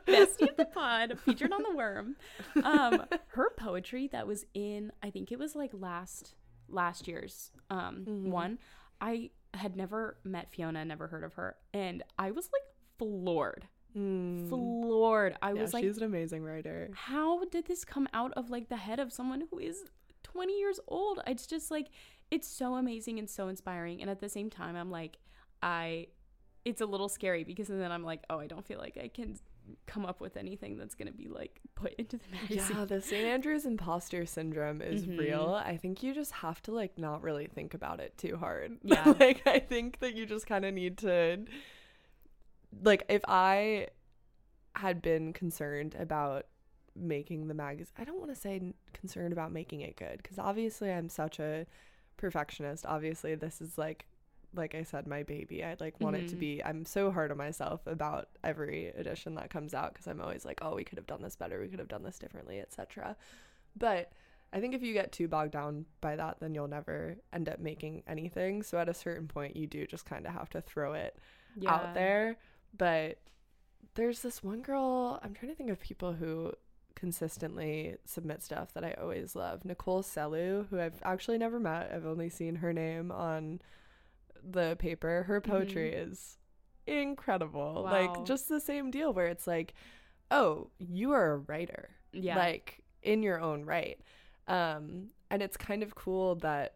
bestie 0.06 0.50
of 0.50 0.56
the 0.56 0.64
pod 0.64 1.18
featured 1.20 1.52
on 1.52 1.62
the 1.62 1.74
worm 1.76 2.16
um 2.64 3.04
her 3.28 3.50
poetry 3.56 4.08
that 4.08 4.26
was 4.26 4.44
in 4.54 4.90
i 5.04 5.10
think 5.10 5.30
it 5.30 5.38
was 5.38 5.54
like 5.54 5.70
last 5.72 6.34
last 6.68 7.08
year's 7.08 7.50
um 7.70 8.04
Mhm. 8.06 8.30
one 8.30 8.58
i 9.00 9.30
had 9.54 9.76
never 9.76 10.18
met 10.24 10.50
fiona 10.50 10.84
never 10.84 11.06
heard 11.08 11.24
of 11.24 11.34
her 11.34 11.56
and 11.72 12.02
i 12.18 12.30
was 12.30 12.48
like 12.52 12.62
floored 12.98 13.66
Mm. 13.96 14.48
floored 14.50 15.34
i 15.40 15.52
Yeah, 15.52 15.62
was 15.62 15.72
like 15.72 15.82
she's 15.82 15.96
an 15.96 16.02
amazing 16.04 16.44
writer. 16.44 16.90
how 16.92 17.42
did 17.46 17.66
this 17.66 17.84
come 17.86 18.06
out 18.12 18.32
of 18.32 18.50
like 18.50 18.68
the 18.68 18.76
head 18.76 19.00
of 19.00 19.12
someone 19.12 19.44
who 19.50 19.58
is 19.58 19.82
20 20.24 20.58
years 20.58 20.78
old 20.88 21.20
it's 21.26 21.46
just 21.46 21.70
like 21.70 21.88
it's 22.30 22.46
so 22.46 22.74
amazing 22.74 23.18
and 23.18 23.30
so 23.30 23.48
inspiring 23.48 24.02
and 24.02 24.10
at 24.10 24.20
the 24.20 24.28
same 24.28 24.50
time 24.50 24.76
i'm 24.76 24.90
like 24.90 25.16
i 25.62 26.06
it's 26.66 26.82
a 26.82 26.86
little 26.86 27.08
scary 27.08 27.44
because 27.44 27.68
then 27.68 27.90
i'm 27.90 28.04
like 28.04 28.22
oh 28.28 28.38
i 28.38 28.46
don't 28.46 28.66
feel 28.66 28.78
like 28.78 28.98
i 29.02 29.08
can 29.08 29.36
come 29.86 30.04
up 30.06 30.20
with 30.20 30.36
anything 30.36 30.76
that's 30.76 30.94
going 30.94 31.08
to 31.08 31.12
be 31.16 31.28
like 31.28 31.60
put 31.74 31.94
into 31.94 32.16
the 32.16 32.24
magazine 32.32 32.76
Yeah, 32.76 32.84
the 32.84 33.00
St. 33.00 33.24
Andrews 33.24 33.64
imposter 33.66 34.26
syndrome 34.26 34.80
is 34.82 35.06
Mhm. 35.06 35.18
real. 35.18 35.60
I 35.64 35.76
think 35.76 36.02
you 36.02 36.14
just 36.14 36.32
have 36.32 36.60
to 36.62 36.72
like 36.72 36.98
not 36.98 37.22
really 37.22 37.46
think 37.46 37.74
about 37.74 38.00
it 38.00 38.16
too 38.18 38.36
hard. 38.36 38.78
Yeah. 38.82 39.14
like 39.20 39.46
I 39.46 39.58
think 39.58 40.00
that 40.00 40.14
you 40.14 40.26
just 40.26 40.46
kind 40.46 40.64
of 40.64 40.74
need 40.74 40.98
to 40.98 41.44
like 42.82 43.04
if 43.08 43.22
I 43.26 43.88
had 44.76 45.00
been 45.02 45.32
concerned 45.32 45.94
about 45.98 46.46
making 46.94 47.48
the 47.48 47.54
magazine. 47.54 47.92
I 47.98 48.04
don't 48.04 48.18
want 48.18 48.34
to 48.34 48.40
say 48.40 48.72
concerned 48.92 49.32
about 49.32 49.52
making 49.52 49.80
it 49.82 49.96
good 49.96 50.18
because 50.22 50.38
obviously 50.38 50.90
I'm 50.92 51.08
such 51.08 51.38
a 51.38 51.66
perfectionist. 52.16 52.84
Obviously, 52.86 53.34
this 53.34 53.60
is 53.60 53.78
like 53.78 54.06
like 54.54 54.74
I 54.74 54.82
said, 54.82 55.06
my 55.06 55.22
baby. 55.22 55.62
I 55.64 55.76
like 55.78 56.00
want 56.00 56.16
it 56.16 56.28
to 56.28 56.36
Mhm. 56.36 56.40
be. 56.40 56.64
I'm 56.64 56.84
so 56.84 57.10
hard 57.10 57.30
on 57.30 57.36
myself 57.36 57.86
about 57.86 58.28
every 58.42 58.86
edition 58.88 59.34
that 59.34 59.50
comes 59.50 59.74
out 59.74 59.92
because 59.92 60.06
I'm 60.06 60.20
always 60.20 60.44
like, 60.44 60.60
oh, 60.62 60.74
we 60.74 60.84
could 60.84 60.98
have 60.98 61.06
done 61.06 61.22
this 61.22 61.36
better. 61.36 61.60
We 61.60 61.68
could 61.68 61.78
have 61.78 61.88
done 61.88 62.02
this 62.02 62.18
differently, 62.18 62.58
etc. 62.60 63.16
But 63.76 64.10
I 64.52 64.60
think 64.60 64.74
if 64.74 64.82
you 64.82 64.94
get 64.94 65.12
too 65.12 65.28
bogged 65.28 65.52
down 65.52 65.84
by 66.00 66.16
that, 66.16 66.40
then 66.40 66.54
you'll 66.54 66.68
never 66.68 67.16
end 67.32 67.48
up 67.50 67.58
making 67.60 68.02
anything. 68.06 68.62
So 68.62 68.78
at 68.78 68.88
a 68.88 68.94
certain 68.94 69.28
point, 69.28 69.54
you 69.56 69.66
do 69.66 69.86
just 69.86 70.06
kind 70.06 70.26
of 70.26 70.32
have 70.32 70.48
to 70.50 70.62
throw 70.62 70.94
it 70.94 71.18
Yeah. 71.56 71.74
out 71.74 71.92
there. 71.94 72.36
But 72.76 73.18
there's 73.94 74.22
this 74.22 74.42
one 74.42 74.62
girl, 74.62 75.20
I'm 75.22 75.34
trying 75.34 75.50
to 75.52 75.56
think 75.56 75.68
of 75.70 75.78
people 75.80 76.14
who 76.14 76.54
consistently 76.94 77.96
submit 78.04 78.42
stuff 78.42 78.72
that 78.72 78.84
I 78.84 78.92
always 78.92 79.36
love. 79.36 79.64
Nicole 79.64 80.02
Selu, 80.02 80.66
who 80.68 80.80
I've 80.80 81.00
actually 81.04 81.38
never 81.38 81.60
met. 81.60 81.92
I've 81.92 82.06
only 82.06 82.28
seen 82.28 82.56
her 82.56 82.72
name 82.72 83.12
on 83.12 83.60
the 84.48 84.76
paper. 84.78 85.24
Her 85.24 85.40
poetry 85.40 85.92
is 85.92 86.38
incredible. 86.86 87.84
Wow. 87.84 87.92
Like 87.92 88.24
just 88.24 88.48
the 88.48 88.60
same 88.60 88.90
deal 88.90 89.12
where 89.12 89.26
it's 89.26 89.46
like, 89.46 89.74
oh, 90.30 90.70
you 90.78 91.12
are 91.12 91.32
a 91.32 91.38
writer. 91.38 91.90
Yeah. 92.12 92.36
Like 92.36 92.82
in 93.02 93.22
your 93.22 93.40
own 93.40 93.64
right. 93.64 94.00
Um 94.46 95.08
and 95.30 95.42
it's 95.42 95.56
kind 95.56 95.82
of 95.82 95.94
cool 95.94 96.36
that 96.36 96.74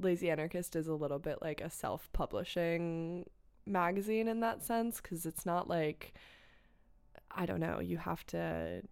Lazy 0.00 0.30
Anarchist 0.30 0.74
is 0.74 0.88
a 0.88 0.94
little 0.94 1.18
bit 1.18 1.38
like 1.40 1.60
a 1.60 1.70
self-publishing 1.70 3.26
magazine 3.66 4.28
in 4.28 4.40
that 4.40 4.62
sense 4.62 5.00
cuz 5.00 5.24
it's 5.24 5.46
not 5.46 5.68
like 5.68 6.14
I 7.30 7.46
don't 7.46 7.60
know, 7.60 7.80
you 7.80 7.98
have 7.98 8.24
to 8.26 8.82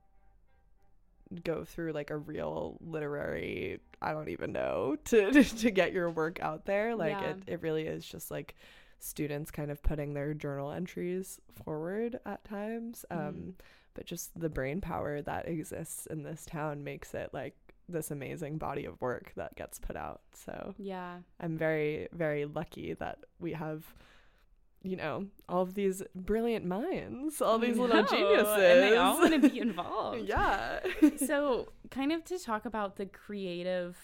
go 1.36 1.64
through 1.64 1.92
like 1.92 2.10
a 2.10 2.16
real 2.16 2.78
literary 2.80 3.80
I 4.00 4.12
don't 4.12 4.28
even 4.28 4.52
know 4.52 4.96
to 5.06 5.32
to 5.44 5.70
get 5.70 5.92
your 5.92 6.10
work 6.10 6.40
out 6.40 6.64
there. 6.66 6.94
Like 6.96 7.20
Yeah. 7.20 7.30
it, 7.30 7.42
it 7.46 7.62
really 7.62 7.86
is 7.86 8.04
just 8.04 8.30
like 8.30 8.54
students 8.98 9.50
kind 9.50 9.70
of 9.70 9.82
putting 9.82 10.14
their 10.14 10.32
journal 10.34 10.70
entries 10.72 11.40
forward 11.64 12.18
at 12.26 12.44
times. 12.44 13.04
Um 13.10 13.18
Mhm. 13.18 13.52
but 13.94 14.06
just 14.06 14.38
the 14.38 14.48
brain 14.48 14.80
power 14.80 15.20
that 15.22 15.46
exists 15.48 16.06
in 16.06 16.22
this 16.22 16.46
town 16.46 16.82
makes 16.84 17.12
it 17.14 17.30
like 17.32 17.54
this 17.88 18.10
amazing 18.10 18.56
body 18.58 18.84
of 18.86 18.98
work 19.02 19.32
that 19.36 19.54
gets 19.56 19.78
put 19.78 19.96
out. 19.96 20.22
So 20.32 20.74
yeah. 20.78 21.18
I'm 21.40 21.58
very, 21.58 22.08
very 22.12 22.46
lucky 22.46 22.94
that 22.94 23.18
we 23.38 23.52
have, 23.52 23.84
you 24.82 24.96
know, 24.96 25.26
all 25.48 25.62
of 25.62 25.74
these 25.74 26.02
brilliant 26.14 26.64
minds, 26.64 27.40
all 27.40 27.58
these 27.58 27.78
little 27.78 28.02
No, 28.02 28.06
geniuses. 28.08 28.48
And 28.48 28.82
they 28.82 28.96
all 28.96 29.18
want 29.18 29.40
to 29.40 29.48
be 29.48 29.58
involved. 29.68 30.28
yeah. 30.28 30.80
so, 31.16 31.68
kind 31.90 32.12
of 32.12 32.24
to 32.26 32.38
talk 32.38 32.64
about 32.64 32.96
the 32.96 33.06
creative 33.06 33.96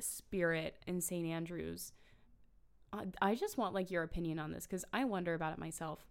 spirit 0.00 0.76
in 0.86 1.00
St. 1.00 1.26
Andrews, 1.26 1.92
I, 2.92 3.04
I 3.22 3.34
just 3.34 3.56
want 3.58 3.74
like 3.74 3.90
your 3.90 4.02
opinion 4.02 4.38
on 4.38 4.52
this 4.52 4.66
because 4.66 4.84
I 4.92 5.04
wonder 5.04 5.34
about 5.34 5.52
it 5.52 5.58
myself. 5.58 6.06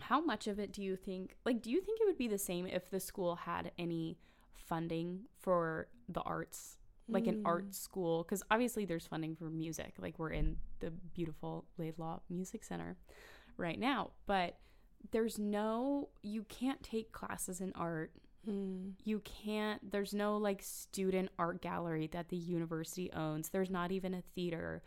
How 0.00 0.20
much 0.20 0.46
of 0.48 0.58
it 0.58 0.72
do 0.72 0.82
you 0.82 0.96
think, 0.96 1.36
like, 1.44 1.62
do 1.62 1.70
you 1.70 1.80
think 1.80 2.00
it 2.00 2.06
would 2.06 2.18
be 2.18 2.26
the 2.28 2.38
same 2.38 2.66
if 2.66 2.90
the 2.90 2.98
school 2.98 3.36
had 3.36 3.70
any 3.78 4.18
funding 4.56 5.20
for 5.38 5.86
the 6.08 6.20
arts, 6.22 6.78
like 7.08 7.26
an 7.28 7.36
Mm. 7.36 7.46
art 7.46 7.74
school? 7.74 8.24
Because 8.24 8.42
obviously 8.50 8.84
there's 8.86 9.06
funding 9.06 9.36
for 9.36 9.44
music, 9.50 9.94
like, 9.98 10.18
we're 10.18 10.30
in 10.30 10.56
the 10.80 10.90
beautiful 10.90 11.64
Laidlaw 11.78 12.18
Music 12.28 12.64
Center 12.64 12.96
right 13.56 13.78
now, 13.78 14.10
but 14.26 14.56
there's 15.10 15.38
no, 15.38 16.08
you 16.22 16.44
can't 16.44 16.82
take 16.82 17.12
classes 17.12 17.60
in 17.60 17.72
art. 17.74 18.12
Mm. 18.46 18.92
you 19.04 19.20
can't 19.20 19.90
there's 19.90 20.12
no 20.12 20.36
like 20.36 20.60
student 20.60 21.30
art 21.38 21.62
gallery 21.62 22.08
that 22.08 22.28
the 22.28 22.36
university 22.36 23.10
owns. 23.14 23.48
There's 23.48 23.70
not 23.70 23.90
even 23.90 24.12
a 24.12 24.20
theater 24.34 24.82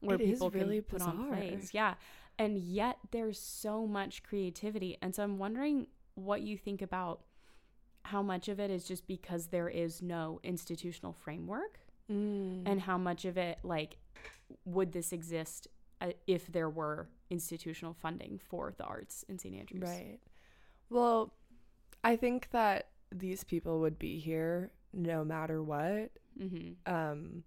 where 0.00 0.16
It 0.16 0.24
people 0.24 0.48
really 0.48 0.80
can 0.80 0.98
put 0.98 1.02
on 1.02 1.28
plays. 1.28 1.72
Yeah. 1.74 1.94
And 2.38 2.56
yet 2.56 2.96
there's 3.10 3.38
so 3.38 3.86
much 3.86 4.22
creativity. 4.22 4.96
And 5.02 5.14
so 5.14 5.22
i'm 5.22 5.36
wondering 5.36 5.88
what 6.14 6.40
you 6.40 6.56
think 6.56 6.80
about 6.80 7.20
how 8.04 8.22
much 8.22 8.48
of 8.48 8.58
it 8.60 8.70
is 8.70 8.84
just 8.84 9.06
because 9.06 9.48
there 9.48 9.68
is 9.68 10.00
no 10.00 10.40
institutional 10.42 11.12
framework? 11.12 11.80
Mm. 12.10 12.62
and 12.66 12.80
how 12.80 12.96
much 12.96 13.24
of 13.24 13.36
it 13.36 13.58
like 13.64 13.96
would 14.64 14.92
this 14.92 15.12
exist 15.12 15.66
uh, 16.00 16.12
if 16.28 16.46
there 16.52 16.70
were 16.70 17.08
institutional 17.30 17.94
funding 17.94 18.38
for 18.48 18.72
the 18.76 18.84
arts 18.84 19.24
in 19.28 19.38
st 19.38 19.54
andrews 19.56 19.82
Right. 19.82 20.18
Well, 20.90 21.32
I 22.04 22.16
think 22.16 22.50
that 22.50 22.88
these 23.12 23.42
people 23.44 23.80
would 23.80 23.98
be 23.98 24.18
here 24.18 24.70
no 24.92 25.24
matter 25.24 25.62
what. 25.62 26.10
mm-hmm. 26.40 26.72
Um, 26.92 27.42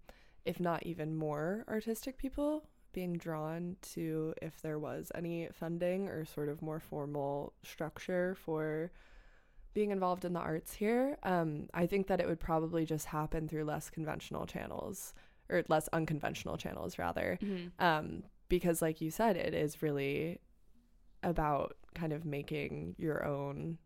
if 0.45 0.59
not 0.59 0.83
even 0.85 1.15
more 1.15 1.63
artistic 1.67 2.17
people 2.17 2.63
being 2.91 3.13
drawn 3.13 3.75
to 3.93 4.33
if 4.41 4.61
there 4.61 4.79
was 4.79 5.11
any 5.13 5.47
funding 5.53 6.07
or 6.07 6.25
sort 6.25 6.49
of 6.49 6.61
more 6.61 6.79
formal 6.79 7.53
structure 7.63 8.35
for 8.35 8.91
being 9.75 9.91
involved 9.91 10.25
in 10.25 10.33
the 10.33 10.39
arts 10.39 10.73
here. 10.73 11.17
Um, 11.23 11.69
I 11.73 11.85
think 11.85 12.07
that 12.07 12.19
it 12.19 12.27
would 12.27 12.39
probably 12.39 12.85
just 12.85 13.05
happen 13.05 13.47
through 13.47 13.65
less 13.65 13.89
conventional 13.91 14.45
channels 14.47 15.13
or 15.49 15.63
less 15.69 15.87
unconventional 15.93 16.57
channels 16.57 16.97
rather 16.97 17.37
Mm-hmm. 17.43 17.67
um, 17.85 18.23
because 18.49 18.81
like 18.81 18.99
you 19.01 19.09
said 19.11 19.37
it 19.37 19.53
is 19.53 19.81
really 19.81 20.39
about 21.23 21.75
kind 21.95 22.11
of 22.13 22.25
making 22.25 22.95
your 22.97 23.25
own 23.25 23.77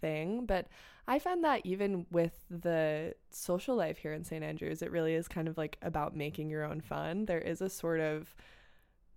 thing 0.00 0.46
but 0.46 0.66
i 1.06 1.18
find 1.18 1.44
that 1.44 1.60
even 1.64 2.06
with 2.10 2.44
the 2.50 3.14
social 3.30 3.76
life 3.76 3.98
here 3.98 4.12
in 4.12 4.24
st 4.24 4.42
andrews 4.42 4.80
it 4.82 4.90
really 4.90 5.14
is 5.14 5.28
kind 5.28 5.46
of 5.48 5.58
like 5.58 5.76
about 5.82 6.16
making 6.16 6.48
your 6.48 6.64
own 6.64 6.80
fun 6.80 7.26
there 7.26 7.40
is 7.40 7.60
a 7.60 7.68
sort 7.68 8.00
of 8.00 8.34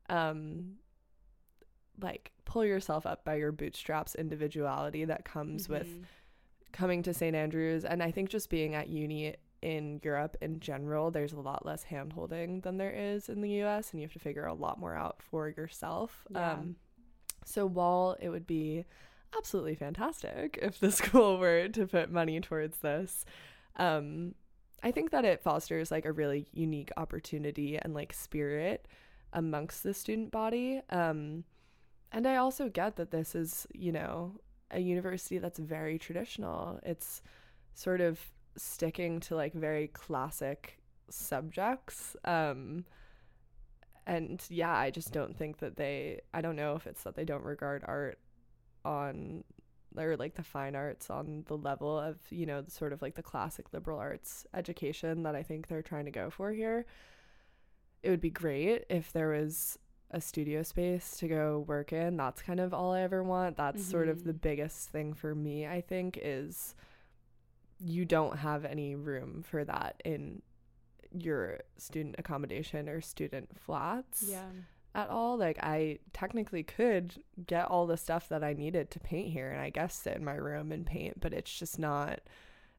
um 0.10 0.74
like 2.02 2.32
pull 2.46 2.66
yourself 2.66 3.06
up 3.06 3.24
by 3.24 3.36
your 3.36 3.52
bootstraps 3.52 4.16
individuality 4.16 5.06
that 5.06 5.24
comes 5.26 5.70
with 5.70 5.88
Mhm. 5.88 6.04
coming 6.72 7.04
to 7.04 7.14
St. 7.14 7.36
Andrews 7.36 7.86
and 7.86 8.02
I 8.02 8.10
think 8.12 8.30
just 8.30 8.50
being 8.50 8.74
at 8.74 8.90
uni 8.90 9.36
in 9.64 10.02
Europe 10.04 10.36
in 10.42 10.60
general, 10.60 11.10
there's 11.10 11.32
a 11.32 11.40
lot 11.40 11.66
less 11.66 11.84
hand 11.84 12.12
holding 12.14 12.60
than 12.62 12.78
there 12.78 12.92
is 12.92 13.30
in 13.30 13.40
the 13.42 13.64
US 13.64 13.92
and 13.92 14.02
you 14.02 14.06
have 14.06 14.14
to 14.14 14.20
figure 14.20 14.46
a 14.46 14.54
lot 14.54 14.78
more 14.78 14.94
out 14.94 15.22
for 15.22 15.48
yourself. 15.48 16.26
Yeah. 16.30 16.52
Um 16.52 16.76
so 17.46 17.66
while 17.66 18.18
it 18.20 18.30
would 18.30 18.46
be 18.46 18.86
absolutely 19.36 19.76
fantastic 19.76 20.60
if 20.62 20.80
the 20.80 20.92
school 21.00 21.38
were 21.38 21.70
to 21.70 21.88
put 21.88 22.12
money 22.12 22.42
towards 22.42 22.80
this, 22.80 23.26
um 23.78 24.36
I 24.84 24.92
think 24.92 25.12
that 25.12 25.24
it 25.24 25.42
fosters 25.42 25.92
like 25.92 26.06
a 26.06 26.12
really 26.12 26.46
unique 26.52 26.92
opportunity 26.98 27.78
and 27.78 27.94
like 27.94 28.12
spirit 28.12 28.86
amongst 29.32 29.82
the 29.84 29.94
student 29.94 30.30
body. 30.32 30.82
Um 30.90 31.46
and 32.12 32.28
I 32.28 32.36
also 32.36 32.68
get 32.68 32.98
that 32.98 33.12
this 33.12 33.34
is, 33.34 33.66
you 33.74 33.94
know, 33.94 34.36
a 34.70 34.80
university 34.80 35.38
that's 35.38 35.58
very 35.58 35.98
traditional. 35.98 36.80
It's 36.84 37.22
sort 37.76 38.02
of 38.02 38.20
sticking 38.56 39.20
to 39.22 39.36
like 39.36 39.54
very 39.54 39.88
classic 39.88 40.80
subjects. 41.10 42.16
Um, 42.26 42.86
and 44.06 44.44
yeah, 44.50 44.76
I 44.76 44.90
just 44.92 45.12
don't 45.14 45.38
think 45.38 45.60
that 45.60 45.76
they, 45.78 46.22
I 46.34 46.42
don't 46.42 46.56
know 46.56 46.76
if 46.76 46.88
it's 46.88 47.04
that 47.04 47.16
they 47.16 47.26
don't 47.26 47.44
regard 47.44 47.84
art 47.88 48.20
on, 48.84 49.44
or 49.98 50.18
like 50.18 50.36
the 50.36 50.44
fine 50.44 50.76
arts 50.76 51.10
on 51.10 51.44
the 51.48 51.58
level 51.58 51.98
of, 51.98 52.18
you 52.30 52.46
know, 52.46 52.64
sort 52.68 52.94
of 52.94 53.02
like 53.02 53.16
the 53.16 53.24
classic 53.24 53.72
liberal 53.74 54.00
arts 54.00 54.46
education 54.54 55.24
that 55.24 55.36
I 55.36 55.44
think 55.44 55.68
they're 55.68 55.82
trying 55.82 56.06
to 56.06 56.12
go 56.12 56.30
for 56.30 56.52
here. 56.52 56.86
It 58.02 58.10
would 58.10 58.22
be 58.22 58.30
great 58.30 58.86
if 58.90 59.14
there 59.14 59.30
was 59.30 59.80
a 60.12 60.20
studio 60.20 60.62
space 60.64 61.18
to 61.18 61.28
go 61.28 61.64
work 61.68 61.94
in. 61.94 62.18
That's 62.18 62.42
kind 62.42 62.60
of 62.60 62.74
all 62.74 62.94
I 62.94 63.02
ever 63.02 63.24
want. 63.24 63.56
That's 63.58 63.84
sort 63.84 64.10
of 64.10 64.26
the 64.26 64.34
Mhm. 64.34 64.42
biggest 64.42 64.90
thing 64.90 65.14
for 65.14 65.34
me, 65.34 65.66
I 65.66 65.80
think, 65.82 66.20
is 66.22 66.76
you 67.84 68.06
don't 68.06 68.38
have 68.38 68.66
any 68.66 68.96
room 68.96 69.44
for 69.48 69.64
that 69.66 70.02
in 70.06 70.42
your 71.12 71.60
student 71.78 72.16
accommodation 72.18 72.90
or 72.90 73.02
student 73.02 73.50
flats 73.60 74.26
yeah 74.28 74.50
at 74.96 75.10
all. 75.10 75.38
Like 75.38 75.60
I 75.62 76.00
technically 76.14 76.64
could 76.64 77.16
get 77.48 77.66
all 77.66 77.88
the 77.88 77.98
stuff 77.98 78.30
that 78.30 78.44
I 78.44 78.54
needed 78.54 78.92
to 78.92 79.00
paint 79.00 79.32
here 79.32 79.52
and 79.52 79.62
I 79.62 79.70
guess 79.70 79.96
sit 79.96 80.16
in 80.16 80.26
my 80.26 80.36
room 80.36 80.72
and 80.72 80.86
paint, 80.86 81.20
but 81.20 81.34
it's 81.34 81.58
just 81.58 81.80
not 81.80 82.20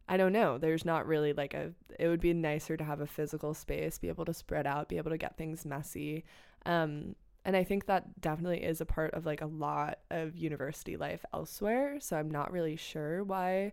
I 0.06 0.18
don't 0.18 0.34
know. 0.34 0.58
There's 0.58 0.84
not 0.84 1.06
really 1.06 1.32
like 1.32 1.54
a 1.54 1.72
it 1.98 2.08
would 2.08 2.20
be 2.20 2.34
nicer 2.34 2.76
to 2.76 2.84
have 2.84 3.00
a 3.00 3.06
physical 3.06 3.54
space, 3.54 3.98
be 3.98 4.08
able 4.08 4.26
to 4.26 4.34
spread 4.34 4.66
out, 4.66 4.88
be 4.88 4.98
able 4.98 5.10
to 5.10 5.18
get 5.18 5.36
things 5.36 5.64
messy. 5.64 6.24
Um 6.66 7.16
and 7.46 7.56
I 7.56 7.64
think 7.64 7.86
that 7.86 8.20
definitely 8.20 8.62
is 8.62 8.80
a 8.80 8.86
part 8.86 9.12
of 9.12 9.26
like 9.26 9.42
a 9.42 9.46
lot 9.46 9.98
of 10.10 10.36
university 10.36 10.96
life 10.96 11.24
elsewhere. 11.34 11.98
So 12.00 12.16
I'm 12.16 12.30
not 12.30 12.52
really 12.52 12.76
sure 12.76 13.22
why 13.24 13.72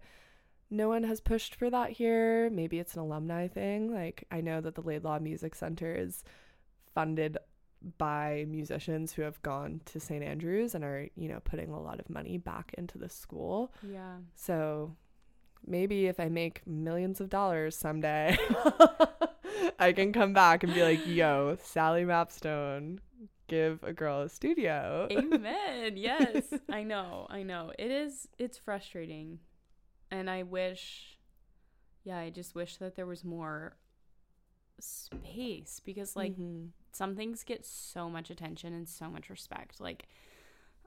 no 0.71 0.87
one 0.87 1.03
has 1.03 1.19
pushed 1.19 1.53
for 1.55 1.69
that 1.69 1.91
here. 1.91 2.49
Maybe 2.49 2.79
it's 2.79 2.93
an 2.95 3.01
alumni 3.01 3.47
thing. 3.47 3.93
Like 3.93 4.23
I 4.31 4.41
know 4.41 4.61
that 4.61 4.75
the 4.75 4.81
Laidlaw 4.81 5.19
Music 5.19 5.53
Center 5.53 5.93
is 5.93 6.23
funded 6.95 7.37
by 7.97 8.45
musicians 8.47 9.11
who 9.11 9.21
have 9.23 9.41
gone 9.41 9.81
to 9.85 9.99
St. 9.99 10.23
Andrews 10.23 10.73
and 10.73 10.83
are, 10.83 11.07
you 11.15 11.27
know, 11.27 11.39
putting 11.43 11.71
a 11.71 11.81
lot 11.81 11.99
of 11.99 12.09
money 12.09 12.37
back 12.37 12.73
into 12.77 12.97
the 12.97 13.09
school. 13.09 13.73
yeah 13.87 14.17
So 14.35 14.95
maybe 15.65 16.07
if 16.07 16.19
I 16.19 16.29
make 16.29 16.65
millions 16.65 17.19
of 17.19 17.29
dollars 17.29 17.75
someday, 17.75 18.37
I 19.79 19.91
can 19.93 20.13
come 20.13 20.33
back 20.33 20.63
and 20.63 20.73
be 20.73 20.83
like, 20.83 21.05
yo, 21.05 21.57
Sally 21.61 22.03
Mapstone, 22.03 22.99
give 23.47 23.83
a 23.83 23.93
girl 23.93 24.21
a 24.21 24.29
studio. 24.29 25.07
Amen. 25.11 25.97
Yes. 25.97 26.53
I 26.69 26.83
know. 26.83 27.27
I 27.29 27.43
know. 27.43 27.71
It 27.77 27.91
is 27.91 28.27
it's 28.37 28.57
frustrating. 28.57 29.39
And 30.11 30.29
I 30.29 30.43
wish 30.43 31.17
yeah, 32.03 32.17
I 32.17 32.29
just 32.31 32.55
wish 32.55 32.77
that 32.77 32.95
there 32.95 33.05
was 33.05 33.23
more 33.23 33.75
space 34.79 35.79
because 35.85 36.15
like 36.15 36.33
Mhm. 36.33 36.69
some 36.91 37.15
things 37.15 37.43
get 37.43 37.65
so 37.65 38.09
much 38.09 38.29
attention 38.29 38.73
and 38.73 38.87
so 38.87 39.07
much 39.09 39.29
respect. 39.29 39.79
Like 39.79 40.07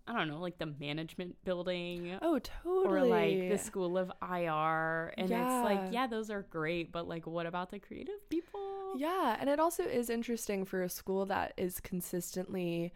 I 0.06 0.12
don't 0.12 0.28
know, 0.28 0.40
like 0.40 0.58
the 0.58 0.66
management 0.78 1.36
building 1.44 2.18
Oh, 2.20 2.38
totally. 2.38 2.86
or 2.86 3.02
like 3.04 3.48
the 3.48 3.58
school 3.58 3.96
of 3.96 4.12
IR 4.20 5.14
and 5.16 5.30
it's 5.30 5.62
like 5.62 5.80
yeah, 5.90 6.06
those 6.06 6.30
are 6.30 6.42
great, 6.42 6.92
but 6.92 7.08
like 7.08 7.26
what 7.26 7.46
about 7.46 7.70
the 7.70 7.78
creative 7.78 8.28
people? 8.28 8.94
Yeah, 8.98 9.36
and 9.40 9.48
it 9.48 9.58
also 9.58 9.84
is 9.84 10.10
interesting 10.10 10.64
for 10.64 10.82
a 10.82 10.88
school 10.88 11.26
that 11.26 11.54
is 11.56 11.80
consistently 11.80 12.92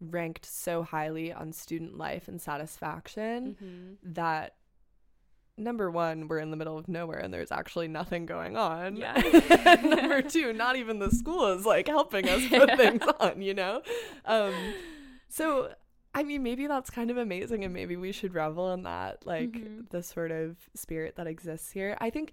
ranked 0.00 0.44
so 0.46 0.82
highly 0.82 1.32
on 1.32 1.52
student 1.52 1.96
life 1.96 2.26
and 2.28 2.40
satisfaction 2.40 3.56
Mhm. 3.62 3.96
that 4.14 4.54
number 5.60 5.90
one, 5.90 6.26
we're 6.28 6.38
in 6.38 6.50
the 6.50 6.56
middle 6.56 6.76
of 6.78 6.88
nowhere 6.88 7.18
and 7.18 7.32
there's 7.32 7.52
actually 7.52 7.88
nothing 7.88 8.26
going 8.26 8.56
on. 8.56 8.96
Yeah. 8.96 9.14
Number 9.84 10.22
two, 10.28 10.52
not 10.52 10.76
even 10.76 10.98
the 10.98 11.10
school 11.10 11.46
is 11.46 11.64
like 11.66 11.86
helping 11.86 12.28
us 12.28 12.46
put 12.48 12.76
things 12.76 13.02
on, 13.20 13.40
you 13.42 13.54
know? 13.54 13.82
Um, 14.24 14.54
so, 15.28 15.72
I 16.14 16.22
mean, 16.24 16.42
maybe 16.42 16.66
that's 16.66 16.90
kind 16.90 17.10
of 17.10 17.16
amazing 17.16 17.64
and 17.64 17.72
maybe 17.72 17.96
we 17.96 18.10
should 18.12 18.34
revel 18.34 18.72
in 18.72 18.82
that, 18.82 19.24
like 19.26 19.52
Mhm. 19.52 19.88
the 19.90 20.02
sort 20.02 20.32
of 20.32 20.56
spirit 20.74 21.16
that 21.16 21.26
exists 21.26 21.70
here. 21.70 21.96
I 22.00 22.10
think 22.10 22.32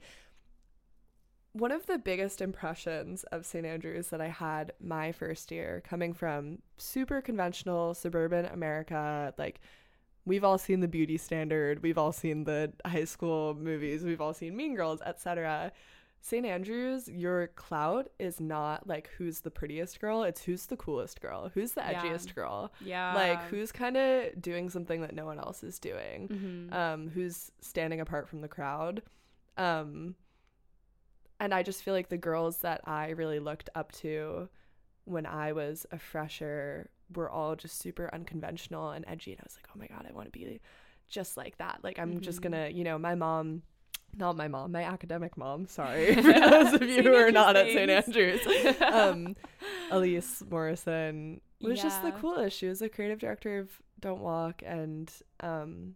one 1.54 1.72
of 1.72 1.86
the 1.88 1.98
biggest 1.98 2.42
impressions 2.42 3.24
of 3.26 3.46
St. 3.46 3.66
Andrews 3.66 4.10
that 4.10 4.22
I 4.22 4.28
had 4.28 4.74
my 4.80 5.12
first 5.12 5.52
year 5.52 5.82
coming 5.88 6.14
from 6.14 6.60
super 6.78 7.20
conventional 7.22 7.94
suburban 7.94 8.46
America, 8.46 9.34
like 9.38 9.60
we've 10.28 10.44
all 10.44 10.58
seen 10.58 10.82
the 10.82 10.88
beauty 10.88 11.18
standard, 11.18 11.82
we've 11.82 11.98
all 11.98 12.12
seen 12.12 12.44
the 12.44 12.72
high 12.86 13.06
school 13.06 13.56
movies, 13.56 14.04
we've 14.04 14.20
all 14.22 14.34
seen 14.34 14.56
Mean 14.56 14.76
Girls, 14.76 15.00
etc. 15.06 15.72
St. 16.20 16.46
Andrews, 16.46 17.08
your 17.08 17.48
clout 17.56 18.10
is 18.20 18.40
not 18.42 18.86
like 18.88 19.10
who's 19.18 19.40
the 19.40 19.52
prettiest 19.52 20.02
girl, 20.02 20.24
it's 20.24 20.44
who's 20.44 20.66
the 20.66 20.76
coolest 20.76 21.22
girl, 21.22 21.50
who's 21.54 21.72
the 21.74 21.82
Yeah. 21.82 22.02
edgiest 22.04 22.36
girl. 22.36 22.74
Yeah. 22.82 23.14
Like 23.14 23.42
who's 23.44 23.72
kind 23.72 23.96
of 23.96 24.42
doing 24.42 24.70
something 24.70 25.02
that 25.02 25.16
no 25.16 25.26
one 25.26 25.40
else 25.40 25.64
is 25.64 25.80
doing 25.80 26.28
Mhm. 26.28 26.74
um, 26.74 27.10
who's 27.10 27.52
standing 27.62 28.02
apart 28.02 28.28
from 28.28 28.42
the 28.42 28.48
crowd. 28.50 29.04
Um, 29.58 30.16
and 31.40 31.54
I 31.54 31.64
just 31.64 31.84
feel 31.84 31.94
like 31.94 32.10
the 32.10 32.18
girls 32.18 32.58
that 32.60 32.82
I 32.86 33.10
really 33.12 33.40
looked 33.40 33.70
up 33.76 33.92
to 34.04 34.50
when 35.06 35.26
I 35.26 35.54
was 35.54 35.86
a 35.92 36.00
fresher 36.00 36.90
were 37.16 37.30
all 37.30 37.56
just 37.56 37.80
super 37.80 38.10
unconventional 38.14 38.92
and 38.92 39.06
edgy. 39.08 39.32
And 39.32 39.42
I 39.42 39.44
was 39.46 39.56
like, 39.58 39.68
oh 39.74 39.80
my 39.80 39.88
God, 39.88 40.06
I 40.10 40.14
want 40.14 40.32
to 40.32 40.32
be 40.40 40.60
just 41.10 41.38
like 41.38 41.58
that. 41.58 41.80
Like, 41.84 42.00
I'm 42.00 42.20
just 42.22 42.40
Mhm. 42.40 42.44
gonna, 42.44 42.70
you 42.70 42.84
know, 42.84 42.98
my 42.98 43.16
mom. 43.16 43.64
Not 44.16 44.38
my 44.38 44.48
mom, 44.48 44.72
my 44.72 44.84
academic 44.84 45.38
mom. 45.38 45.68
Sorry 45.68 46.16
for 46.16 46.22
those 46.24 46.74
of 46.74 46.82
you 46.82 47.04
who 47.04 47.14
are 47.14 47.32
not 47.32 47.56
at 47.56 47.68
St. 47.68 47.90
Andrews. 47.90 48.42
Um, 48.82 49.36
Elise 49.92 50.42
Morrison 50.50 51.42
was 51.62 51.82
just 51.82 52.02
the 52.02 52.12
coolest. 52.14 52.58
She 52.58 52.68
was 52.68 52.80
the 52.80 52.90
creative 52.90 53.20
director 53.20 53.60
of 53.60 53.70
Don't 54.00 54.22
Walk 54.22 54.64
and 54.66 55.12
um 55.42 55.96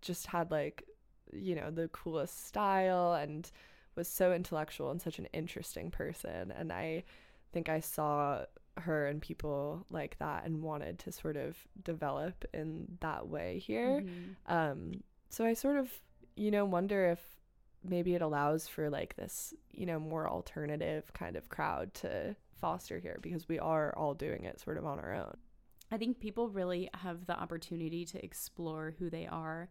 just 0.00 0.26
had 0.28 0.50
like 0.50 0.84
you 1.32 1.54
know 1.54 1.70
the 1.70 1.88
coolest 1.88 2.46
style 2.46 3.14
and 3.14 3.50
was 3.96 4.08
so 4.08 4.32
intellectual 4.32 4.90
and 4.90 5.02
such 5.02 5.18
an 5.18 5.26
interesting 5.32 5.90
person 5.90 6.52
and 6.56 6.72
I 6.72 7.04
think 7.52 7.68
I 7.68 7.80
saw 7.80 8.44
her 8.82 9.06
and 9.06 9.20
people 9.20 9.86
like 9.90 10.18
that 10.18 10.44
and 10.44 10.62
wanted 10.62 10.98
to 11.00 11.12
sort 11.12 11.36
of 11.36 11.56
develop 11.82 12.44
in 12.54 12.98
that 13.00 13.28
way 13.28 13.58
here. 13.58 14.02
Mhm. 14.02 14.34
Um, 14.46 15.04
so 15.28 15.44
I 15.44 15.54
sort 15.54 15.76
of, 15.76 15.92
you 16.36 16.50
know, 16.50 16.64
wonder 16.64 17.06
if 17.06 17.36
maybe 17.84 18.14
it 18.14 18.22
allows 18.22 18.66
for 18.68 18.90
like 18.90 19.14
this, 19.16 19.54
you 19.72 19.86
know, 19.86 19.98
more 20.00 20.28
alternative 20.28 21.12
kind 21.12 21.36
of 21.36 21.48
crowd 21.48 21.94
to 21.94 22.34
foster 22.52 22.98
here 22.98 23.18
because 23.22 23.48
we 23.48 23.58
are 23.58 23.94
all 23.96 24.14
doing 24.14 24.44
it 24.44 24.58
sort 24.60 24.78
of 24.78 24.84
on 24.84 24.98
our 24.98 25.14
own. 25.14 25.36
I 25.90 25.96
think 25.96 26.18
people 26.20 26.48
really 26.48 26.90
have 26.94 27.26
the 27.26 27.38
opportunity 27.38 28.04
to 28.06 28.22
explore 28.24 28.94
who 28.98 29.08
they 29.08 29.26
are 29.26 29.70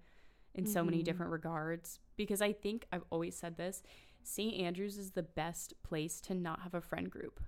in 0.55 0.65
so 0.65 0.83
many 0.83 1.01
Mhm. 1.01 1.05
different 1.05 1.31
regards 1.31 1.99
because 2.15 2.41
I 2.41 2.53
think 2.53 2.87
I've 2.91 3.03
always 3.11 3.35
said 3.35 3.57
this 3.57 3.83
St. 4.23 4.55
Andrews 4.55 4.97
is 4.97 5.11
the 5.11 5.23
best 5.23 5.81
place 5.83 6.19
to 6.21 6.33
not 6.33 6.61
have 6.61 6.73
a 6.73 6.81
friend 6.81 7.09
group 7.11 7.39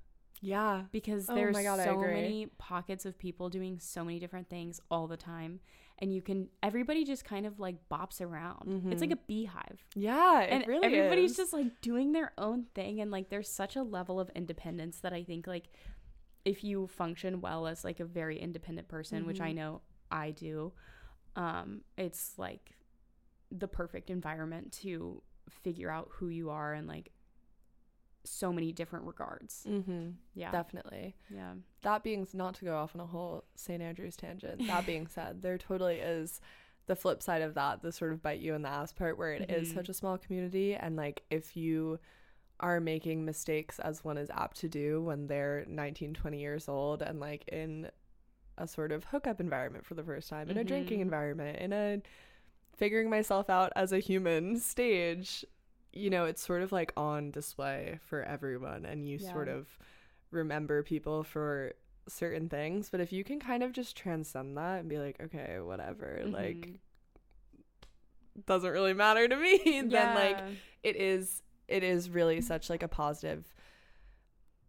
Yeah. 0.42 0.84
because 0.92 1.30
Oh 1.30 1.36
there's 1.36 1.58
God, 1.62 1.84
so 1.84 1.98
many 2.00 2.48
pockets 2.58 3.06
of 3.06 3.18
people 3.18 3.50
doing 3.50 3.80
so 3.80 4.04
many 4.04 4.20
different 4.20 4.50
things 4.50 4.80
all 4.90 5.08
the 5.08 5.18
time 5.18 5.60
and 6.02 6.14
you 6.14 6.22
can 6.22 6.48
everybody 6.64 7.04
just 7.04 7.26
kind 7.26 7.46
of 7.46 7.60
like 7.60 7.76
bops 7.92 8.22
around. 8.22 8.88
It's 8.92 9.02
like 9.02 9.10
Mhm. 9.10 9.14
a 9.14 9.26
beehive. 9.28 9.86
Yeah, 9.96 10.42
it 10.44 10.50
and 10.52 10.68
really 10.68 10.86
everybody's 10.86 11.32
is. 11.32 11.38
just 11.38 11.52
like 11.54 11.82
doing 11.82 12.14
their 12.14 12.32
own 12.38 12.68
thing 12.74 13.02
and 13.02 13.12
like 13.12 13.30
there's 13.30 13.50
such 13.50 13.76
a 13.76 13.84
level 13.84 14.18
of 14.20 14.30
independence 14.36 15.02
that 15.02 15.12
i 15.14 15.24
think 15.24 15.46
like 15.46 15.66
if 16.46 16.64
you 16.64 16.88
function 16.88 17.42
well 17.42 17.68
as 17.68 17.84
like 17.84 18.00
a 18.00 18.06
very 18.06 18.40
independent 18.40 18.88
person 18.88 19.26
which 19.26 19.42
i 19.42 19.52
Mhm. 19.52 19.56
know 19.56 19.82
i 20.10 20.32
do 20.32 20.72
um 21.36 21.82
it's 21.98 22.38
like 22.38 22.78
the 23.52 23.68
perfect 23.68 24.10
environment 24.10 24.72
to 24.72 25.22
figure 25.50 25.92
out 25.92 26.08
who 26.14 26.30
you 26.30 26.50
are 26.50 26.74
and 26.74 26.88
like 26.88 27.12
so 28.30 28.54
many 28.54 28.72
different 28.72 29.06
regards 29.06 29.66
Mhm. 29.68 30.16
yeah 30.36 30.52
Definitely. 30.52 31.16
yeah 31.30 31.54
that 31.82 32.04
being 32.04 32.28
not 32.34 32.56
to 32.56 32.66
go 32.66 32.76
off 32.78 32.94
on 32.96 33.02
a 33.02 33.06
whole 33.06 33.46
St. 33.56 33.82
Andrews 33.82 34.16
tangent, 34.18 34.68
that 34.68 34.86
being 34.86 35.08
said, 35.16 35.42
there 35.42 35.58
totally 35.58 35.96
is 36.00 36.42
the 36.88 36.96
flip 36.96 37.22
side 37.24 37.42
of 37.42 37.54
that, 37.54 37.82
the 37.82 37.92
sort 37.92 38.12
of 38.12 38.22
bite 38.22 38.40
you 38.40 38.54
in 38.54 38.62
the 38.64 38.70
ass 38.70 38.92
part 38.92 39.18
where 39.18 39.34
it 39.34 39.50
is 39.50 39.70
Mhm. 39.70 39.74
such 39.76 39.90
a 39.90 39.94
small 39.94 40.18
community 40.18 40.76
and 40.76 40.96
like 40.96 41.24
if 41.30 41.56
you 41.56 42.00
are 42.60 42.80
making 42.82 43.24
mistakes 43.24 43.80
as 43.80 44.04
one 44.04 44.18
is 44.18 44.30
apt 44.32 44.58
to 44.60 44.68
do 44.68 45.02
when 45.02 45.28
they're 45.28 45.64
19, 45.68 46.14
20 46.14 46.40
years 46.40 46.68
old 46.68 47.02
and 47.02 47.20
like 47.22 47.48
in 47.48 47.90
a 48.58 48.68
sort 48.68 48.92
of 48.92 49.06
hookup 49.06 49.40
environment 49.40 49.86
for 49.86 49.94
the 49.96 50.04
first 50.04 50.30
time, 50.30 50.50
in 50.50 50.58
a 50.58 50.64
drinking 50.66 51.00
Mhm. 51.00 51.04
environment, 51.04 51.58
in 51.60 51.72
a 51.72 52.02
figuring 52.76 53.10
myself 53.10 53.50
out 53.50 53.72
as 53.78 53.94
a 53.94 54.00
human 54.00 54.58
stage, 54.60 55.46
you 55.92 56.10
know, 56.10 56.26
it's 56.26 56.46
sort 56.46 56.62
of 56.62 56.72
like 56.72 56.94
on 56.96 57.32
display 57.32 58.00
for 58.06 58.24
everyone 58.24 58.86
and 58.86 59.08
you 59.08 59.18
sort 59.18 59.48
of 59.48 59.68
remember 60.32 60.84
people 60.84 61.24
for 61.24 61.74
certain 62.08 62.50
things 62.50 62.90
but 62.90 63.00
if 63.00 63.12
you 63.14 63.24
can 63.24 63.40
kind 63.40 63.62
of 63.62 63.72
just 63.72 63.96
transcend 63.96 64.58
that 64.58 64.80
and 64.80 64.90
be 64.90 64.98
like 64.98 65.16
okay 65.22 65.60
whatever 65.60 66.22
like 66.32 66.56
Mhm. 66.56 66.76
doesn't 68.46 68.72
really 68.72 68.94
matter 68.94 69.28
to 69.28 69.36
me 69.36 69.82
then 69.88 70.14
like 70.16 70.40
it 70.84 70.96
is 70.96 71.44
it 71.68 71.84
is 71.84 72.10
really 72.10 72.42
such 72.42 72.70
like 72.70 72.82
a 72.84 72.88
positive 72.88 73.54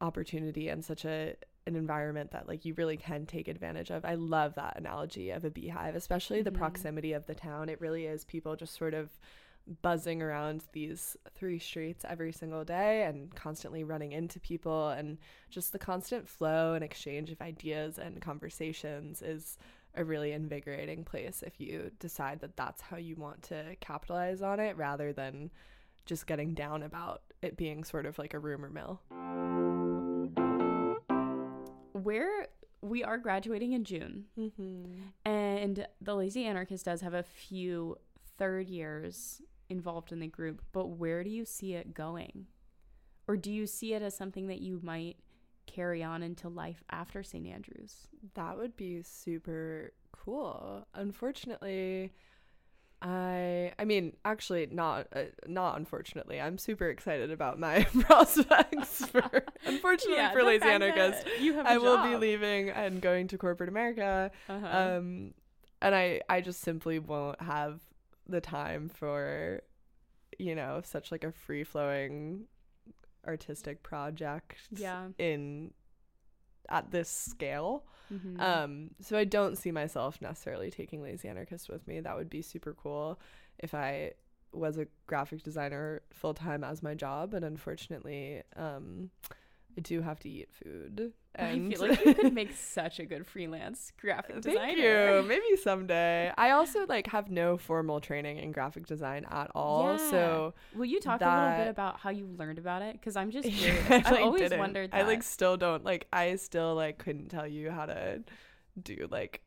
opportunity 0.01 0.68
and 0.68 0.85
such 0.85 1.05
a 1.05 1.35
an 1.66 1.77
environment 1.77 2.31
that 2.33 2.49
like 2.49 2.64
you 2.64 2.75
really 2.75 2.97
can 2.97 3.27
take 3.27 3.47
advantage 3.47 3.91
of. 3.91 4.05
I 4.05 4.14
love 4.14 4.55
that 4.55 4.79
analogy 4.79 5.31
of 5.31 5.45
a 5.45 5.51
beehive, 5.51 5.95
especially 5.95 6.41
the 6.43 6.51
Mhm. 6.51 6.57
proximity 6.59 7.12
of 7.12 7.27
the 7.27 7.35
town. 7.35 7.68
It 7.68 7.81
really 7.81 8.07
is 8.07 8.25
people 8.25 8.57
just 8.57 8.75
sort 8.77 8.95
of 8.95 9.11
buzzing 9.83 10.21
around 10.23 10.65
these 10.73 11.17
three 11.35 11.59
streets 11.59 12.05
every 12.09 12.33
single 12.33 12.65
day 12.65 13.05
and 13.05 13.35
constantly 13.35 13.85
running 13.85 14.13
into 14.13 14.41
people 14.41 14.89
and 14.89 15.19
just 15.49 15.73
the 15.73 15.79
constant 15.79 16.29
flow 16.29 16.75
and 16.75 16.83
exchange 16.85 17.31
of 17.31 17.41
ideas 17.41 17.99
and 17.99 18.21
conversations 18.21 19.23
is 19.23 19.57
a 19.95 20.05
really 20.05 20.33
invigorating 20.33 21.05
place 21.05 21.43
if 21.47 21.61
you 21.61 21.91
decide 21.99 22.41
that 22.41 22.57
that's 22.57 22.81
how 22.81 22.97
you 22.97 23.15
want 23.17 23.43
to 23.43 23.77
capitalize 23.81 24.43
on 24.43 24.59
it 24.61 24.77
rather 24.77 25.13
than 25.13 25.51
just 26.07 26.27
getting 26.27 26.55
down 26.55 26.83
about 26.83 27.23
it 27.43 27.57
being 27.57 27.85
sort 27.85 28.07
of 28.07 28.19
like 28.19 28.35
a 28.35 28.39
rumor 28.39 28.71
mill. 28.71 29.01
We're 31.93 32.47
we 32.83 33.05
are 33.05 33.19
graduating 33.19 33.73
in 33.75 33.85
June, 33.85 34.25
Mm-hmm. 34.39 34.85
and 35.27 35.87
the 36.01 36.15
Lazy 36.15 36.47
Anarchist 36.47 36.87
does 36.87 37.03
have 37.03 37.13
a 37.13 37.23
few 37.23 37.99
third 38.41 38.68
years 38.68 39.41
involved 39.68 40.11
in 40.11 40.18
the 40.18 40.26
group. 40.26 40.62
But 40.72 40.88
where 40.88 41.22
do 41.22 41.30
you 41.30 41.45
see 41.45 41.74
it 41.74 41.95
going, 41.95 42.47
or 43.28 43.36
do 43.36 43.53
you 43.53 43.66
see 43.68 43.95
it 43.95 44.03
as 44.03 44.16
something 44.16 44.49
that 44.49 44.61
you 44.61 44.80
might 44.82 45.18
carry 45.66 46.03
on 46.03 46.24
into 46.24 46.49
life 46.49 46.82
after 46.91 47.22
St. 47.22 47.47
Andrews? 47.47 48.09
That 48.34 48.57
would 48.57 48.76
be 48.76 49.03
super 49.03 49.93
cool. 50.11 50.86
Unfortunately, 50.95 52.12
I 53.03 53.72
I 53.78 53.84
mean, 53.84 54.16
actually 54.24 54.68
not 54.70 55.07
uh, 55.14 55.24
not 55.47 55.76
unfortunately. 55.78 56.41
I'm 56.41 56.59
super 56.59 56.88
excited 56.88 57.30
about 57.30 57.59
my 57.59 57.84
prospects 58.01 59.07
for 59.07 59.45
unfortunately 59.64 60.32
for 60.32 60.43
Lazy 60.43 60.68
Anarchist. 60.68 61.26
you 61.41 61.55
have 61.55 61.66
I 61.66 61.78
will 61.78 62.03
be 62.03 62.16
leaving 62.16 62.70
and 62.70 63.01
going 63.01 63.28
to 63.28 63.38
corporate 63.38 63.68
America. 63.68 64.30
Uh-huh. 64.49 64.66
Um 64.66 65.34
and 65.80 65.95
I 65.95 66.20
I 66.28 66.41
just 66.41 66.61
simply 66.61 66.99
won't 66.99 67.41
have 67.41 67.80
the 68.31 68.41
time 68.41 68.89
for 68.89 69.62
you 70.39 70.55
know, 70.55 70.81
such 70.85 71.12
like 71.12 71.24
a 71.24 71.33
free 71.33 71.64
flowing 71.64 72.47
artistic 73.26 73.83
project 73.83 74.57
Yeah. 74.70 75.09
in 75.18 75.72
at 76.68 76.91
this 76.91 77.11
scale. 77.11 77.85
Mhm. 78.11 78.41
Um, 78.41 78.91
so 79.01 79.18
I 79.18 79.24
don't 79.24 79.57
see 79.59 79.70
myself 79.70 80.20
necessarily 80.22 80.70
taking 80.70 81.03
Lazy 81.03 81.28
Anarchist 81.28 81.68
with 81.68 81.87
me. 81.87 82.01
That 82.01 82.16
would 82.16 82.31
be 82.31 82.41
super 82.43 82.72
cool 82.74 83.20
if 83.59 83.74
I 83.74 84.12
was 84.53 84.78
a 84.78 84.87
graphic 85.07 85.43
designer 85.43 86.03
full 86.12 86.33
time 86.35 86.64
as 86.64 86.83
my 86.83 86.95
job, 86.95 87.33
but 87.33 87.45
unfortunately, 87.45 88.43
um, 88.57 89.11
I 89.77 89.81
do 89.81 90.03
have 90.03 90.18
to 90.21 90.29
eat 90.29 90.49
food. 90.62 91.12
I 91.39 91.53
feel 91.59 91.81
like 91.89 92.05
you 92.05 92.14
could 92.14 92.35
make 92.35 92.53
such 92.57 92.99
a 92.99 93.05
good 93.07 93.25
freelance 93.27 93.93
graphic 94.01 94.41
designer. 94.41 94.59
Thank 94.61 94.79
you. 94.79 95.25
Maybe 95.29 95.57
someday. 95.62 96.33
I 96.37 96.51
also 96.51 96.87
like 96.87 97.07
have 97.07 97.31
no 97.31 97.57
formal 97.57 98.01
training 98.01 98.39
in 98.39 98.51
graphic 98.51 98.87
design 98.87 99.25
at 99.31 99.51
all. 99.55 99.97
So 99.97 100.55
Will 100.75 100.87
you 100.87 100.99
talk 101.01 101.21
a 101.21 101.25
little 101.25 101.64
bit 101.64 101.68
about 101.68 102.01
how 102.01 102.11
you 102.11 102.27
learned 102.37 102.59
about 102.59 102.83
it? 102.83 102.95
Because 102.95 103.16
I'm 103.16 103.31
just 103.31 103.49
curious. 103.53 103.91
I, 103.91 103.97
I've 103.97 104.11
like, 104.11 104.21
always 104.21 104.43
didn't. 104.43 104.59
wondered 104.59 104.91
that. 104.91 104.97
I 104.97 105.07
like 105.07 105.23
still 105.23 105.57
don't 105.57 105.85
like 105.85 106.09
I 106.12 106.35
still 106.37 106.75
like 106.75 106.99
couldn't 106.99 107.29
tell 107.29 107.47
you 107.47 107.71
how 107.71 107.87
to 107.87 108.23
do 108.83 109.07
like 109.11 109.41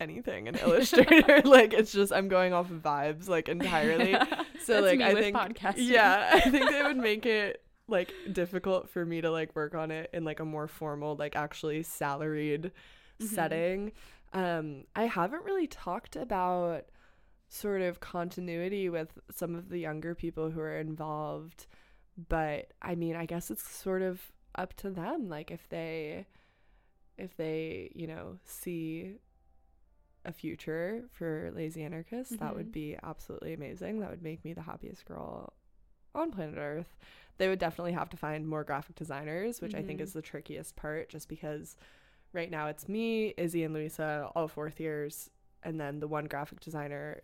anything 0.00 0.46
in 0.46 0.54
Illustrator. 0.64 1.42
like 1.44 1.74
it's 1.74 1.92
just 1.92 2.12
I'm 2.14 2.28
going 2.28 2.54
off 2.54 2.70
of 2.70 2.78
vibes 2.78 3.28
like 3.28 3.50
entirely. 3.50 4.16
So 4.64 4.80
That's 4.80 4.98
like 4.98 5.00
I 5.02 5.14
think 5.14 5.36
podcasting. 5.36 5.74
yeah, 5.88 6.30
I 6.32 6.40
think 6.40 6.70
it 6.70 6.82
would 6.84 6.96
make 6.96 7.26
it 7.26 7.62
like 7.90 8.12
difficult 8.32 8.88
for 8.90 9.04
me 9.04 9.20
to 9.20 9.30
like 9.30 9.54
work 9.56 9.74
on 9.74 9.90
it 9.90 10.10
in 10.12 10.24
like 10.24 10.40
a 10.40 10.44
more 10.44 10.68
formal 10.68 11.16
like 11.16 11.36
actually 11.36 11.82
salaried 11.82 12.72
Mhm. 13.20 13.26
setting. 13.26 13.92
Um 14.32 14.84
I 14.96 15.04
haven't 15.04 15.44
really 15.44 15.66
talked 15.66 16.16
about 16.16 16.86
sort 17.48 17.82
of 17.82 18.00
continuity 18.00 18.88
with 18.88 19.18
some 19.30 19.54
of 19.54 19.68
the 19.70 19.78
younger 19.78 20.14
people 20.14 20.50
who 20.50 20.60
are 20.60 20.78
involved, 20.78 21.66
but 22.28 22.72
I 22.82 22.94
mean, 22.94 23.16
I 23.16 23.26
guess 23.26 23.50
it's 23.50 23.68
sort 23.68 24.02
of 24.02 24.20
up 24.56 24.74
to 24.74 24.90
them 24.90 25.28
like 25.28 25.50
if 25.50 25.68
they 25.68 26.26
if 27.18 27.36
they, 27.36 27.90
you 27.94 28.06
know, 28.06 28.38
see 28.44 29.16
a 30.24 30.32
future 30.32 31.04
for 31.12 31.50
lazy 31.54 31.82
anarchists, 31.82 32.36
that 32.36 32.54
would 32.54 32.70
Mhm. 32.70 32.72
be 32.72 32.96
absolutely 33.02 33.54
amazing. 33.54 34.00
That 34.00 34.10
would 34.10 34.22
make 34.22 34.44
me 34.44 34.52
the 34.52 34.62
happiest 34.62 35.04
girl 35.06 35.52
on 36.14 36.30
planet 36.30 36.58
Earth. 36.58 36.96
They 37.38 37.48
would 37.48 37.58
definitely 37.58 37.92
have 37.92 38.10
to 38.10 38.16
find 38.16 38.46
more 38.46 38.64
graphic 38.64 38.96
designers, 38.96 39.60
which 39.60 39.74
I 39.74 39.82
think 39.82 40.00
Mhm. 40.00 40.02
is 40.02 40.12
the 40.12 40.22
trickiest 40.22 40.76
part, 40.76 41.08
just 41.08 41.28
because 41.28 41.76
right 42.32 42.50
now 42.50 42.66
it's 42.66 42.88
me, 42.88 43.34
Izzy, 43.38 43.64
and 43.64 43.72
Louisa, 43.74 44.30
all 44.34 44.46
fourth 44.48 44.78
years, 44.78 45.30
and 45.62 45.80
then 45.80 46.00
the 46.00 46.08
one 46.08 46.26
graphic 46.26 46.60
designer 46.60 47.22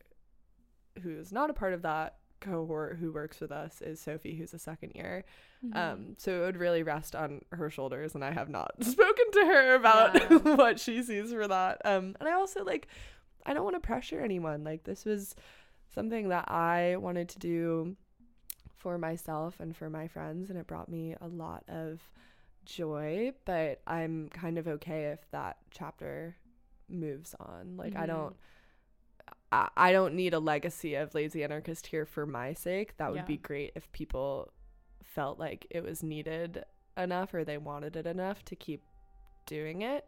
who's 1.02 1.32
not 1.32 1.50
a 1.50 1.54
part 1.54 1.72
of 1.74 1.82
that 1.82 2.18
cohort 2.40 2.96
who 2.98 3.10
works 3.12 3.40
with 3.40 3.50
us 3.50 3.80
is 3.82 4.00
Sophie, 4.00 4.36
who's 4.36 4.52
a 4.54 4.58
second 4.58 4.92
year. 4.94 5.24
Mhm. 5.64 5.76
Um, 5.76 6.14
so 6.18 6.42
it 6.42 6.46
would 6.46 6.56
really 6.56 6.82
rest 6.82 7.14
on 7.16 7.42
her 7.52 7.70
shoulders, 7.70 8.14
and 8.14 8.24
I 8.24 8.30
have 8.30 8.48
not 8.48 8.72
spoken 8.82 9.30
to 9.32 9.40
her 9.46 9.74
about 9.74 10.14
Yeah. 10.14 10.38
what 10.56 10.78
she 10.80 11.02
sees 11.02 11.32
for 11.32 11.48
that. 11.48 11.80
Um, 11.84 12.14
and 12.20 12.28
I 12.28 12.32
also 12.32 12.62
like, 12.64 12.88
I 13.44 13.54
don't 13.54 13.64
want 13.64 13.76
to 13.76 13.80
pressure 13.80 14.20
anyone. 14.20 14.64
Like 14.64 14.84
this 14.84 15.04
was 15.04 15.34
something 15.94 16.28
that 16.28 16.50
I 16.50 16.96
wanted 16.96 17.28
to 17.30 17.38
do 17.38 17.96
for 18.76 18.98
myself 18.98 19.60
and 19.60 19.76
for 19.76 19.90
my 19.90 20.08
friends, 20.08 20.50
and 20.50 20.58
it 20.58 20.66
brought 20.66 20.88
me 20.88 21.14
a 21.20 21.28
lot 21.28 21.64
of 21.68 22.00
joy. 22.64 23.32
But 23.44 23.80
I'm 23.86 24.28
kind 24.30 24.58
of 24.58 24.68
okay 24.68 25.06
if 25.06 25.20
that 25.30 25.58
chapter 25.70 26.36
moves 26.88 27.34
on. 27.40 27.76
Like 27.76 27.96
I 27.96 28.04
Mhm. 28.04 28.06
don't. 28.06 28.36
I, 29.52 29.68
I 29.76 29.92
don't 29.92 30.14
need 30.14 30.34
a 30.34 30.38
legacy 30.38 30.94
of 30.94 31.14
lazy 31.14 31.42
anarchist 31.44 31.86
here 31.88 32.04
for 32.06 32.26
my 32.26 32.52
sake. 32.52 32.96
That 32.98 33.10
would 33.10 33.18
Yeah. 33.18 33.24
be 33.26 33.36
great 33.36 33.72
if 33.74 33.90
people 33.92 34.52
felt 35.02 35.38
like 35.38 35.66
it 35.70 35.82
was 35.84 36.02
needed 36.02 36.64
enough 36.96 37.32
or 37.34 37.44
they 37.44 37.58
wanted 37.58 37.96
it 37.96 38.06
enough 38.06 38.44
to 38.46 38.56
keep 38.56 38.82
doing 39.46 39.82
it. 39.82 40.06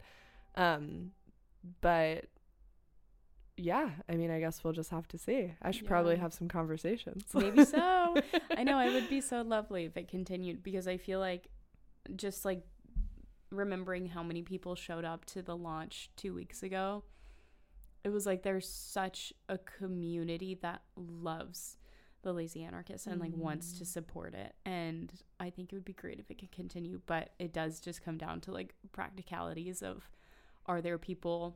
Um, 0.55 1.11
but 1.81 2.25
yeah, 3.59 3.89
I 4.07 4.15
mean, 4.15 4.31
I 4.31 4.39
guess 4.39 4.63
we'll 4.63 4.73
just 4.73 4.89
have 4.91 5.07
to 5.09 5.17
see. 5.17 5.53
I 5.61 5.71
should 5.71 5.85
probably 5.87 6.15
have 6.17 6.33
some 6.33 6.47
conversations. 6.47 7.23
Maybe 7.33 7.65
so. 7.65 8.15
I 8.57 8.63
know 8.63 8.79
it 8.79 8.93
would 8.93 9.09
be 9.09 9.21
so 9.21 9.41
lovely 9.41 9.85
if 9.85 9.97
it 9.97 10.07
continued 10.07 10.63
because 10.63 10.87
I 10.87 10.97
feel 10.97 11.19
like 11.19 11.47
just 12.15 12.45
like 12.45 12.63
remembering 13.51 14.07
how 14.07 14.23
many 14.23 14.41
people 14.43 14.75
showed 14.75 15.05
up 15.05 15.25
to 15.25 15.41
the 15.41 15.55
launch 15.57 16.09
two 16.15 16.33
weeks 16.33 16.63
ago, 16.63 17.03
it 18.03 18.09
was 18.09 18.25
like 18.25 18.43
there's 18.43 18.67
such 18.67 19.33
a 19.49 19.57
community 19.57 20.57
that 20.61 20.81
loves 20.95 21.77
the 22.21 22.33
lazy 22.33 22.63
anarchist 22.63 23.07
and 23.07 23.19
like 23.21 23.31
wants 23.35 23.77
to 23.77 23.83
Mm. 23.83 23.87
support 23.87 24.33
it. 24.33 24.53
And 24.65 25.11
I 25.39 25.49
think 25.49 25.71
it 25.71 25.75
would 25.75 25.85
be 25.85 25.93
great 25.93 26.19
if 26.19 26.29
it 26.29 26.37
could 26.37 26.51
continue, 26.51 27.01
but 27.05 27.31
it 27.39 27.53
does 27.53 27.79
just 27.79 28.03
come 28.03 28.17
down 28.17 28.41
to 28.41 28.51
like 28.51 28.73
practicalities 28.91 29.81
of 29.81 30.09
are 30.65 30.81
there 30.81 30.97
people 30.97 31.55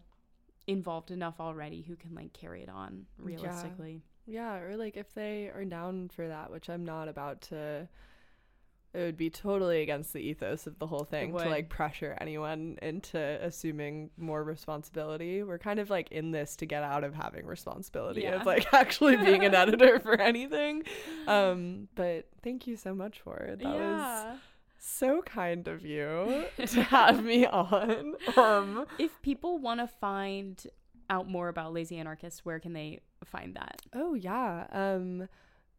involved 0.68 1.12
enough 1.12 1.40
already 1.40 1.82
who 1.82 1.96
can 1.96 2.14
like 2.16 2.34
carry 2.34 2.64
it 2.64 2.70
on 2.70 3.06
realistically. 3.18 4.02
Yeah, 4.26 4.58
or 4.60 4.78
like 4.78 4.96
if 4.96 5.14
they 5.14 5.50
are 5.54 5.66
down 5.66 6.10
for 6.10 6.28
that, 6.28 6.52
which 6.52 6.70
I'm 6.70 6.86
not 6.86 7.08
about 7.08 7.42
to. 7.44 7.88
It 8.96 9.00
would 9.00 9.18
be 9.18 9.32
totally 9.32 9.82
against 9.82 10.14
the 10.14 10.20
ethos 10.20 10.68
of 10.68 10.78
the 10.78 10.86
whole 10.86 11.04
thing 11.04 11.32
to 11.36 11.50
like 11.50 11.68
pressure 11.68 12.16
anyone 12.22 12.78
into 12.80 13.18
assuming 13.42 14.12
more 14.18 14.44
responsibility. 14.44 15.42
We're 15.42 15.58
kind 15.58 15.80
of 15.80 15.90
like 15.90 16.12
in 16.12 16.30
this 16.30 16.56
to 16.58 16.68
get 16.68 16.84
out 16.84 17.04
of 17.04 17.16
having 17.16 17.48
responsibility 17.48 18.22
Yeah. 18.22 18.36
of 18.40 18.46
like 18.46 18.72
actually 18.74 19.18
being 19.18 19.44
an 19.46 19.56
editor 19.64 20.00
for 20.00 20.22
anything. 20.22 20.84
Um, 21.26 21.88
but 21.96 22.28
thank 22.44 22.68
you 22.68 22.78
so 22.78 22.94
much 22.94 23.20
for 23.22 23.36
it. 23.38 23.60
That 23.62 23.68
was 23.70 23.80
yeah. 23.80 24.36
So 24.86 25.22
kind 25.22 25.70
of 25.70 25.86
you 25.86 26.44
to 26.58 26.84
have 26.84 27.24
me 27.24 27.46
on. 27.46 28.16
Um, 28.36 28.86
if 29.00 29.22
people 29.22 29.58
want 29.58 29.80
to 29.80 29.88
find 29.88 30.62
out 31.10 31.30
more 31.30 31.48
about 31.48 31.72
lazy 31.72 31.98
anarchists 31.98 32.44
where 32.44 32.60
can 32.60 32.74
they 32.74 33.00
find 33.24 33.56
that 33.56 33.82
Oh 33.94 34.14
yeah. 34.14 34.68
Um 34.72 35.30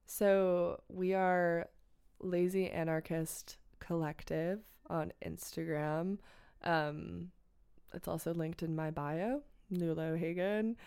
so 0.06 0.80
we 0.88 1.12
are 1.12 1.68
Lazy 2.20 2.70
Anarchist 2.70 3.58
Collective 3.78 4.60
on 4.88 5.12
Instagram. 5.24 6.16
Um 6.62 7.30
it's 7.92 8.08
also 8.08 8.32
linked 8.32 8.62
in 8.62 8.74
my 8.74 8.90
bio, 8.90 9.42
Nuala 9.70 10.12
O'Hagan. 10.12 10.78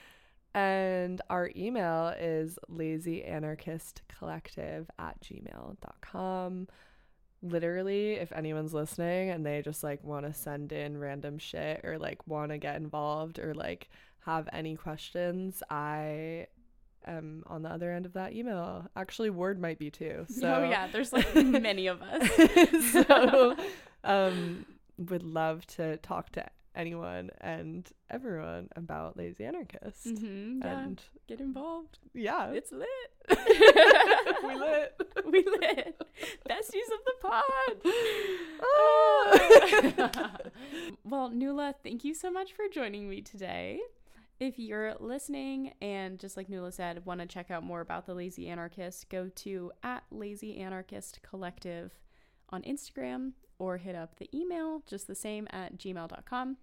And 0.55 1.22
our 1.30 1.51
email 1.55 2.15
is 2.20 2.57
lazyanarchistcollective 2.72 4.88
at 4.97 5.22
gmail.com. 5.22 6.68
Literally, 7.42 8.14
if 8.14 8.32
anyone's 8.32 8.74
listening 8.74 9.30
and 9.30 9.46
they 9.46 9.62
just 9.62 9.84
like 9.84 10.04
want 10.04 10.26
to 10.26 10.34
send 10.34 10.72
in 10.72 10.98
random 10.98 11.38
shit 11.38 11.82
or 11.84 11.98
like 12.00 12.26
want 12.28 12.52
to 12.52 12.58
get 12.58 12.76
involved 12.78 13.40
or 13.40 13.54
like 13.54 13.90
have 14.26 14.50
any 14.52 14.76
questions, 14.76 15.62
I 15.70 16.48
am 17.06 17.44
on 17.48 17.62
the 17.62 17.70
other 17.70 17.92
end 17.92 18.06
of 18.06 18.14
that 18.14 18.34
email. 18.34 18.90
Actually, 18.96 19.30
Word 19.30 19.60
might 19.60 19.80
be 19.80 19.90
too. 19.92 20.26
So 20.30 20.56
oh 20.56 20.70
yeah 20.70 20.88
there's 20.92 21.14
like 21.14 21.34
many 21.36 21.88
of 21.88 22.02
us 22.02 22.92
so 22.92 23.56
um 24.04 24.66
would 24.98 25.24
love 25.24 25.66
to 25.68 25.98
talk 25.98 26.32
to 26.32 26.46
anyone 26.78 27.30
and 27.41 27.89
everyone 28.09 28.69
about 28.75 29.17
lazy 29.17 29.43
anarchists. 29.43 30.05
hmm 30.09 30.59
yeah 30.63 30.80
And 30.80 31.01
get 31.28 31.41
involved 31.41 31.99
yeah, 32.13 32.51
it's 32.51 32.71
lit 32.71 32.88
we 34.47 34.55
lit. 34.55 35.01
we 35.25 35.43
lit 35.43 36.01
besties 36.49 36.89
of 36.95 37.01
the 37.05 37.15
pod 37.21 37.93
Ah. 38.61 40.38
well 41.03 41.30
Nuala 41.30 41.75
thank 41.84 42.03
you 42.03 42.13
so 42.13 42.32
much 42.32 42.53
for 42.53 42.65
joining 42.71 43.09
me 43.09 43.21
today 43.21 43.80
if 44.39 44.59
you're 44.59 44.93
listening 44.99 45.73
and 45.82 46.19
just 46.19 46.38
like 46.38 46.47
Nuala 46.47 46.71
said, 46.71 47.03
want 47.07 47.21
to 47.21 47.25
check 47.25 47.49
out 47.49 47.63
more 47.63 47.82
about 47.82 48.05
the 48.05 48.13
Lazy 48.13 48.47
Anarchist, 48.47 49.09
go 49.09 49.30
to 49.38 49.71
at 49.82 50.03
Lazy 50.11 50.57
Anarchist 50.59 51.21
Collective 51.23 51.97
on 52.49 52.61
Instagram 52.61 53.32
or 53.57 53.78
hit 53.78 53.95
up 53.95 54.19
the 54.19 54.30
email, 54.32 54.84
just 54.86 55.07
the 55.07 55.15
same 55.15 55.47
at 55.49 55.80
gmail.com. 55.80 56.57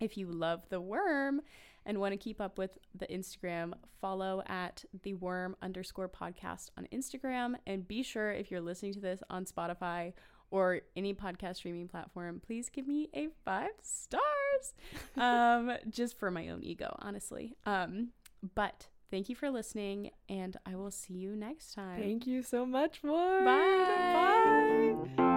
If 0.00 0.16
you 0.16 0.26
love 0.26 0.62
the 0.68 0.80
worm 0.80 1.40
and 1.84 1.98
want 1.98 2.12
to 2.12 2.16
keep 2.16 2.40
up 2.40 2.58
with 2.58 2.78
the 2.94 3.06
Instagram, 3.06 3.72
follow 4.00 4.42
at 4.46 4.84
the 5.02 5.14
worm 5.14 5.56
underscore 5.62 6.08
podcast 6.08 6.70
on 6.76 6.86
Instagram. 6.92 7.54
And 7.66 7.86
be 7.86 8.02
sure 8.02 8.30
if 8.30 8.50
you're 8.50 8.60
listening 8.60 8.92
to 8.94 9.00
this 9.00 9.22
on 9.30 9.44
Spotify 9.44 10.12
or 10.50 10.80
any 10.96 11.14
podcast 11.14 11.56
streaming 11.56 11.88
platform, 11.88 12.40
please 12.44 12.68
give 12.68 12.86
me 12.86 13.08
a 13.14 13.28
five 13.44 13.70
stars. 13.82 14.74
um, 15.16 15.72
just 15.88 16.18
for 16.18 16.30
my 16.30 16.48
own 16.48 16.62
ego, 16.62 16.94
honestly. 17.00 17.56
Um, 17.64 18.08
but 18.54 18.88
thank 19.10 19.28
you 19.28 19.36
for 19.36 19.50
listening, 19.50 20.10
and 20.28 20.56
I 20.66 20.76
will 20.76 20.90
see 20.90 21.14
you 21.14 21.36
next 21.36 21.74
time. 21.74 22.00
Thank 22.00 22.26
you 22.26 22.42
so 22.42 22.66
much, 22.66 23.02
Ward. 23.02 23.44
Bye. 23.44 24.94
Bye. 25.16 25.32